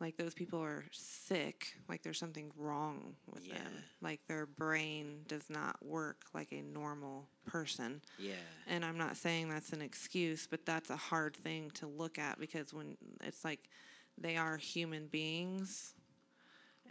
like 0.00 0.16
those 0.16 0.34
people 0.34 0.60
are 0.60 0.84
sick, 0.92 1.74
like 1.88 2.02
there's 2.02 2.18
something 2.18 2.52
wrong 2.56 3.14
with 3.26 3.48
them. 3.48 3.72
Like 4.00 4.20
their 4.28 4.46
brain 4.46 5.24
does 5.26 5.50
not 5.50 5.76
work 5.84 6.22
like 6.32 6.52
a 6.52 6.62
normal 6.62 7.28
person. 7.46 8.00
yeah 8.18 8.34
And 8.68 8.84
I'm 8.84 8.96
not 8.96 9.16
saying 9.16 9.48
that's 9.48 9.72
an 9.72 9.82
excuse, 9.82 10.46
but 10.48 10.64
that's 10.64 10.90
a 10.90 10.96
hard 10.96 11.36
thing 11.36 11.70
to 11.74 11.86
look 11.86 12.18
at 12.18 12.38
because 12.38 12.72
when 12.72 12.96
it's 13.24 13.44
like 13.44 13.68
they 14.16 14.36
are 14.36 14.56
human 14.56 15.06
beings 15.06 15.94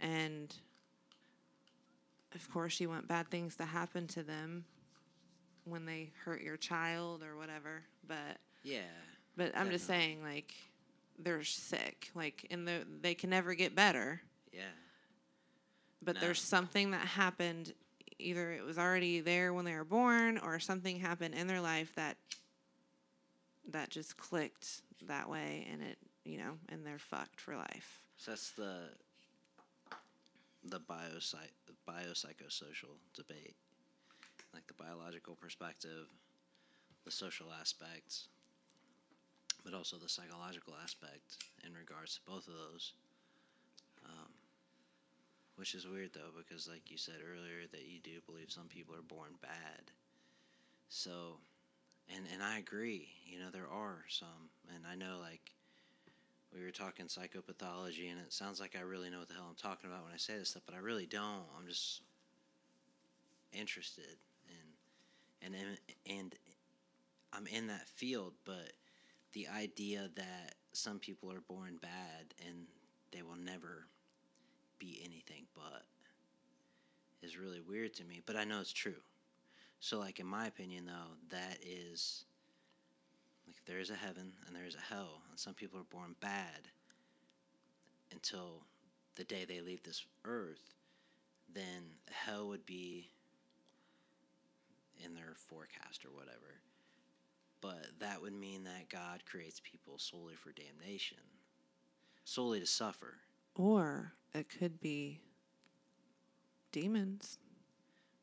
and 0.00 0.54
of 2.34 2.50
course 2.50 2.78
you 2.80 2.88
want 2.88 3.08
bad 3.08 3.28
things 3.30 3.56
to 3.56 3.64
happen 3.64 4.06
to 4.06 4.22
them 4.22 4.64
when 5.70 5.84
they 5.86 6.10
hurt 6.24 6.42
your 6.42 6.56
child 6.56 7.22
or 7.22 7.36
whatever, 7.36 7.82
but 8.06 8.38
yeah 8.62 8.80
but 9.36 9.56
I'm 9.56 9.70
just 9.70 9.86
saying 9.86 10.22
like 10.22 10.52
they're 11.18 11.44
sick, 11.44 12.10
like 12.14 12.46
and 12.50 12.66
they 12.66 12.82
they 13.00 13.14
can 13.14 13.30
never 13.30 13.54
get 13.54 13.74
better. 13.74 14.20
Yeah. 14.52 14.62
But 16.02 16.16
No. 16.16 16.20
there's 16.22 16.40
something 16.40 16.90
that 16.90 17.06
happened 17.06 17.72
either 18.18 18.50
it 18.52 18.64
was 18.64 18.78
already 18.78 19.20
there 19.20 19.54
when 19.54 19.64
they 19.64 19.74
were 19.74 19.84
born 19.84 20.38
or 20.38 20.58
something 20.58 20.98
happened 20.98 21.34
in 21.34 21.46
their 21.46 21.60
life 21.60 21.94
that 21.94 22.16
that 23.70 23.90
just 23.90 24.16
clicked 24.16 24.82
that 25.06 25.28
way 25.28 25.66
and 25.70 25.82
it 25.82 25.98
you 26.24 26.38
know 26.38 26.58
and 26.68 26.84
they're 26.84 26.98
fucked 26.98 27.40
for 27.40 27.56
life. 27.56 28.02
So 28.16 28.32
that's 28.32 28.50
the 28.50 28.90
the 30.64 30.80
biopsych 30.80 31.36
biopsychosocial 31.88 32.96
debate, 33.14 33.54
like 34.58 34.66
the 34.66 34.82
biological 34.82 35.36
perspective, 35.36 36.10
the 37.04 37.12
social 37.12 37.46
aspects, 37.60 38.26
but 39.64 39.72
also 39.72 39.96
the 39.96 40.08
psychological 40.08 40.74
aspect 40.82 41.38
in 41.64 41.72
regards 41.74 42.16
to 42.16 42.20
both 42.26 42.48
of 42.48 42.54
those. 42.54 42.92
Um, 44.04 44.32
which 45.54 45.74
is 45.74 45.86
weird 45.86 46.10
though, 46.12 46.34
because 46.36 46.68
like 46.68 46.90
you 46.90 46.98
said 46.98 47.22
earlier, 47.22 47.70
that 47.70 47.86
you 47.86 48.00
do 48.02 48.18
believe 48.26 48.50
some 48.50 48.66
people 48.66 48.96
are 48.96 49.02
born 49.02 49.38
bad. 49.40 49.92
So, 50.88 51.38
and 52.12 52.24
and 52.32 52.42
I 52.42 52.58
agree. 52.58 53.08
You 53.24 53.38
know, 53.38 53.50
there 53.52 53.70
are 53.70 54.04
some, 54.08 54.50
and 54.74 54.84
I 54.90 54.96
know 54.96 55.18
like 55.20 55.52
we 56.52 56.64
were 56.64 56.72
talking 56.72 57.06
psychopathology, 57.06 58.10
and 58.10 58.18
it 58.18 58.32
sounds 58.32 58.58
like 58.58 58.74
I 58.76 58.82
really 58.82 59.10
know 59.10 59.20
what 59.20 59.28
the 59.28 59.34
hell 59.34 59.46
I'm 59.48 59.54
talking 59.54 59.88
about 59.88 60.04
when 60.04 60.14
I 60.14 60.18
say 60.18 60.36
this 60.36 60.50
stuff, 60.50 60.62
but 60.66 60.74
I 60.74 60.78
really 60.78 61.06
don't. 61.06 61.46
I'm 61.58 61.68
just 61.68 62.02
interested 63.52 64.04
in, 64.04 64.27
and 65.42 65.54
and 66.08 66.34
I'm 67.32 67.46
in 67.46 67.66
that 67.68 67.88
field, 67.88 68.34
but 68.44 68.72
the 69.32 69.48
idea 69.48 70.08
that 70.16 70.54
some 70.72 70.98
people 70.98 71.32
are 71.32 71.40
born 71.40 71.78
bad 71.80 72.34
and 72.46 72.66
they 73.12 73.22
will 73.22 73.36
never 73.36 73.86
be 74.78 75.00
anything 75.04 75.46
but 75.54 75.84
is 77.22 77.36
really 77.36 77.60
weird 77.60 77.94
to 77.94 78.04
me, 78.04 78.22
but 78.24 78.36
I 78.36 78.44
know 78.44 78.60
it's 78.60 78.72
true. 78.72 79.02
So, 79.80 79.98
like 79.98 80.20
in 80.20 80.26
my 80.26 80.46
opinion, 80.46 80.86
though, 80.86 81.16
that 81.30 81.58
is 81.64 82.24
like 83.46 83.56
if 83.56 83.64
there 83.64 83.80
is 83.80 83.90
a 83.90 83.94
heaven 83.94 84.32
and 84.46 84.54
there 84.54 84.66
is 84.66 84.74
a 84.74 84.94
hell, 84.94 85.22
and 85.30 85.38
some 85.38 85.54
people 85.54 85.78
are 85.78 85.96
born 85.96 86.14
bad 86.20 86.68
until 88.12 88.62
the 89.16 89.24
day 89.24 89.44
they 89.44 89.60
leave 89.60 89.82
this 89.82 90.04
earth, 90.24 90.74
then 91.52 91.82
hell 92.10 92.48
would 92.48 92.66
be 92.66 93.10
in 95.04 95.14
their 95.14 95.34
forecast 95.36 96.04
or 96.04 96.10
whatever. 96.10 96.60
But 97.60 97.86
that 98.00 98.22
would 98.22 98.34
mean 98.34 98.64
that 98.64 98.88
God 98.88 99.24
creates 99.26 99.60
people 99.60 99.98
solely 99.98 100.34
for 100.34 100.52
damnation, 100.52 101.18
solely 102.24 102.60
to 102.60 102.66
suffer. 102.66 103.14
or 103.56 104.12
it 104.34 104.48
could 104.48 104.78
be 104.80 105.20
demons 106.70 107.38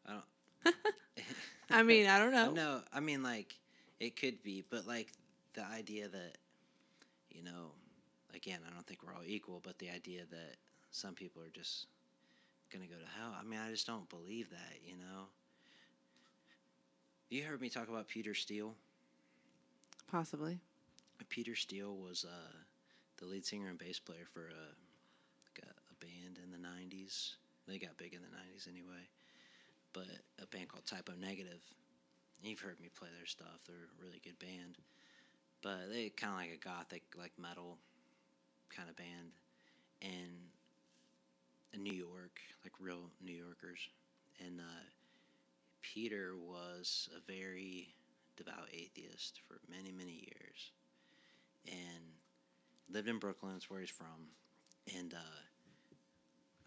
I 0.06 0.14
don't. 0.14 0.76
i 1.72 1.82
mean 1.84 2.06
i 2.08 2.20
don't 2.20 2.32
know 2.32 2.52
No, 2.52 2.82
I 2.94 3.00
mean 3.00 3.24
like 3.24 3.56
it 4.00 4.16
could 4.20 4.44
be, 4.44 4.64
but 4.70 4.86
like 4.88 5.12
the 5.54 5.64
idea 5.66 6.08
that 6.10 6.38
you 7.30 7.44
know, 7.44 7.72
again, 8.34 8.60
I 8.70 8.74
don't 8.74 8.86
think 8.86 9.04
we're 9.04 9.14
all 9.14 9.24
equal, 9.26 9.60
but 9.64 9.78
the 9.80 9.90
idea 9.90 10.22
that 10.30 10.56
some 10.92 11.14
people 11.14 11.42
are 11.42 11.50
just 11.50 11.88
gonna 12.72 12.86
go 12.88 12.96
to 12.96 13.20
hell. 13.20 13.34
I 13.38 13.44
mean, 13.44 13.60
I 13.60 13.72
just 13.72 13.88
don't 13.88 14.08
believe 14.10 14.50
that. 14.52 14.80
You 14.86 14.96
know. 14.98 15.28
You 17.30 17.44
heard 17.44 17.60
me 17.60 17.70
talk 17.70 17.90
about 17.90 18.08
Peter 18.08 18.34
Steele. 18.34 18.76
Possibly. 20.12 20.60
Peter 21.30 21.56
Steele 21.56 21.96
was 21.96 22.24
uh, 22.24 22.54
the 23.18 23.26
lead 23.26 23.46
singer 23.46 23.68
and 23.68 23.80
bass 23.80 23.98
player 24.00 24.28
for 24.32 24.42
a, 24.42 24.66
like 25.48 25.64
a, 25.64 25.70
a 25.70 26.06
band 26.06 26.40
in 26.44 26.52
the 26.52 26.68
'90s. 26.68 27.34
They 27.68 27.80
got 27.80 27.98
big 27.98 28.14
in 28.14 28.22
the 28.22 28.28
'90s 28.28 28.70
anyway, 28.70 29.10
but 29.92 30.06
a 30.42 30.46
band 30.48 30.70
called 30.70 30.86
Type 30.86 31.10
O 31.12 31.20
Negative. 31.20 31.62
You've 32.44 32.60
heard 32.60 32.80
me 32.80 32.90
play 32.96 33.10
their 33.18 33.26
stuff. 33.26 33.60
They're 33.66 33.76
a 33.76 34.04
really 34.04 34.22
good 34.24 34.38
band, 34.38 34.78
but 35.64 35.90
they 35.92 36.10
kind 36.10 36.34
of 36.34 36.40
like 36.40 36.60
a 36.62 36.64
gothic, 36.64 37.04
like 37.18 37.32
metal 37.42 37.80
kind 38.70 38.88
of 38.88 38.96
band, 38.96 39.32
and 40.04 40.46
in 41.74 41.82
New 41.82 41.94
York, 41.94 42.40
like 42.64 42.74
real 42.80 43.10
New 43.20 43.34
Yorkers, 43.34 43.80
and 44.46 44.60
uh, 44.60 44.84
Peter 45.94 46.34
was 46.36 47.10
a 47.16 47.32
very 47.32 47.94
devout 48.38 48.68
atheist 48.74 49.40
for 49.48 49.60
many, 49.70 49.92
many 49.92 50.12
years 50.12 50.72
and 51.68 52.04
lived 52.90 53.08
in 53.08 53.20
Brooklyn. 53.20 53.54
That's 53.54 53.70
where 53.70 53.80
he's 53.80 53.90
from. 53.90 54.30
And 54.98 55.14
uh, 55.14 55.40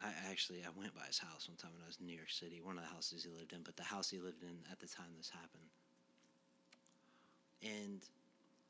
I 0.02 0.12
actually 0.30 0.62
I 0.64 0.70
went 0.78 0.94
by 0.94 1.06
his 1.06 1.18
house 1.18 1.48
one 1.48 1.56
time 1.56 1.72
when 1.74 1.82
I 1.82 1.86
was 1.86 1.98
in 2.00 2.06
New 2.06 2.16
York 2.16 2.30
City. 2.30 2.60
One 2.62 2.78
of 2.78 2.84
the 2.84 2.90
houses 2.90 3.24
he 3.24 3.30
lived 3.30 3.52
in, 3.52 3.62
but 3.62 3.76
the 3.76 3.82
house 3.82 4.10
he 4.10 4.18
lived 4.18 4.42
in 4.42 4.56
at 4.70 4.80
the 4.80 4.86
time 4.86 5.06
this 5.16 5.30
happened. 5.30 5.70
And 7.62 8.00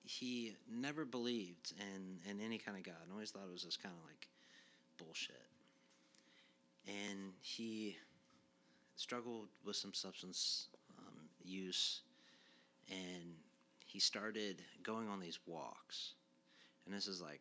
he 0.05 0.57
never 0.70 1.05
believed 1.05 1.74
in, 1.78 2.18
in 2.30 2.40
any 2.40 2.59
kind 2.59 2.76
of 2.76 2.84
God. 2.84 2.96
And 3.03 3.12
always 3.12 3.30
thought 3.30 3.44
it 3.46 3.53
was 3.53 3.64
just 3.64 3.82
kind 3.82 3.94
of 3.94 4.09
like 4.09 4.28
bullshit. 4.96 5.36
And 6.86 7.32
he 7.40 7.96
struggled 8.99 9.46
with 9.64 9.76
some 9.76 9.94
substance 9.94 10.66
um, 10.99 11.14
use, 11.42 12.03
and 12.90 13.36
he 13.86 14.01
started 14.01 14.62
going 14.82 15.09
on 15.09 15.20
these 15.20 15.38
walks. 15.46 16.14
And 16.84 16.94
this 16.94 17.07
is 17.07 17.22
like 17.22 17.40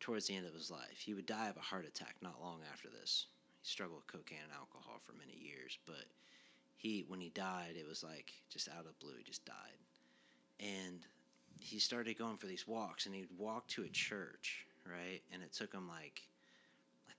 towards 0.00 0.26
the 0.26 0.34
end 0.34 0.46
of 0.46 0.54
his 0.54 0.70
life. 0.70 0.98
He 0.98 1.12
would 1.12 1.26
die 1.26 1.48
of 1.48 1.56
a 1.56 1.60
heart 1.60 1.86
attack 1.86 2.16
not 2.22 2.40
long 2.40 2.60
after 2.72 2.88
this. 2.88 3.26
He 3.62 3.68
struggled 3.68 3.98
with 3.98 4.06
cocaine 4.06 4.38
and 4.42 4.52
alcohol 4.52 5.00
for 5.04 5.12
many 5.12 5.38
years, 5.38 5.78
but 5.86 6.06
he 6.76 7.04
when 7.08 7.20
he 7.20 7.28
died, 7.28 7.74
it 7.78 7.86
was 7.86 8.02
like 8.02 8.32
just 8.50 8.68
out 8.68 8.86
of 8.86 8.98
blue, 9.00 9.16
he 9.18 9.22
just 9.22 9.44
died. 9.44 9.78
And 10.58 11.00
he 11.60 11.78
started 11.78 12.16
going 12.16 12.38
for 12.38 12.46
these 12.46 12.66
walks 12.66 13.04
and 13.04 13.14
he'd 13.14 13.28
walk 13.36 13.68
to 13.68 13.84
a 13.84 13.88
church, 13.88 14.66
right? 14.86 15.20
And 15.30 15.42
it 15.42 15.52
took 15.52 15.74
him 15.74 15.86
like 15.88 16.22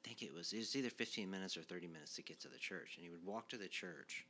think 0.04 0.22
it 0.22 0.34
was 0.34 0.54
it 0.54 0.58
was 0.58 0.76
either 0.76 0.90
15 0.90 1.30
minutes 1.30 1.58
or 1.58 1.62
30 1.62 1.88
minutes 1.88 2.16
to 2.16 2.24
get 2.24 2.40
to 2.42 2.48
the 2.48 2.58
church. 2.58 2.96
And 2.96 3.04
he 3.04 3.10
would 3.10 3.26
walk 3.26 3.50
to 3.50 3.58
the 3.58 3.68
church 3.68 4.26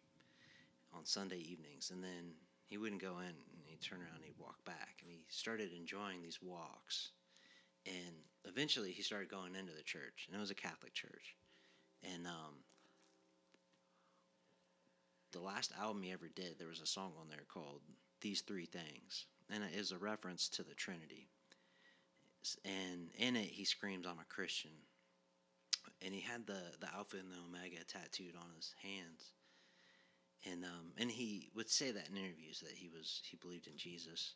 on 0.93 1.05
Sunday 1.05 1.37
evenings 1.37 1.91
and 1.91 2.03
then 2.03 2.33
he 2.71 2.77
wouldn't 2.77 3.01
go 3.01 3.19
in 3.19 3.25
and 3.25 3.61
he'd 3.65 3.81
turn 3.81 3.99
around 3.99 4.15
and 4.15 4.25
he'd 4.25 4.39
walk 4.39 4.63
back. 4.63 5.01
And 5.01 5.11
he 5.11 5.19
started 5.27 5.71
enjoying 5.73 6.21
these 6.21 6.39
walks. 6.41 7.11
And 7.85 8.15
eventually 8.45 8.91
he 8.91 9.01
started 9.01 9.29
going 9.29 9.55
into 9.55 9.73
the 9.73 9.83
church, 9.83 10.27
and 10.27 10.37
it 10.37 10.39
was 10.39 10.51
a 10.51 10.55
Catholic 10.55 10.93
church. 10.93 11.35
And 12.03 12.25
um, 12.27 12.63
the 15.31 15.41
last 15.41 15.73
album 15.79 16.03
he 16.03 16.11
ever 16.11 16.29
did, 16.33 16.57
there 16.57 16.69
was 16.69 16.79
a 16.79 16.85
song 16.85 17.11
on 17.19 17.27
there 17.29 17.43
called 17.51 17.81
These 18.21 18.41
Three 18.41 18.65
Things. 18.65 19.25
And 19.49 19.63
it 19.63 19.77
is 19.77 19.91
a 19.91 19.97
reference 19.97 20.47
to 20.49 20.63
the 20.63 20.73
Trinity. 20.73 21.27
And 22.63 23.09
in 23.17 23.35
it, 23.35 23.49
he 23.49 23.65
screams, 23.65 24.07
I'm 24.07 24.19
a 24.19 24.33
Christian. 24.33 24.71
And 26.03 26.13
he 26.13 26.21
had 26.21 26.47
the, 26.47 26.61
the 26.79 26.87
Alpha 26.95 27.17
and 27.17 27.31
the 27.31 27.37
Omega 27.47 27.83
tattooed 27.83 28.35
on 28.35 28.49
his 28.55 28.73
hands 28.81 29.33
and 30.49 30.63
um, 30.63 30.91
and 30.97 31.11
he 31.11 31.49
would 31.55 31.69
say 31.69 31.91
that 31.91 32.09
in 32.09 32.17
interviews 32.17 32.59
that 32.61 32.73
he 32.75 32.89
was 32.89 33.21
he 33.29 33.37
believed 33.37 33.67
in 33.67 33.77
Jesus, 33.77 34.33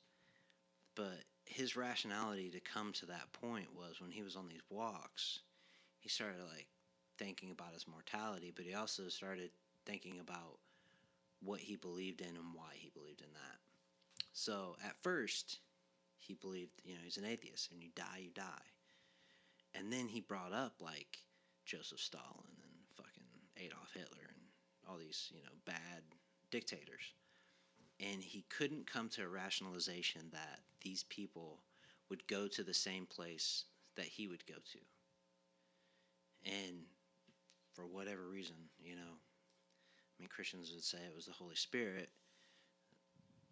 but 0.96 1.24
his 1.46 1.76
rationality 1.76 2.50
to 2.50 2.60
come 2.60 2.92
to 2.94 3.06
that 3.08 3.32
point 3.34 3.68
was 3.76 4.02
when 4.02 4.12
he 4.12 4.24
was 4.24 4.36
on 4.36 4.48
these 4.48 4.62
walks, 4.70 5.40
he 6.00 6.10
started 6.10 6.42
like 6.54 6.68
thinking 7.18 7.52
about 7.52 7.74
his 7.74 7.88
mortality, 7.88 8.52
but 8.56 8.66
he 8.66 8.74
also 8.74 9.08
started 9.08 9.50
thinking 9.86 10.20
about 10.20 10.60
what 11.44 11.60
he 11.60 11.76
believed 11.76 12.22
in 12.22 12.28
and 12.28 12.54
why 12.54 12.74
he 12.74 12.90
believed 12.90 13.22
in 13.22 13.34
that. 13.34 13.58
So 14.34 14.76
at 14.84 15.02
first, 15.02 15.60
he 16.18 16.34
believed, 16.34 16.72
you 16.84 16.94
know, 16.94 17.00
he's 17.04 17.18
an 17.18 17.26
atheist, 17.26 17.72
and 17.72 17.82
you 17.82 17.90
die, 17.96 18.22
you 18.22 18.32
die. 18.34 18.44
And 19.76 19.92
then 19.92 20.08
he 20.08 20.22
brought 20.22 20.54
up 20.54 20.74
like 20.80 21.20
Joseph 21.66 22.00
Stalin 22.00 22.56
and 22.64 22.72
fucking 22.96 23.24
Adolf 23.58 23.92
Hitler 23.94 24.30
and 24.30 24.44
all 24.88 24.98
these, 24.98 25.32
you 25.34 25.42
know, 25.44 25.56
bad 25.66 26.04
dictators. 26.52 27.14
And 28.00 28.22
he 28.22 28.46
couldn't 28.50 28.92
come 28.92 29.10
to 29.10 29.24
a 29.24 29.28
rationalization 29.28 30.22
that 30.32 30.60
these 30.82 31.04
people 31.04 31.62
would 32.10 32.28
go 32.28 32.48
to 32.48 32.64
the 32.64 32.74
same 32.74 33.06
place 33.06 33.66
that 33.96 34.06
he 34.06 34.28
would 34.28 34.46
go 34.46 34.56
to. 34.56 34.80
And 36.46 36.84
for 37.74 37.88
whatever 37.88 38.28
reason, 38.28 38.56
you 38.84 38.96
know, 38.96 39.02
I 39.02 40.16
mean, 40.20 40.30
Christians 40.30 40.72
would 40.74 40.84
say 40.84 41.00
it 41.00 41.16
was 41.16 41.26
the 41.26 41.34
Holy 41.34 41.56
Spirit. 41.56 42.10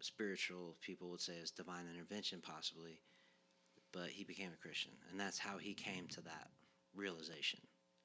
Spiritual 0.00 0.76
people 0.80 1.10
would 1.10 1.20
say 1.20 1.34
it's 1.40 1.50
divine 1.50 1.86
intervention, 1.92 2.40
possibly. 2.40 3.00
But 3.92 4.08
he 4.08 4.24
became 4.24 4.50
a 4.52 4.62
Christian, 4.62 4.92
and 5.10 5.18
that's 5.18 5.38
how 5.38 5.58
he 5.58 5.74
came 5.74 6.06
to 6.08 6.20
that 6.22 6.50
realization. 6.94 7.60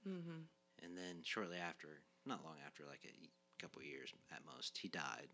Mm-hmm. 0.08 0.47
And 0.84 0.97
then 0.97 1.22
shortly 1.24 1.58
after, 1.58 2.02
not 2.26 2.43
long 2.43 2.56
after, 2.66 2.84
like 2.88 3.02
a 3.06 3.62
couple 3.62 3.82
years 3.84 4.14
at 4.32 4.45
most, 4.45 4.78
he 4.78 4.88
died. 4.88 5.28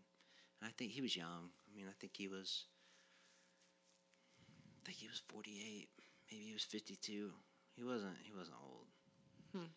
And 0.60 0.68
I 0.68 0.72
think 0.76 0.92
he 0.92 1.02
was 1.02 1.16
young. 1.16 1.50
I 1.70 1.76
mean, 1.76 1.86
I 1.88 1.94
think 2.00 2.12
he 2.16 2.28
was. 2.28 2.64
I 4.78 4.86
think 4.86 4.98
he 4.98 5.08
was 5.08 5.22
forty-eight. 5.28 5.88
Maybe 6.30 6.44
he 6.44 6.52
was 6.52 6.64
fifty-two. 6.64 7.30
He 7.76 7.84
wasn't. 7.84 8.16
He 8.22 8.32
wasn't 8.32 8.56
old. 8.62 8.86
Hmm. 9.54 9.70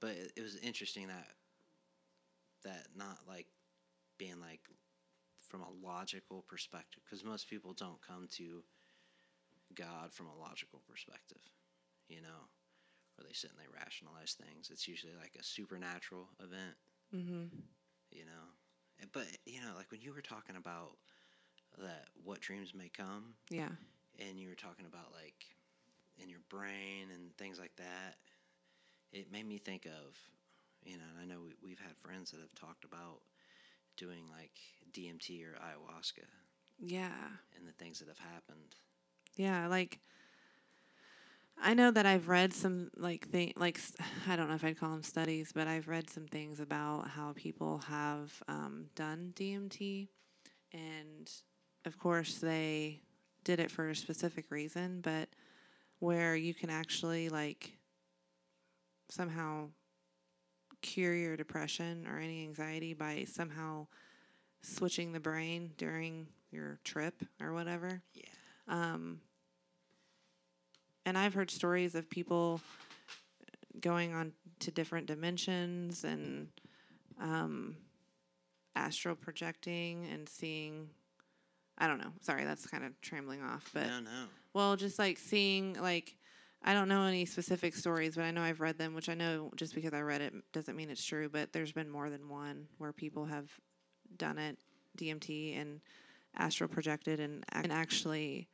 But 0.00 0.10
it, 0.10 0.32
it 0.36 0.42
was 0.42 0.56
interesting 0.56 1.08
that 1.08 1.28
that 2.64 2.88
not 2.96 3.18
like 3.28 3.46
being 4.18 4.40
like 4.40 4.60
from 5.48 5.62
a 5.62 5.86
logical 5.86 6.44
perspective, 6.48 7.02
because 7.04 7.24
most 7.24 7.48
people 7.48 7.72
don't 7.72 8.00
come 8.06 8.26
to 8.32 8.64
God 9.74 10.12
from 10.12 10.26
a 10.26 10.34
logical 10.34 10.82
perspective, 10.88 11.40
you 12.08 12.20
know, 12.20 12.48
where 13.16 13.26
they 13.26 13.34
sit 13.34 13.50
and 13.50 13.58
they 13.60 13.72
rationalize 13.72 14.34
things. 14.34 14.70
It's 14.70 14.88
usually 14.88 15.14
like 15.20 15.36
a 15.38 15.44
supernatural 15.44 16.28
event 16.40 16.76
Mm-hmm. 17.14 17.46
you 18.10 18.24
know. 18.24 18.46
But 19.12 19.26
you 19.46 19.60
know, 19.60 19.72
like 19.76 19.90
when 19.90 20.00
you 20.00 20.12
were 20.12 20.22
talking 20.22 20.56
about 20.56 20.96
that, 21.78 22.06
what 22.24 22.40
dreams 22.40 22.74
may 22.74 22.88
come, 22.88 23.34
Yeah. 23.50 23.70
and 24.18 24.38
you 24.38 24.48
were 24.48 24.54
talking 24.54 24.86
about 24.86 25.12
like 25.14 25.46
in 26.18 26.28
your 26.28 26.40
brain 26.48 27.08
and 27.14 27.36
things 27.36 27.58
like 27.58 27.74
that, 27.76 28.16
it 29.12 29.30
made 29.32 29.46
me 29.46 29.58
think 29.58 29.86
of, 29.86 30.16
you 30.84 30.96
know, 30.96 31.04
and 31.12 31.20
I 31.20 31.24
know 31.32 31.40
we, 31.42 31.54
we've 31.62 31.78
had 31.80 31.96
friends 31.96 32.30
that 32.30 32.40
have 32.40 32.54
talked 32.54 32.84
about 32.84 33.20
doing 33.96 34.24
like 34.30 34.52
DMT 34.92 35.44
or 35.44 35.54
ayahuasca 35.54 36.24
Yeah. 36.78 37.10
and 37.56 37.66
the 37.66 37.72
things 37.72 37.98
that 38.00 38.08
have 38.08 38.18
happened. 38.18 38.74
Yeah, 39.36 39.66
like 39.68 40.00
I 41.58 41.74
know 41.74 41.90
that 41.90 42.06
I've 42.06 42.28
read 42.28 42.52
some 42.52 42.90
like 42.96 43.28
thing 43.28 43.52
like 43.56 43.80
I 44.28 44.36
don't 44.36 44.48
know 44.48 44.54
if 44.54 44.64
I'd 44.64 44.78
call 44.78 44.90
them 44.90 45.02
studies, 45.02 45.52
but 45.54 45.66
I've 45.66 45.88
read 45.88 46.10
some 46.10 46.26
things 46.26 46.60
about 46.60 47.08
how 47.08 47.32
people 47.34 47.78
have 47.88 48.32
um, 48.48 48.86
done 48.94 49.32
DMT, 49.36 50.08
and 50.72 51.30
of 51.84 51.98
course 51.98 52.38
they 52.38 53.02
did 53.44 53.60
it 53.60 53.70
for 53.70 53.88
a 53.88 53.96
specific 53.96 54.50
reason, 54.50 55.00
but 55.00 55.28
where 55.98 56.36
you 56.36 56.52
can 56.52 56.68
actually 56.70 57.28
like 57.28 57.72
somehow 59.08 59.68
cure 60.82 61.14
your 61.14 61.36
depression 61.36 62.06
or 62.06 62.18
any 62.18 62.42
anxiety 62.42 62.92
by 62.92 63.24
somehow 63.28 63.86
switching 64.62 65.12
the 65.12 65.20
brain 65.20 65.72
during 65.78 66.26
your 66.50 66.78
trip 66.84 67.22
or 67.40 67.52
whatever. 67.52 68.02
Yeah. 68.14 68.24
Um, 68.68 69.20
and 71.06 71.16
I've 71.16 71.32
heard 71.32 71.50
stories 71.50 71.94
of 71.94 72.10
people 72.10 72.60
going 73.80 74.12
on 74.12 74.32
to 74.58 74.70
different 74.70 75.06
dimensions 75.06 76.04
and 76.04 76.48
um, 77.20 77.76
astral 78.74 79.14
projecting 79.14 80.06
and 80.12 80.28
seeing. 80.28 80.90
I 81.78 81.86
don't 81.86 81.98
know. 81.98 82.12
Sorry, 82.20 82.44
that's 82.44 82.66
kind 82.66 82.84
of 82.84 83.00
trambling 83.00 83.42
off, 83.42 83.70
but 83.72 83.86
no, 83.86 84.00
no. 84.00 84.24
well, 84.54 84.76
just 84.76 84.98
like 84.98 85.18
seeing 85.18 85.80
like 85.80 86.16
I 86.64 86.72
don't 86.72 86.88
know 86.88 87.02
any 87.02 87.26
specific 87.26 87.74
stories, 87.74 88.16
but 88.16 88.24
I 88.24 88.30
know 88.30 88.42
I've 88.42 88.60
read 88.60 88.78
them, 88.78 88.94
which 88.94 89.08
I 89.08 89.14
know 89.14 89.50
just 89.56 89.74
because 89.74 89.94
I 89.94 90.00
read 90.00 90.22
it 90.22 90.32
doesn't 90.52 90.74
mean 90.74 90.90
it's 90.90 91.04
true, 91.04 91.28
but 91.28 91.52
there's 91.52 91.72
been 91.72 91.88
more 91.88 92.10
than 92.10 92.28
one 92.28 92.66
where 92.78 92.92
people 92.92 93.26
have 93.26 93.48
done 94.16 94.38
it 94.38 94.58
DMT 94.98 95.60
and 95.60 95.80
astral 96.36 96.68
projected 96.68 97.20
and, 97.20 97.44
and 97.52 97.70
actually 97.70 98.48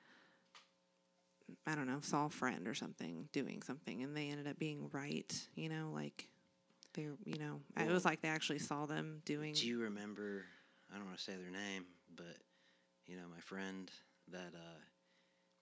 I 1.66 1.74
don't 1.74 1.86
know, 1.86 2.00
saw 2.00 2.26
a 2.26 2.30
friend 2.30 2.68
or 2.68 2.74
something 2.74 3.28
doing 3.32 3.62
something 3.62 4.02
and 4.02 4.16
they 4.16 4.28
ended 4.28 4.46
up 4.46 4.58
being 4.58 4.88
right, 4.92 5.32
you 5.54 5.68
know, 5.68 5.90
like 5.92 6.28
they, 6.94 7.08
you 7.24 7.38
know, 7.38 7.60
it 7.76 7.90
was 7.90 8.04
like 8.04 8.20
they 8.20 8.28
actually 8.28 8.58
saw 8.58 8.86
them 8.86 9.22
doing. 9.24 9.54
Do 9.54 9.66
you 9.66 9.80
remember? 9.80 10.44
I 10.92 10.96
don't 10.96 11.06
want 11.06 11.16
to 11.16 11.22
say 11.22 11.32
their 11.36 11.50
name, 11.50 11.86
but 12.14 12.36
you 13.06 13.16
know, 13.16 13.24
my 13.30 13.40
friend 13.40 13.90
that 14.30 14.52
uh, 14.54 14.80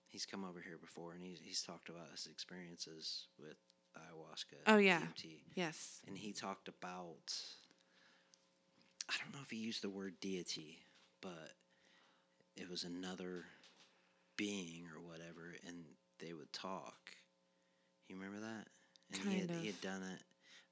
he's 0.09 0.26
come 0.26 0.45
over 0.45 0.61
here 0.61 0.78
before, 0.80 1.12
and 1.12 1.22
he's 1.22 1.41
he's 1.43 1.62
talked 1.62 1.88
about 1.88 2.11
his 2.11 2.26
experiences 2.26 3.26
with 3.38 3.57
ayahuasca. 3.97 4.59
Oh, 4.66 4.78
yeah. 4.78 5.01
DMT, 5.01 5.38
yes. 5.55 6.01
and 6.07 6.16
he 6.16 6.32
talked 6.32 6.68
about. 6.68 7.34
I 9.09 9.14
don't 9.22 9.34
know 9.34 9.41
if 9.43 9.51
he 9.51 9.57
used 9.57 9.82
the 9.82 9.91
word 9.91 10.14
deity, 10.20 10.78
but 11.20 11.53
it 12.57 12.68
was 12.70 12.84
another 12.84 13.45
being 14.41 14.86
or 14.97 15.07
whatever, 15.07 15.55
and 15.68 15.84
they 16.18 16.32
would 16.32 16.51
talk. 16.51 17.11
You 18.09 18.16
remember 18.16 18.41
that? 18.41 18.68
And 19.12 19.30
he 19.30 19.41
had 19.41 19.49
Kind 19.49 19.61
he 19.61 19.66
had 19.66 19.80
done 19.82 20.03
it. 20.03 20.22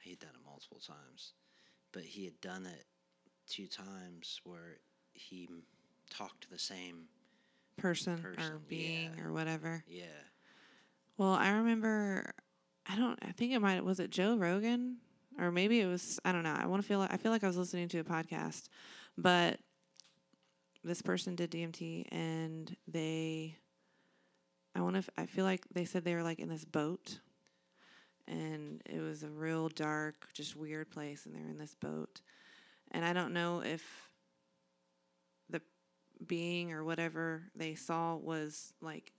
He 0.00 0.10
had 0.10 0.20
done 0.20 0.30
it 0.30 0.46
multiple 0.46 0.80
times, 0.80 1.34
but 1.92 2.02
he 2.02 2.24
had 2.24 2.40
done 2.40 2.64
it 2.64 2.86
two 3.46 3.66
times 3.66 4.40
where 4.44 4.78
he 5.12 5.50
talked 6.08 6.42
to 6.42 6.50
the 6.50 6.58
same. 6.58 7.08
Person, 7.76 8.24
or 8.24 8.58
being 8.68 9.12
yeah. 9.16 9.24
or 9.24 9.32
whatever. 9.32 9.84
Yeah. 9.86 10.06
Well, 11.18 11.34
I 11.34 11.50
remember. 11.50 12.32
I 12.88 12.96
don't. 12.96 13.18
I 13.22 13.32
think 13.32 13.52
it 13.52 13.60
might. 13.60 13.84
Was 13.84 14.00
it 14.00 14.10
Joe 14.10 14.36
Rogan, 14.36 14.96
or 15.38 15.52
maybe 15.52 15.80
it 15.80 15.86
was. 15.86 16.18
I 16.24 16.32
don't 16.32 16.42
know. 16.42 16.56
I 16.58 16.66
want 16.66 16.82
to 16.82 16.88
feel. 16.88 16.98
Like, 17.00 17.12
I 17.12 17.18
feel 17.18 17.30
like 17.30 17.44
I 17.44 17.46
was 17.46 17.56
listening 17.56 17.88
to 17.88 17.98
a 17.98 18.04
podcast, 18.04 18.68
but 19.16 19.60
this 20.88 21.02
person 21.02 21.36
did 21.36 21.50
DMT, 21.50 22.06
and 22.10 22.74
they. 22.88 23.56
I 24.74 24.80
want 24.80 24.96
to. 24.96 25.12
I 25.16 25.26
feel 25.26 25.44
like 25.44 25.64
they 25.72 25.84
said 25.84 26.04
they 26.04 26.14
were 26.14 26.22
like 26.22 26.40
in 26.40 26.48
this 26.48 26.64
boat, 26.64 27.20
and 28.26 28.82
it 28.86 29.00
was 29.00 29.22
a 29.22 29.28
real 29.28 29.68
dark, 29.68 30.28
just 30.34 30.56
weird 30.56 30.90
place, 30.90 31.26
and 31.26 31.34
they're 31.34 31.48
in 31.48 31.58
this 31.58 31.74
boat, 31.74 32.20
and 32.90 33.04
I 33.04 33.12
don't 33.12 33.32
know 33.32 33.60
if 33.60 33.84
the 35.50 35.60
being 36.26 36.72
or 36.72 36.84
whatever 36.84 37.42
they 37.54 37.74
saw 37.74 38.16
was 38.16 38.72
like 38.80 39.12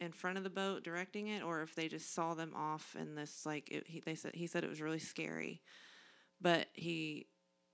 in 0.00 0.12
front 0.12 0.38
of 0.38 0.44
the 0.44 0.50
boat 0.50 0.84
directing 0.84 1.28
it 1.28 1.42
or 1.42 1.62
if 1.62 1.74
they 1.74 1.88
just 1.88 2.14
saw 2.14 2.34
them 2.34 2.52
off 2.56 2.96
in 2.98 3.14
this 3.14 3.44
like 3.44 3.68
it, 3.70 3.84
he, 3.86 4.00
they 4.00 4.14
said 4.14 4.34
he 4.34 4.46
said 4.46 4.64
it 4.64 4.70
was 4.70 4.80
really 4.80 4.98
scary 4.98 5.60
but 6.40 6.66
he 6.72 7.26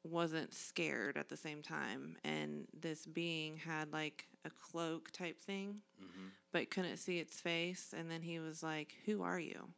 wasn't 0.05 0.53
scared 0.53 1.17
at 1.17 1.29
the 1.29 1.37
same 1.37 1.63
time 1.63 2.17
and 2.25 2.67
this 2.81 3.07
being 3.07 3.57
had 3.57 3.93
like 3.93 4.27
a 4.45 4.51
cloak 4.51 5.11
type 5.13 5.39
thing 5.41 5.81
hmm 5.99 6.27
but 6.53 6.71
couldn't 6.71 6.99
see 6.99 7.19
its 7.19 7.41
face 7.41 7.95
and 7.97 8.11
then 8.11 8.21
he 8.21 8.39
was 8.39 8.63
like 8.63 8.93
who 9.07 9.23
are 9.23 9.41
you 9.41 9.69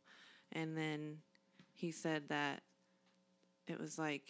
and 0.52 0.76
then 0.76 1.16
he 1.72 1.92
said 1.92 2.28
that 2.28 2.62
it 3.68 3.78
was 3.78 3.96
like 3.96 4.28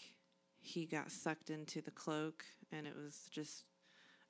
he 0.60 0.84
got 0.84 1.10
sucked 1.10 1.48
into 1.48 1.80
the 1.80 1.90
cloak 1.90 2.44
and 2.70 2.86
it 2.86 2.94
was 2.94 3.28
just 3.30 3.64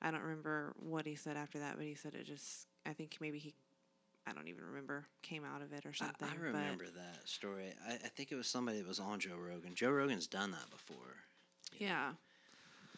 i 0.01 0.09
don't 0.09 0.21
remember 0.21 0.73
what 0.79 1.05
he 1.05 1.13
said 1.13 1.35
after 1.35 1.59
that 1.59 1.75
but 1.75 1.85
he 1.85 1.93
said 1.93 2.13
it 2.13 2.25
just 2.25 2.67
i 2.85 2.93
think 2.93 3.17
maybe 3.19 3.37
he 3.37 3.53
i 4.25 4.31
don't 4.31 4.47
even 4.47 4.63
remember 4.63 5.05
came 5.21 5.43
out 5.43 5.61
of 5.61 5.73
it 5.73 5.85
or 5.85 5.89
I, 5.89 6.05
something 6.05 6.27
I 6.31 6.35
remember 6.41 6.85
that 6.85 7.27
story. 7.27 7.73
I, 7.87 7.95
I 7.95 8.09
think 8.15 8.31
it 8.31 8.35
was 8.35 8.47
somebody 8.47 8.79
that 8.79 8.87
was 8.87 8.99
on 8.99 9.19
Joe 9.19 9.35
Rogan. 9.37 9.75
Joe 9.75 9.91
Rogan's 9.91 10.27
done 10.27 10.51
that 10.51 10.69
before. 10.71 11.15
But 11.83 11.87
yeah 11.87 12.13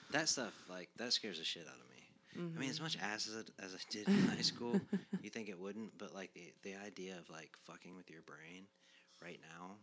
That 0.09 0.28
stuff, 0.30 0.67
like, 0.67 0.89
that 0.97 1.13
scares 1.13 1.38
the 1.38 1.43
shit 1.45 1.67
out 1.67 1.80
of 1.82 1.89
me. 1.89 2.11
I 2.55 2.59
mean, 2.59 2.69
as 2.69 2.80
Mhm. 2.80 2.82
much 2.82 2.97
acid 2.97 3.51
as 3.59 3.73
I 3.75 3.80
did 3.89 4.09
in 4.09 4.19
high 4.19 4.41
school, 4.41 4.89
you 5.21 5.30
think 5.30 5.47
it 5.49 5.59
wouldn't, 5.59 5.97
but 5.97 6.13
like 6.13 6.34
the 6.34 6.53
the 6.63 6.75
idea 6.75 7.17
of 7.19 7.30
like 7.30 7.55
fucking 7.65 7.95
with 7.95 8.09
your 8.09 8.21
brain 8.21 8.67
right 9.21 9.39
now 9.41 9.80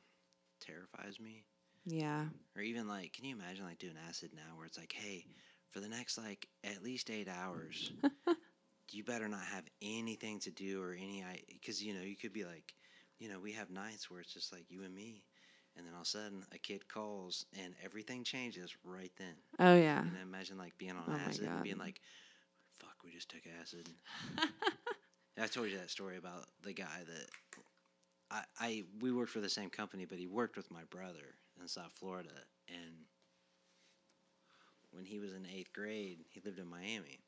terrifies 0.61 1.21
me. 1.21 1.47
yeah 1.87 2.27
Or 2.57 2.63
even 2.63 2.87
like, 2.89 3.13
can 3.13 3.25
you 3.25 3.35
imagine 3.35 3.65
like 3.65 3.79
doing 3.79 3.97
acid 3.97 4.33
now, 4.33 4.57
where 4.57 4.67
it's 4.67 4.79
like, 4.79 4.93
hey, 4.93 5.27
for 5.71 5.81
the 5.81 5.89
next 5.89 6.17
like 6.19 6.49
at 6.63 6.83
least 6.83 7.11
eight 7.11 7.29
hours, 7.29 7.93
you 8.93 9.05
better 9.05 9.29
not 9.29 9.45
have 9.45 9.65
anything 9.83 10.41
to 10.41 10.51
do 10.51 10.83
or 10.83 10.93
any, 10.93 11.23
I 11.25 11.43
because 11.49 11.83
you 11.83 11.95
know 11.95 12.03
you 12.03 12.17
could 12.17 12.33
be 12.33 12.45
like, 12.45 12.75
you 13.19 13.29
know, 13.29 13.41
we 13.41 13.53
have 13.53 13.71
nights 13.71 14.11
where 14.11 14.21
it's 14.21 14.33
just 14.35 14.53
like 14.53 14.71
you 14.71 14.85
and 14.85 14.95
me, 14.95 15.25
and 15.77 15.87
then 15.87 15.95
all 15.95 16.01
of 16.01 16.07
a 16.07 16.11
sudden 16.11 16.45
a 16.53 16.59
kid 16.59 16.89
calls 16.89 17.47
and 17.63 17.75
everything 17.85 18.25
changes 18.25 18.75
right 18.85 19.13
then. 19.19 19.35
oh 19.59 19.75
yeah 19.75 20.01
And 20.01 20.15
then 20.15 20.23
imagine 20.23 20.59
like 20.59 20.77
being 20.79 20.93
on 20.93 21.05
Oh 21.09 21.17
acid 21.29 21.45
and 21.45 21.63
being 21.63 21.79
like, 21.79 22.01
"Fuck, 22.79 22.97
we 23.05 23.11
just 23.11 23.31
took 23.31 23.43
acid." 23.61 23.89
I 25.41 25.47
told 25.47 25.69
you 25.69 25.79
that 25.79 25.91
story 25.91 26.17
about 26.17 26.47
the 26.63 26.73
guy 26.73 27.03
that 27.07 27.27
I, 28.31 28.43
I 28.61 28.85
we 29.01 29.13
worked 29.13 29.31
for 29.33 29.41
the 29.41 29.49
same 29.49 29.71
company, 29.71 30.05
but 30.05 30.19
he 30.19 30.27
worked 30.27 30.57
with 30.57 30.71
my 30.71 30.83
brother 30.91 31.35
in 31.61 31.69
South 31.69 31.93
Florida, 31.95 32.31
and 32.69 32.95
when 34.93 35.05
he 35.05 35.19
was 35.19 35.33
in 35.33 35.47
eighth 35.47 35.73
grade, 35.73 36.19
he 36.31 36.41
lived 36.45 36.59
in 36.59 36.69
Miami, 36.69 37.19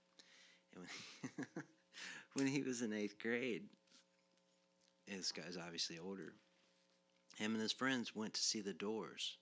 and 0.74 0.84
when, 0.84 1.46
when 2.34 2.46
he 2.46 2.62
was 2.62 2.82
in 2.82 2.92
eighth 2.92 3.18
grade, 3.18 3.64
this 5.06 5.32
guy's 5.32 5.56
obviously 5.56 5.98
older. 5.98 6.32
Him 7.36 7.52
and 7.54 7.62
his 7.62 7.72
friends 7.72 8.16
went 8.16 8.34
to 8.34 8.42
see 8.42 8.62
the 8.62 8.74
Doors, 8.74 9.38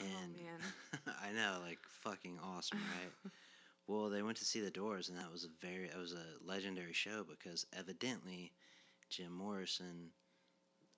Oh, 0.00 0.04
and 0.04 0.34
man. 0.34 0.60
I 1.22 1.32
know, 1.32 1.60
like 1.62 1.80
fucking 2.02 2.38
awesome, 2.42 2.80
right? 2.90 3.32
well, 3.86 4.10
they 4.10 4.22
went 4.22 4.38
to 4.38 4.44
see 4.44 4.60
the 4.60 4.70
Doors, 4.70 5.08
and 5.08 5.18
that 5.18 5.30
was 5.32 5.44
a 5.44 5.66
very, 5.66 5.86
it 5.86 5.96
was 5.98 6.12
a 6.12 6.26
legendary 6.44 6.92
show 6.94 7.24
because 7.28 7.66
evidently, 7.72 8.52
Jim 9.10 9.32
Morrison, 9.32 10.10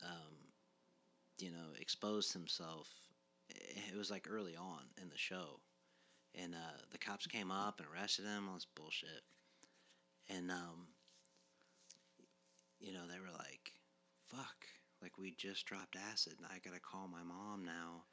um, 0.05 0.35
you 1.39 1.51
know, 1.51 1.75
exposed 1.81 2.33
himself. 2.33 2.89
It 3.51 3.97
was 3.97 4.11
like 4.11 4.27
early 4.31 4.57
on 4.57 4.83
in 5.03 5.09
the 5.09 5.19
show, 5.19 5.61
and 6.35 6.55
uh, 6.55 6.79
the 6.93 6.99
cops 6.99 7.27
came 7.27 7.51
up 7.51 7.81
and 7.81 7.89
arrested 7.93 8.25
him. 8.27 8.49
All 8.49 8.55
this 8.55 8.67
bullshit, 8.77 9.23
and 10.29 10.51
um, 10.51 10.89
you 12.81 12.93
know, 12.93 13.07
they 13.09 13.21
were 13.21 13.33
like, 13.39 13.73
"Fuck." 14.27 14.66
Like 15.17 15.23
we 15.23 15.35
just 15.37 15.67
dropped 15.67 15.97
acid, 16.13 16.35
and 16.39 16.47
I 16.47 16.59
gotta 16.65 16.81
call 16.81 17.09
my 17.09 17.23
mom 17.23 17.65
now 17.65 18.05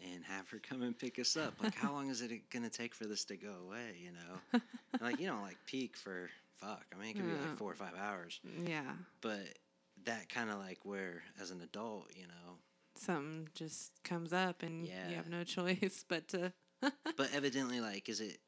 and 0.00 0.24
have 0.24 0.48
her 0.50 0.58
come 0.68 0.82
and 0.82 0.98
pick 0.98 1.18
us 1.18 1.36
up. 1.36 1.54
Like, 1.62 1.74
how 1.74 1.92
long 1.92 2.08
is 2.08 2.20
it 2.20 2.50
gonna 2.50 2.70
take 2.70 2.94
for 2.94 3.06
this 3.06 3.24
to 3.26 3.36
go 3.36 3.54
away? 3.66 3.96
You 4.02 4.12
know, 4.12 4.60
And, 4.92 5.00
like 5.00 5.20
you 5.20 5.26
don't 5.26 5.42
like 5.42 5.58
peak 5.66 5.96
for 5.96 6.30
fuck. 6.56 6.84
I 6.94 6.98
mean, 7.00 7.10
it 7.10 7.16
could 7.16 7.26
be 7.26 7.32
like 7.32 7.54
mm. 7.54 7.58
four 7.58 7.70
or 7.70 7.74
five 7.74 7.94
hours, 8.00 8.40
yeah 8.66 8.92
but 9.20 9.58
that 10.04 10.28
kind 10.28 10.50
of 10.50 10.58
like 10.58 10.78
where, 10.84 11.22
as 11.40 11.50
an 11.50 11.60
adult, 11.62 12.10
you 12.14 12.26
know. 12.26 12.58
something 12.96 13.48
just 13.54 13.92
comes 14.04 14.32
up 14.32 14.62
and 14.62 14.86
you 14.86 15.16
have 15.16 15.28
no 15.28 15.42
choice 15.56 16.04
but 16.08 16.28
to 16.28 16.52
But 17.16 17.30
evidently, 17.34 17.80
like, 17.80 18.08
is 18.08 18.20
it 18.20 18.38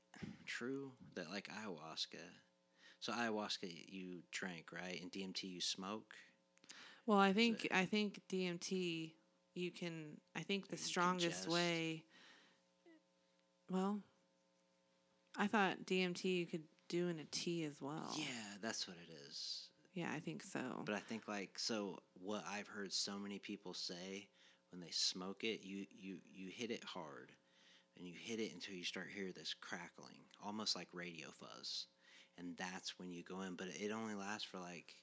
true 0.46 0.92
that 1.14 1.30
like 1.30 1.48
ayahuasca? 1.48 2.22
So 3.00 3.12
ayahuasca 3.12 3.70
you 3.88 4.20
drank, 4.30 4.72
right? 4.72 5.00
And 5.00 5.10
DMT 5.10 5.44
you 5.44 5.60
smoke. 5.60 6.14
Well, 7.08 7.16
I 7.18 7.30
So- 7.30 7.36
think 7.36 7.68
I 7.70 7.86
think 7.86 8.20
DMT 8.28 9.14
you 9.54 9.70
can 9.70 10.20
I 10.36 10.42
think 10.42 10.68
the 10.68 10.76
strongest 10.76 11.48
way 11.48 12.04
well 13.70 14.02
I 15.34 15.46
thought 15.46 15.86
DMT 15.86 16.24
you 16.36 16.46
could 16.46 16.64
do 16.88 17.08
in 17.08 17.18
a 17.18 17.24
tea 17.24 17.64
as 17.64 17.80
well. 17.80 18.14
Yeah, 18.18 18.56
that's 18.60 18.86
what 18.86 18.98
it 18.98 19.10
is. 19.26 19.68
Yeah, 19.94 20.12
I 20.12 20.20
think 20.20 20.42
so. 20.42 20.82
But 20.84 20.96
I 20.96 21.00
think 21.00 21.26
like 21.26 21.58
so 21.58 21.98
what 22.12 22.44
I've 22.46 22.68
heard 22.68 22.92
so 22.92 23.18
many 23.18 23.38
people 23.38 23.72
say 23.72 24.28
when 24.70 24.82
they 24.82 24.90
smoke 24.90 25.44
it, 25.44 25.62
you 25.62 25.86
you 25.90 26.20
you 26.30 26.50
hit 26.50 26.70
it 26.70 26.84
hard 26.84 27.32
and 27.96 28.06
you 28.06 28.12
hit 28.14 28.38
it 28.38 28.52
until 28.52 28.74
you 28.74 28.84
start 28.84 29.08
hear 29.10 29.32
this 29.32 29.54
crackling, 29.54 30.20
almost 30.44 30.76
like 30.76 30.88
radio 30.92 31.30
fuzz. 31.30 31.86
And 32.36 32.54
that's 32.58 32.98
when 32.98 33.10
you 33.10 33.22
go 33.24 33.40
in, 33.40 33.56
but 33.56 33.68
it 33.68 33.92
only 33.92 34.14
lasts 34.14 34.44
for 34.46 34.58
like 34.58 34.94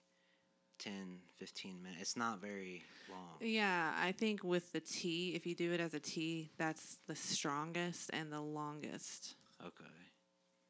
10, 0.79 1.19
15 1.37 1.81
minutes. 1.81 2.01
It's 2.01 2.17
not 2.17 2.41
very 2.41 2.83
long. 3.09 3.37
yeah, 3.39 3.93
I 3.99 4.11
think 4.11 4.43
with 4.43 4.71
the 4.71 4.79
tea, 4.79 5.33
if 5.35 5.45
you 5.45 5.55
do 5.55 5.71
it 5.73 5.79
as 5.79 5.93
a 5.93 5.99
tea, 5.99 6.51
that's 6.57 6.97
the 7.07 7.15
strongest 7.15 8.09
and 8.13 8.31
the 8.31 8.41
longest. 8.41 9.35
Okay. 9.65 9.85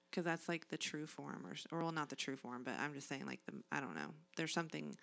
because 0.10 0.24
that's 0.24 0.48
like 0.48 0.70
the 0.70 0.78
true 0.78 1.06
form, 1.06 1.46
or 1.46 1.56
or 1.72 1.84
well, 1.84 1.92
not 1.92 2.10
the 2.10 2.16
true 2.16 2.38
form, 2.38 2.64
but 2.64 2.76
I'm 2.80 2.94
just 2.94 3.10
saying 3.10 3.26
like 3.26 3.40
the 3.46 3.54
I 3.72 3.80
don't 3.82 3.96
know. 3.96 4.14
There's 4.38 4.54
something. 4.54 4.96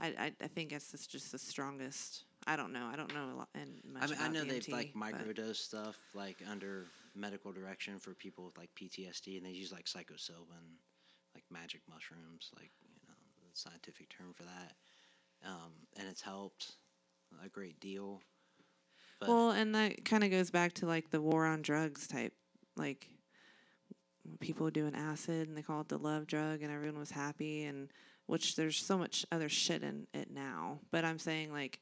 I 0.00 0.08
I, 0.08 0.32
I 0.42 0.46
think 0.48 0.72
it's 0.72 0.90
just, 0.90 1.10
just 1.10 1.30
the 1.32 1.38
strongest. 1.38 2.24
I 2.46 2.56
don't 2.56 2.72
know. 2.72 2.88
I 2.90 2.96
don't 2.96 3.12
know 3.14 3.30
a 3.34 3.36
lot 3.36 3.48
and 3.54 3.80
much 3.92 4.04
I 4.04 4.06
mean, 4.06 4.18
I 4.20 4.28
know 4.28 4.44
they've 4.44 4.68
like 4.68 4.94
microdose 4.94 5.56
stuff 5.56 5.96
like 6.14 6.38
under 6.50 6.86
medical 7.14 7.52
direction 7.52 7.98
for 7.98 8.14
people 8.14 8.44
with 8.46 8.56
like 8.56 8.70
PTSD, 8.80 9.36
and 9.36 9.46
they 9.46 9.50
use 9.50 9.72
like 9.72 9.86
psilocybin, 9.86 10.78
like 11.34 11.44
magic 11.50 11.82
mushrooms, 11.88 12.50
like 12.56 12.70
you 12.80 12.88
know 12.88 12.97
scientific 13.58 14.08
term 14.08 14.32
for 14.34 14.44
that, 14.44 14.72
um, 15.44 15.72
and 15.96 16.08
it's 16.08 16.22
helped 16.22 16.72
a 17.44 17.48
great 17.48 17.78
deal. 17.80 18.22
But 19.20 19.28
Well, 19.28 19.50
and 19.50 19.74
that 19.74 20.04
kind 20.04 20.24
of 20.24 20.30
goes 20.30 20.50
back 20.50 20.74
to 20.74 20.86
like 20.86 21.10
the 21.10 21.20
war 21.20 21.44
on 21.46 21.62
drugs 21.62 22.06
type, 22.06 22.32
like 22.76 23.08
people 24.40 24.70
doing 24.70 24.94
acid 24.94 25.48
and 25.48 25.56
they 25.56 25.62
call 25.62 25.80
it 25.80 25.88
the 25.88 25.98
love 25.98 26.26
drug, 26.26 26.62
and 26.62 26.72
everyone 26.72 26.98
was 26.98 27.10
happy, 27.10 27.64
and 27.64 27.88
which 28.26 28.56
there's 28.56 28.76
so 28.76 28.96
much 28.96 29.26
other 29.32 29.48
shit 29.48 29.82
in 29.82 30.06
it 30.14 30.30
now. 30.30 30.78
But 30.90 31.04
I'm 31.04 31.18
saying 31.18 31.52
like 31.52 31.80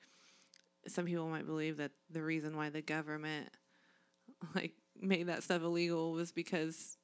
some 0.89 1.05
people 1.05 1.29
might 1.29 1.47
believe 1.47 1.77
that 1.79 1.91
the 2.11 2.23
reason 2.23 2.57
why 2.57 2.71
the 2.71 2.83
government 2.83 3.49
like 4.55 4.73
made 5.01 5.27
that 5.27 5.43
stuff 5.43 5.63
illegal 5.63 6.13
was 6.13 6.33
because 6.33 6.97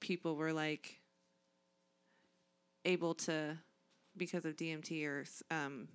people 0.00 0.36
were 0.36 0.52
like 0.52 1.00
able 2.84 3.14
to 3.14 3.58
because 4.16 4.44
of 4.44 4.56
DMT 4.56 5.04
or 5.06 5.24
um, 5.50 5.88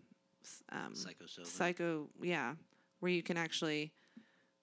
um, 0.72 0.94
Psychosoba. 0.94 1.46
psycho 1.46 2.08
yeah 2.22 2.54
where 3.00 3.12
you 3.12 3.22
can 3.24 3.38
actually 3.38 3.92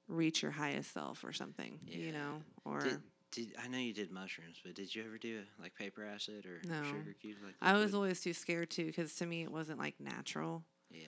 reach 0.09 0.43
your 0.43 0.51
highest 0.53 0.93
self 0.93 1.25
or 1.25 1.33
something 1.33 1.79
you 1.87 2.13
Yeah. 2.13 2.19
know 2.19 2.43
or 2.65 2.81
Did, 2.83 3.03
did 3.33 3.57
I 3.63 3.69
know 3.69 3.79
you 3.79 3.93
did 3.93 4.11
mushrooms, 4.11 4.61
but 4.65 4.75
did 4.75 4.95
you 4.95 5.05
ever 5.05 5.19
do 5.19 5.43
like 5.61 5.75
paper 5.75 6.05
acid 6.05 6.47
or 6.47 6.63
No. 6.69 6.83
sugar 6.91 7.15
cubes? 7.21 7.43
Like 7.45 7.55
I 7.61 7.75
was 7.75 7.95
always 7.95 8.21
too 8.21 8.33
scared 8.33 8.71
too 8.71 8.87
because 8.87 9.15
to 9.17 9.27
me 9.27 9.43
it 9.43 9.51
wasn't 9.53 9.79
like 9.79 9.95
natural 10.01 10.63
Yeah. 10.91 11.03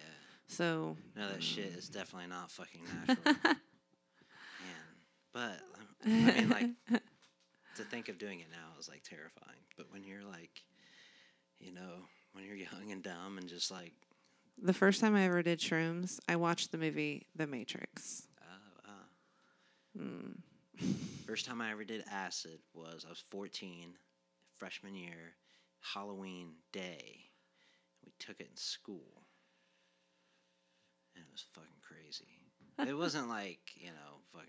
so 0.48 0.96
No, 1.16 1.28
that 1.28 1.42
shit 1.42 1.72
is 1.74 1.88
definitely 1.88 2.28
not 2.28 2.50
fucking 2.50 2.82
natural. 3.06 3.24
Man, 4.60 4.74
but 5.32 5.60
um, 5.78 5.88
I 6.04 6.40
mean, 6.40 6.48
like 6.50 6.68
to 7.76 7.84
think 7.84 8.08
of 8.08 8.18
doing 8.18 8.40
it 8.40 8.48
now 8.50 8.78
is 8.78 8.88
like 8.88 9.02
terrifying. 9.04 9.60
But 9.76 9.92
when 9.92 10.02
you're 10.02 10.24
like, 10.24 10.62
you 11.60 11.72
know, 11.72 12.02
when 12.32 12.44
you're 12.44 12.56
young 12.56 12.90
and 12.90 13.02
dumb 13.02 13.38
and 13.38 13.48
just 13.48 13.70
like, 13.70 13.92
the 14.60 14.72
first 14.72 15.00
time 15.00 15.14
I 15.14 15.24
ever 15.24 15.42
did 15.42 15.60
shrooms 15.60 16.18
I 16.28 16.36
watched 16.36 16.72
the 16.72 16.78
movie 16.78 17.26
The 17.36 17.46
Matrix 17.46 18.26
uh, 18.42 18.90
uh. 18.90 20.02
mm. 20.02 20.38
First 21.26 21.46
time 21.46 21.60
I 21.60 21.70
ever 21.70 21.84
did 21.84 22.04
acid 22.10 22.58
was 22.74 23.04
I 23.06 23.10
was 23.10 23.22
14, 23.30 23.92
freshman 24.56 24.94
year, 24.94 25.34
Halloween 25.80 26.52
day. 26.72 27.30
We 28.04 28.12
took 28.18 28.40
it 28.40 28.48
in 28.50 28.56
school. 28.56 29.22
And 31.14 31.24
it 31.24 31.32
was 31.32 31.44
fucking 31.52 31.82
crazy. 31.82 32.88
it 32.88 32.96
wasn't 32.96 33.28
like, 33.28 33.72
you 33.74 33.88
know, 33.88 34.20
fucking 34.32 34.48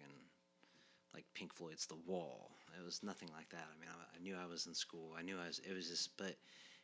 like 1.14 1.26
Pink 1.34 1.54
Floyd's 1.54 1.86
The 1.86 1.98
Wall. 2.06 2.52
It 2.80 2.86
was 2.86 3.04
nothing 3.04 3.30
like 3.36 3.50
that. 3.50 3.68
I 3.76 3.80
mean, 3.80 3.90
I, 3.90 4.18
I 4.18 4.22
knew 4.22 4.36
I 4.42 4.48
was 4.50 4.68
in 4.68 4.74
school. 4.74 5.16
I 5.18 5.22
knew 5.22 5.38
I 5.38 5.48
was, 5.48 5.60
it 5.60 5.74
was 5.74 5.90
just, 5.90 6.16
but 6.18 6.36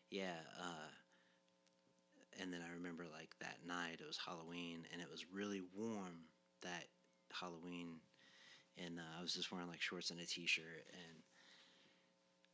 yeah, 0.10 0.40
uh, 0.60 0.90
and 2.42 2.52
then 2.52 2.62
I 2.62 2.74
remember 2.74 3.06
like 3.12 3.36
that 3.40 3.60
night 3.66 4.00
it 4.00 4.08
was 4.08 4.20
Halloween 4.24 4.86
and 4.92 5.02
it 5.02 5.10
was 5.10 5.26
really 5.32 5.62
warm 5.76 6.28
that 6.62 6.86
Halloween. 7.32 8.00
And 8.78 9.00
uh, 9.00 9.20
I 9.20 9.22
was 9.22 9.34
just 9.34 9.52
wearing 9.52 9.68
like 9.68 9.82
shorts 9.82 10.12
and 10.12 10.20
a 10.20 10.26
t-shirt 10.26 10.86
and 10.92 11.24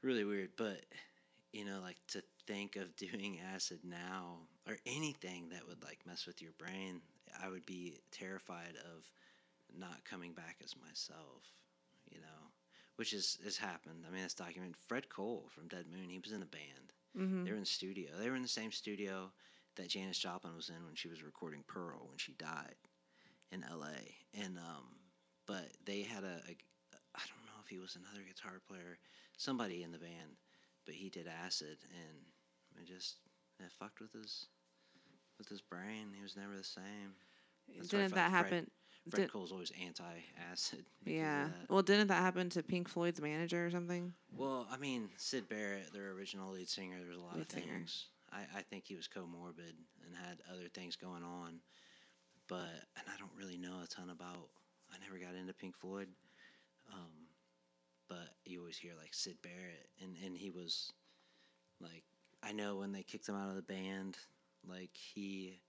really 0.04 0.24
weird 0.24 0.49
but 0.58 0.82
you 1.54 1.66
know 1.66 1.80
like 1.82 1.97
to 2.08 2.24
think 2.47 2.76
of 2.76 2.95
doing 3.12 3.39
acid 3.54 3.80
now 3.84 4.38
or 4.68 4.78
anything 4.86 5.49
that 5.49 5.68
would 5.68 5.84
like 5.84 5.99
mess 6.06 6.26
with 6.26 6.41
your 6.41 6.54
brain 6.58 7.02
I 7.43 7.49
would 7.49 7.66
be 7.66 7.97
terrified 8.12 8.76
of 8.95 9.04
not 9.78 10.04
coming 10.06 10.34
back 10.34 10.58
as 10.64 10.76
myself 10.76 11.43
you 12.10 12.20
know 12.20 12.52
which 12.97 13.14
is 13.14 13.39
has 13.43 13.58
happened. 13.58 14.06
I 14.08 14.14
mean 14.14 14.24
it's 14.24 14.36
documented. 14.36 14.76
Fred 14.88 15.10
Cole 15.10 15.47
from 15.49 15.68
Dead 15.68 15.86
Moon 15.91 16.10
he 16.10 16.20
was 16.20 16.34
in 16.34 16.43
a 16.43 16.45
band 16.45 16.93
hmm 17.16 17.43
they 17.43 17.51
were 17.51 17.57
in 17.57 17.64
the 17.64 17.68
studio. 17.68 18.09
They 18.20 18.30
were 18.30 18.36
in 18.36 18.41
the 18.41 18.47
same 18.47 18.72
studio 18.72 19.32
that 19.76 19.89
Janis 19.89 20.18
Joplin 20.20 20.55
was 20.55 20.70
in 20.70 20.86
when 20.86 20.95
she 20.95 21.07
was 21.07 21.24
recording 21.24 21.64
Pearl 21.68 22.07
when 22.07 22.18
she 22.18 22.34
died 22.34 22.76
in 23.51 23.64
L.A. 23.64 24.16
And 24.41 24.57
um, 24.57 24.95
but 25.47 25.70
they 25.86 26.01
had 26.01 26.24
a, 26.24 26.41
a 26.47 26.55
I 27.16 27.24
don't 27.28 27.45
know 27.45 27.59
if 27.64 27.68
he 27.70 27.80
was 27.80 27.95
another 27.95 28.24
guitar 28.26 28.62
player, 28.68 28.99
somebody 29.38 29.84
in 29.84 29.91
the 29.91 29.97
band, 29.99 30.38
but 30.86 30.95
he 30.95 31.09
did 31.09 31.28
acid 31.28 31.78
and 31.91 32.18
it 32.82 32.88
just 32.88 33.18
it 33.59 33.72
fucked 33.80 33.99
with 34.01 34.14
his 34.14 34.47
with 35.38 35.49
his 35.49 35.62
brain. 35.62 36.14
He 36.16 36.22
was 36.24 36.36
never 36.36 36.55
the 36.55 36.64
same. 36.64 37.16
That's 37.78 37.89
didn't 37.89 38.16
that 38.16 38.32
happen 38.32 38.68
Fred 39.10 39.24
Did- 39.24 39.32
Cole's 39.32 39.52
always 39.52 39.72
anti-acid. 39.84 40.86
yeah 41.06 41.47
well 41.70 41.82
didn't 41.82 42.08
that 42.08 42.22
happen 42.22 42.49
to 42.52 42.62
Pink 42.64 42.88
Floyd's 42.88 43.20
manager 43.22 43.66
or 43.66 43.72
something 43.72 44.14
Well, 44.36 44.68
I 44.72 44.78
mean, 44.78 45.10
Syd 45.18 45.49
Barrett, 45.49 45.91
their 45.93 46.12
original 46.12 46.52
lead 46.54 46.70
singer, 46.70 46.97
there 46.99 47.08
was 47.10 47.18
a 47.18 47.22
lot 47.22 47.36
Lead 47.36 47.45
of 47.45 47.52
singer. 47.52 47.74
things. 47.78 48.06
I, 48.32 48.60
I 48.60 48.62
think 48.62 48.86
he 48.86 48.95
was 48.95 49.08
comorbid 49.10 49.76
and 50.06 50.16
had 50.16 50.38
other 50.54 50.70
things 50.74 50.95
going 50.95 51.24
on. 51.24 51.60
But, 52.47 52.70
and 52.95 53.06
I 53.08 53.18
don't 53.18 53.32
really 53.38 53.58
know 53.58 53.80
a 53.84 53.88
ton 53.88 54.10
about, 54.10 54.47
I 54.93 54.97
never 55.04 55.18
got 55.24 55.36
into 55.39 55.54
Pink 55.54 55.76
Floyd. 55.78 56.08
Um, 56.93 57.10
but 58.08 58.30
you 58.45 58.60
always 58.60 58.78
hear 58.78 58.93
like 58.99 59.14
Syd 59.14 59.41
Barrett, 59.41 59.88
and, 60.02 60.16
and 60.26 60.38
he 60.38 60.49
was 60.49 60.91
like, 61.82 62.04
I 62.43 62.52
know 62.54 62.76
when 62.78 62.91
they 62.91 63.04
kicked 63.04 63.28
him 63.28 63.36
out 63.36 63.49
of 63.49 63.56
the 63.56 63.62
band, 63.62 64.18
like 64.68 64.91
he, 64.93 65.60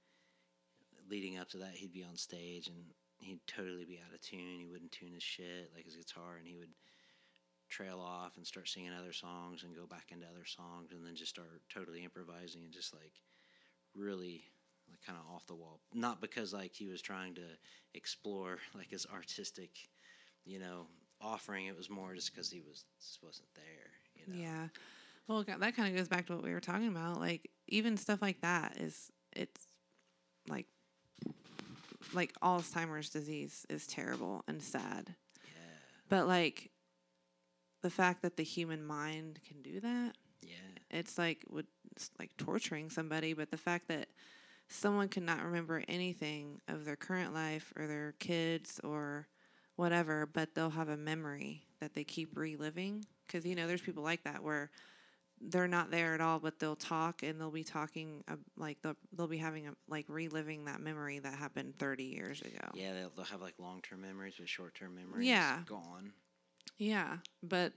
leading 1.11 1.39
up 1.39 1.49
to 1.51 1.59
that, 1.59 1.74
he'd 1.74 1.93
be 1.93 2.05
on 2.05 2.16
stage 2.16 2.68
and 2.68 2.85
he'd 3.23 3.47
totally 3.47 3.85
be 3.85 4.01
out 4.05 4.14
of 4.14 4.20
tune. 4.20 4.59
He 4.59 4.66
wouldn't 4.66 4.93
tune 4.93 5.12
his 5.12 5.23
shit, 5.23 5.70
like 5.75 5.85
his 5.85 5.97
guitar, 5.97 6.37
and 6.39 6.47
he 6.47 6.57
would 6.57 6.70
trail 7.68 8.01
off 8.01 8.37
and 8.37 8.47
start 8.47 8.68
singing 8.68 8.93
other 8.93 9.12
songs 9.12 9.62
and 9.62 9.75
go 9.75 9.87
back 9.87 10.09
into 10.11 10.27
other 10.27 10.45
songs 10.45 10.93
and 10.93 11.07
then 11.07 11.14
just 11.14 11.31
start 11.31 11.62
totally 11.73 12.05
improvising 12.05 12.62
and 12.64 12.73
just 12.73 12.93
like 12.93 13.14
really 13.95 14.45
like 14.91 15.01
kind 15.07 15.18
of 15.18 15.35
off 15.35 15.47
the 15.47 15.55
wall 15.55 15.81
not 15.95 16.20
because 16.20 16.53
like 16.53 16.75
he 16.75 16.87
was 16.87 17.01
trying 17.01 17.35
to 17.35 17.47
explore 17.95 18.59
like 18.75 18.91
his 18.91 19.07
artistic 19.11 19.70
you 20.45 20.59
know 20.59 20.87
offering 21.18 21.64
it 21.64 21.75
was 21.75 21.89
more 21.89 22.14
just 22.14 22.35
because 22.35 22.51
he 22.51 22.61
was 22.61 22.85
just 23.01 23.23
wasn't 23.23 23.49
there 23.55 23.91
you 24.14 24.27
know 24.27 24.39
Yeah. 24.39 24.68
Well, 25.29 25.45
that 25.45 25.77
kind 25.77 25.89
of 25.89 25.97
goes 25.97 26.09
back 26.09 26.27
to 26.27 26.35
what 26.35 26.43
we 26.43 26.53
were 26.53 26.61
talking 26.61 26.89
about. 26.89 27.20
Like 27.20 27.49
even 27.68 27.97
stuff 27.97 28.20
like 28.20 28.41
that 28.41 28.77
is 28.79 29.11
it's 29.35 29.66
like 30.49 30.66
like 32.12 32.32
Alzheimer's 32.42 33.09
disease 33.09 33.66
is 33.68 33.86
terrible 33.86 34.44
and 34.48 34.62
sad. 34.62 35.14
yeah 35.44 35.50
But 36.09 36.26
like 36.26 36.70
the 37.82 37.90
fact 37.90 38.22
that 38.22 38.36
the 38.36 38.44
human 38.44 38.84
mind 38.84 39.40
can 39.46 39.62
do 39.62 39.80
that, 39.80 40.16
yeah 40.42 40.57
it's 40.90 41.18
like 41.18 41.44
would 41.48 41.66
it's 41.92 42.11
like 42.18 42.36
torturing 42.36 42.90
somebody, 42.90 43.34
but 43.34 43.50
the 43.50 43.57
fact 43.57 43.88
that 43.88 44.09
someone 44.68 45.09
cannot 45.09 45.44
remember 45.44 45.82
anything 45.88 46.61
of 46.68 46.84
their 46.84 46.96
current 46.96 47.34
life 47.34 47.72
or 47.76 47.86
their 47.86 48.14
kids 48.18 48.80
or 48.82 49.26
whatever, 49.76 50.26
but 50.26 50.55
they'll 50.55 50.70
have 50.70 50.88
a 50.88 50.96
memory 50.96 51.62
that 51.80 51.94
they 51.94 52.05
keep 52.05 52.36
reliving. 52.36 53.05
Because, 53.26 53.44
you 53.44 53.55
know, 53.55 53.66
there's 53.66 53.82
people 53.82 54.03
like 54.03 54.24
that 54.24 54.42
where 54.42 54.70
they're 55.49 55.68
not 55.68 55.90
there 55.90 56.14
at 56.14 56.20
all, 56.20 56.38
but 56.38 56.59
they'll 56.59 56.76
talk 56.76 57.22
and 57.22 57.40
they'll 57.40 57.51
be 57.51 57.64
talking, 57.64 58.22
uh, 58.28 58.36
like, 58.57 58.80
they'll, 58.82 58.97
they'll 59.16 59.26
be 59.28 59.38
having, 59.38 59.66
a, 59.68 59.72
like, 59.88 60.07
reliving 60.09 60.64
that 60.66 60.80
memory 60.80 61.18
that 61.18 61.34
happened 61.34 61.78
30 61.78 62.05
years 62.05 62.40
ago. 62.43 62.68
yeah 62.74 62.93
they'll, 62.93 63.11
they'll 63.11 63.24
have 63.24 63.40
like 63.40 63.55
long-term 63.59 64.01
memories 64.01 64.34
but 64.38 64.49
short-term 64.49 64.95
memories 64.95 65.26
Yeah. 65.26 65.59
gone 65.66 66.12
Yeah, 66.78 67.18
but 67.43 67.72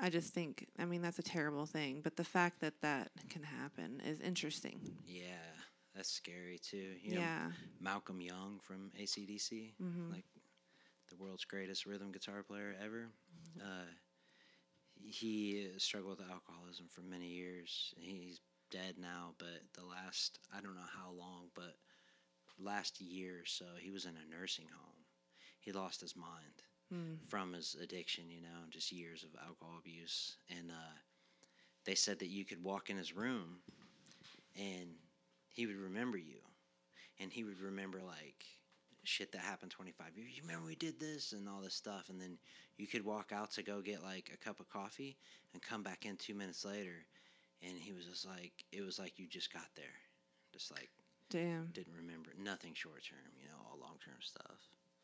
I 0.00 0.10
just 0.10 0.32
think, 0.34 0.66
I 0.78 0.84
mean, 0.84 1.02
that's 1.02 1.18
a 1.18 1.22
terrible 1.22 1.66
thing. 1.66 2.00
But 2.02 2.16
the 2.16 2.24
fact 2.24 2.60
that 2.60 2.80
that 2.82 3.10
can 3.28 3.42
happen 3.42 4.00
is 4.04 4.20
interesting. 4.20 4.80
yeah 5.06 5.52
that's 5.94 6.10
scary 6.10 6.58
too 6.58 6.94
you 7.02 7.14
know, 7.14 7.20
yeah. 7.20 7.50
malcolm 7.80 8.20
young 8.20 8.58
from 8.62 8.90
AC/DC 8.98 9.74
hmm 9.78 10.10
like 10.10 10.24
the 11.10 11.16
world's 11.16 11.44
greatest 11.44 11.84
rhythm 11.86 12.10
guitar 12.10 12.42
player 12.42 12.74
ever. 12.82 13.08
Uh, 13.60 13.84
he 15.06 15.68
struggled 15.78 16.18
with 16.18 16.30
alcoholism 16.30 16.86
for 16.88 17.02
many 17.02 17.28
years. 17.28 17.94
He's 17.98 18.40
dead 18.70 18.96
now, 18.98 19.34
but 19.38 19.60
the 19.74 19.84
last 19.84 20.38
I 20.56 20.60
don't 20.60 20.74
know 20.74 20.90
how 20.96 21.10
long, 21.12 21.48
but 21.54 21.76
last 22.58 23.00
year 23.00 23.40
or 23.42 23.46
so, 23.46 23.64
he 23.80 23.90
was 23.90 24.04
in 24.04 24.14
a 24.16 24.30
nursing 24.30 24.66
home. 24.74 25.04
He 25.60 25.72
lost 25.72 26.00
his 26.00 26.16
mind 26.16 26.62
Mm. 26.92 27.16
from 27.26 27.54
his 27.54 27.74
addiction, 27.82 28.30
you 28.30 28.42
know, 28.42 28.68
just 28.68 28.92
years 28.92 29.24
of 29.24 29.30
alcohol 29.46 29.76
abuse. 29.78 30.36
And 30.50 30.70
uh, 30.70 30.98
they 31.86 31.94
said 31.94 32.18
that 32.18 32.28
you 32.28 32.44
could 32.44 32.62
walk 32.62 32.90
in 32.90 32.98
his 32.98 33.14
room 33.16 33.60
and 34.54 34.96
he 35.48 35.66
would 35.66 35.76
remember 35.76 36.18
you. 36.18 36.38
And 37.18 37.32
he 37.32 37.44
would 37.44 37.60
remember, 37.60 38.00
like, 38.00 38.44
shit 39.04 39.32
that 39.32 39.40
happened 39.42 39.70
25 39.70 40.16
years. 40.16 40.30
You 40.36 40.42
remember 40.42 40.66
we 40.66 40.76
did 40.76 40.98
this 41.00 41.32
and 41.32 41.48
all 41.48 41.60
this 41.60 41.74
stuff. 41.74 42.08
And 42.08 42.20
then 42.20 42.38
you 42.76 42.86
could 42.86 43.04
walk 43.04 43.32
out 43.32 43.50
to 43.52 43.62
go 43.62 43.80
get, 43.80 44.02
like, 44.02 44.30
a 44.32 44.36
cup 44.36 44.60
of 44.60 44.68
coffee 44.68 45.16
and 45.52 45.62
come 45.62 45.82
back 45.82 46.06
in 46.06 46.16
two 46.16 46.34
minutes 46.34 46.64
later. 46.64 47.04
And 47.66 47.76
he 47.78 47.92
was 47.92 48.06
just 48.06 48.26
like, 48.26 48.52
it 48.72 48.84
was 48.84 48.98
like 48.98 49.18
you 49.18 49.26
just 49.26 49.52
got 49.52 49.68
there. 49.76 49.94
Just 50.52 50.70
like, 50.72 50.90
Damn. 51.30 51.66
didn't 51.72 51.94
remember 51.96 52.30
nothing 52.42 52.72
short 52.74 53.02
term, 53.04 53.18
you 53.40 53.48
know, 53.48 53.54
all 53.70 53.78
long 53.80 53.96
term 54.04 54.16
stuff. 54.20 54.58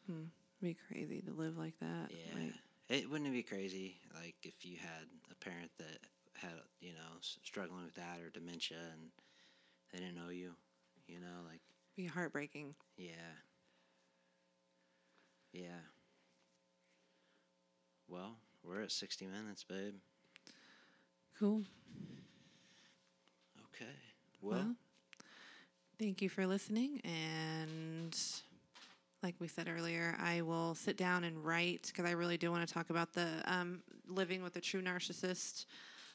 Hmm. 0.07 0.25
Be 0.61 0.77
crazy 0.89 1.21
to 1.23 1.33
live 1.33 1.57
like 1.57 1.79
that. 1.81 2.11
Yeah. 2.11 2.43
Like, 2.43 2.55
It 2.89 3.09
wouldn't 3.11 3.29
it 3.29 3.33
be 3.33 3.43
crazy 3.45 4.01
like 4.15 4.35
if 4.43 4.65
you 4.65 4.77
had 4.79 5.07
a 5.31 5.35
parent 5.37 5.71
that 5.79 5.99
had 6.35 6.51
you 6.81 6.93
know 6.93 7.19
struggling 7.21 7.85
with 7.85 7.95
that 7.95 8.19
or 8.23 8.31
dementia 8.31 8.79
and 8.93 9.11
they 9.93 9.99
didn't 10.01 10.17
know 10.17 10.31
you, 10.31 10.53
you 11.07 11.21
know, 11.21 11.47
like 11.49 11.61
be 11.97 12.07
heartbreaking. 12.07 12.75
yeah, 12.97 13.13
yeah. 15.59 15.81
Well, 18.09 18.37
we're 18.63 18.83
at 18.83 18.93
sixty 18.93 19.27
minutes, 19.27 19.65
babe. 19.65 19.95
Cool. 21.39 21.63
Okay. 23.75 23.91
Well, 24.41 24.59
Well, 24.59 24.75
Thank 25.99 26.23
you 26.23 26.29
for 26.29 26.47
listening. 26.47 27.01
And 27.05 28.17
like 29.23 29.35
we 29.41 29.49
said 29.49 29.69
earlier, 29.69 30.17
I 30.21 30.43
will 30.43 30.77
sit 30.77 30.97
down 30.97 31.25
and 31.25 31.45
write 31.45 31.89
because 31.89 32.09
I 32.09 32.13
really 32.13 32.37
do 32.37 32.53
want 32.53 32.67
to 32.67 32.73
talk 32.73 32.91
about 32.91 33.13
the 33.13 33.43
um, 33.47 33.83
living 34.07 34.43
with 34.43 34.55
a 34.55 34.61
true 34.61 34.81
narcissist. 34.81 35.67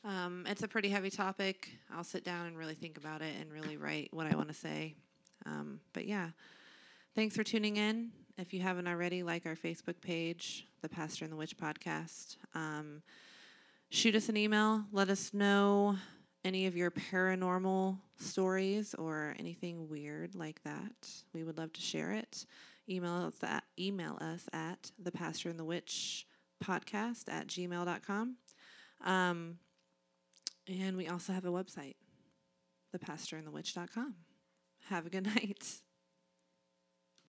Um, 0.05 0.45
it's 0.47 0.63
a 0.63 0.69
pretty 0.69 0.87
heavy 0.89 1.09
topic. 1.09 1.69
I'll 1.93 2.03
sit 2.05 2.23
down 2.23 2.45
and 2.45 2.57
really 2.57 2.75
think 2.75 2.97
about 2.97 3.21
it 3.21 3.33
and 3.41 3.51
really 3.51 3.75
write 3.75 4.07
what 4.13 4.25
I 4.25 4.35
want 4.35 4.47
to 4.47 4.53
say. 4.53 4.95
Um, 5.45 5.81
but 5.91 6.05
yeah, 6.05 6.29
thanks 7.15 7.35
for 7.35 7.43
tuning 7.43 7.77
in. 7.77 8.11
If 8.37 8.53
you 8.53 8.61
haven't 8.61 8.87
already, 8.87 9.23
like 9.23 9.45
our 9.45 9.55
Facebook 9.55 10.01
page, 10.01 10.67
the 10.81 10.89
Pastor 10.89 11.25
and 11.25 11.31
the 11.31 11.37
Witch 11.37 11.55
podcast. 11.55 12.37
Um, 12.55 13.03
shoot 13.89 14.15
us 14.15 14.29
an 14.29 14.37
email. 14.37 14.83
Let 14.91 15.09
us 15.09 15.33
know 15.33 15.95
any 16.43 16.65
of 16.65 16.75
your 16.75 16.91
paranormal 16.91 17.97
stories 18.19 18.95
or 18.95 19.35
anything 19.37 19.87
weird 19.87 20.35
like 20.35 20.61
that. 20.63 21.09
We 21.33 21.43
would 21.43 21.57
love 21.57 21.73
to 21.73 21.81
share 21.81 22.11
it. 22.11 22.45
Email 22.89 23.27
us 23.27 23.35
at, 23.43 23.63
email 23.79 24.17
us 24.19 24.49
at 24.51 24.91
the 25.01 25.11
Pastor 25.11 25.49
and 25.49 25.59
the 25.59 25.63
Witch 25.63 26.25
podcast 26.63 27.31
at 27.31 27.47
gmail.com. 27.47 28.35
Um, 29.05 29.57
and 30.67 30.97
we 30.97 31.07
also 31.07 31.33
have 31.33 31.45
a 31.45 31.51
website, 31.51 31.95
thepastorandthewitch.com. 32.95 34.15
Have 34.89 35.05
a 35.05 35.09
good 35.09 35.25
night. 35.35 35.63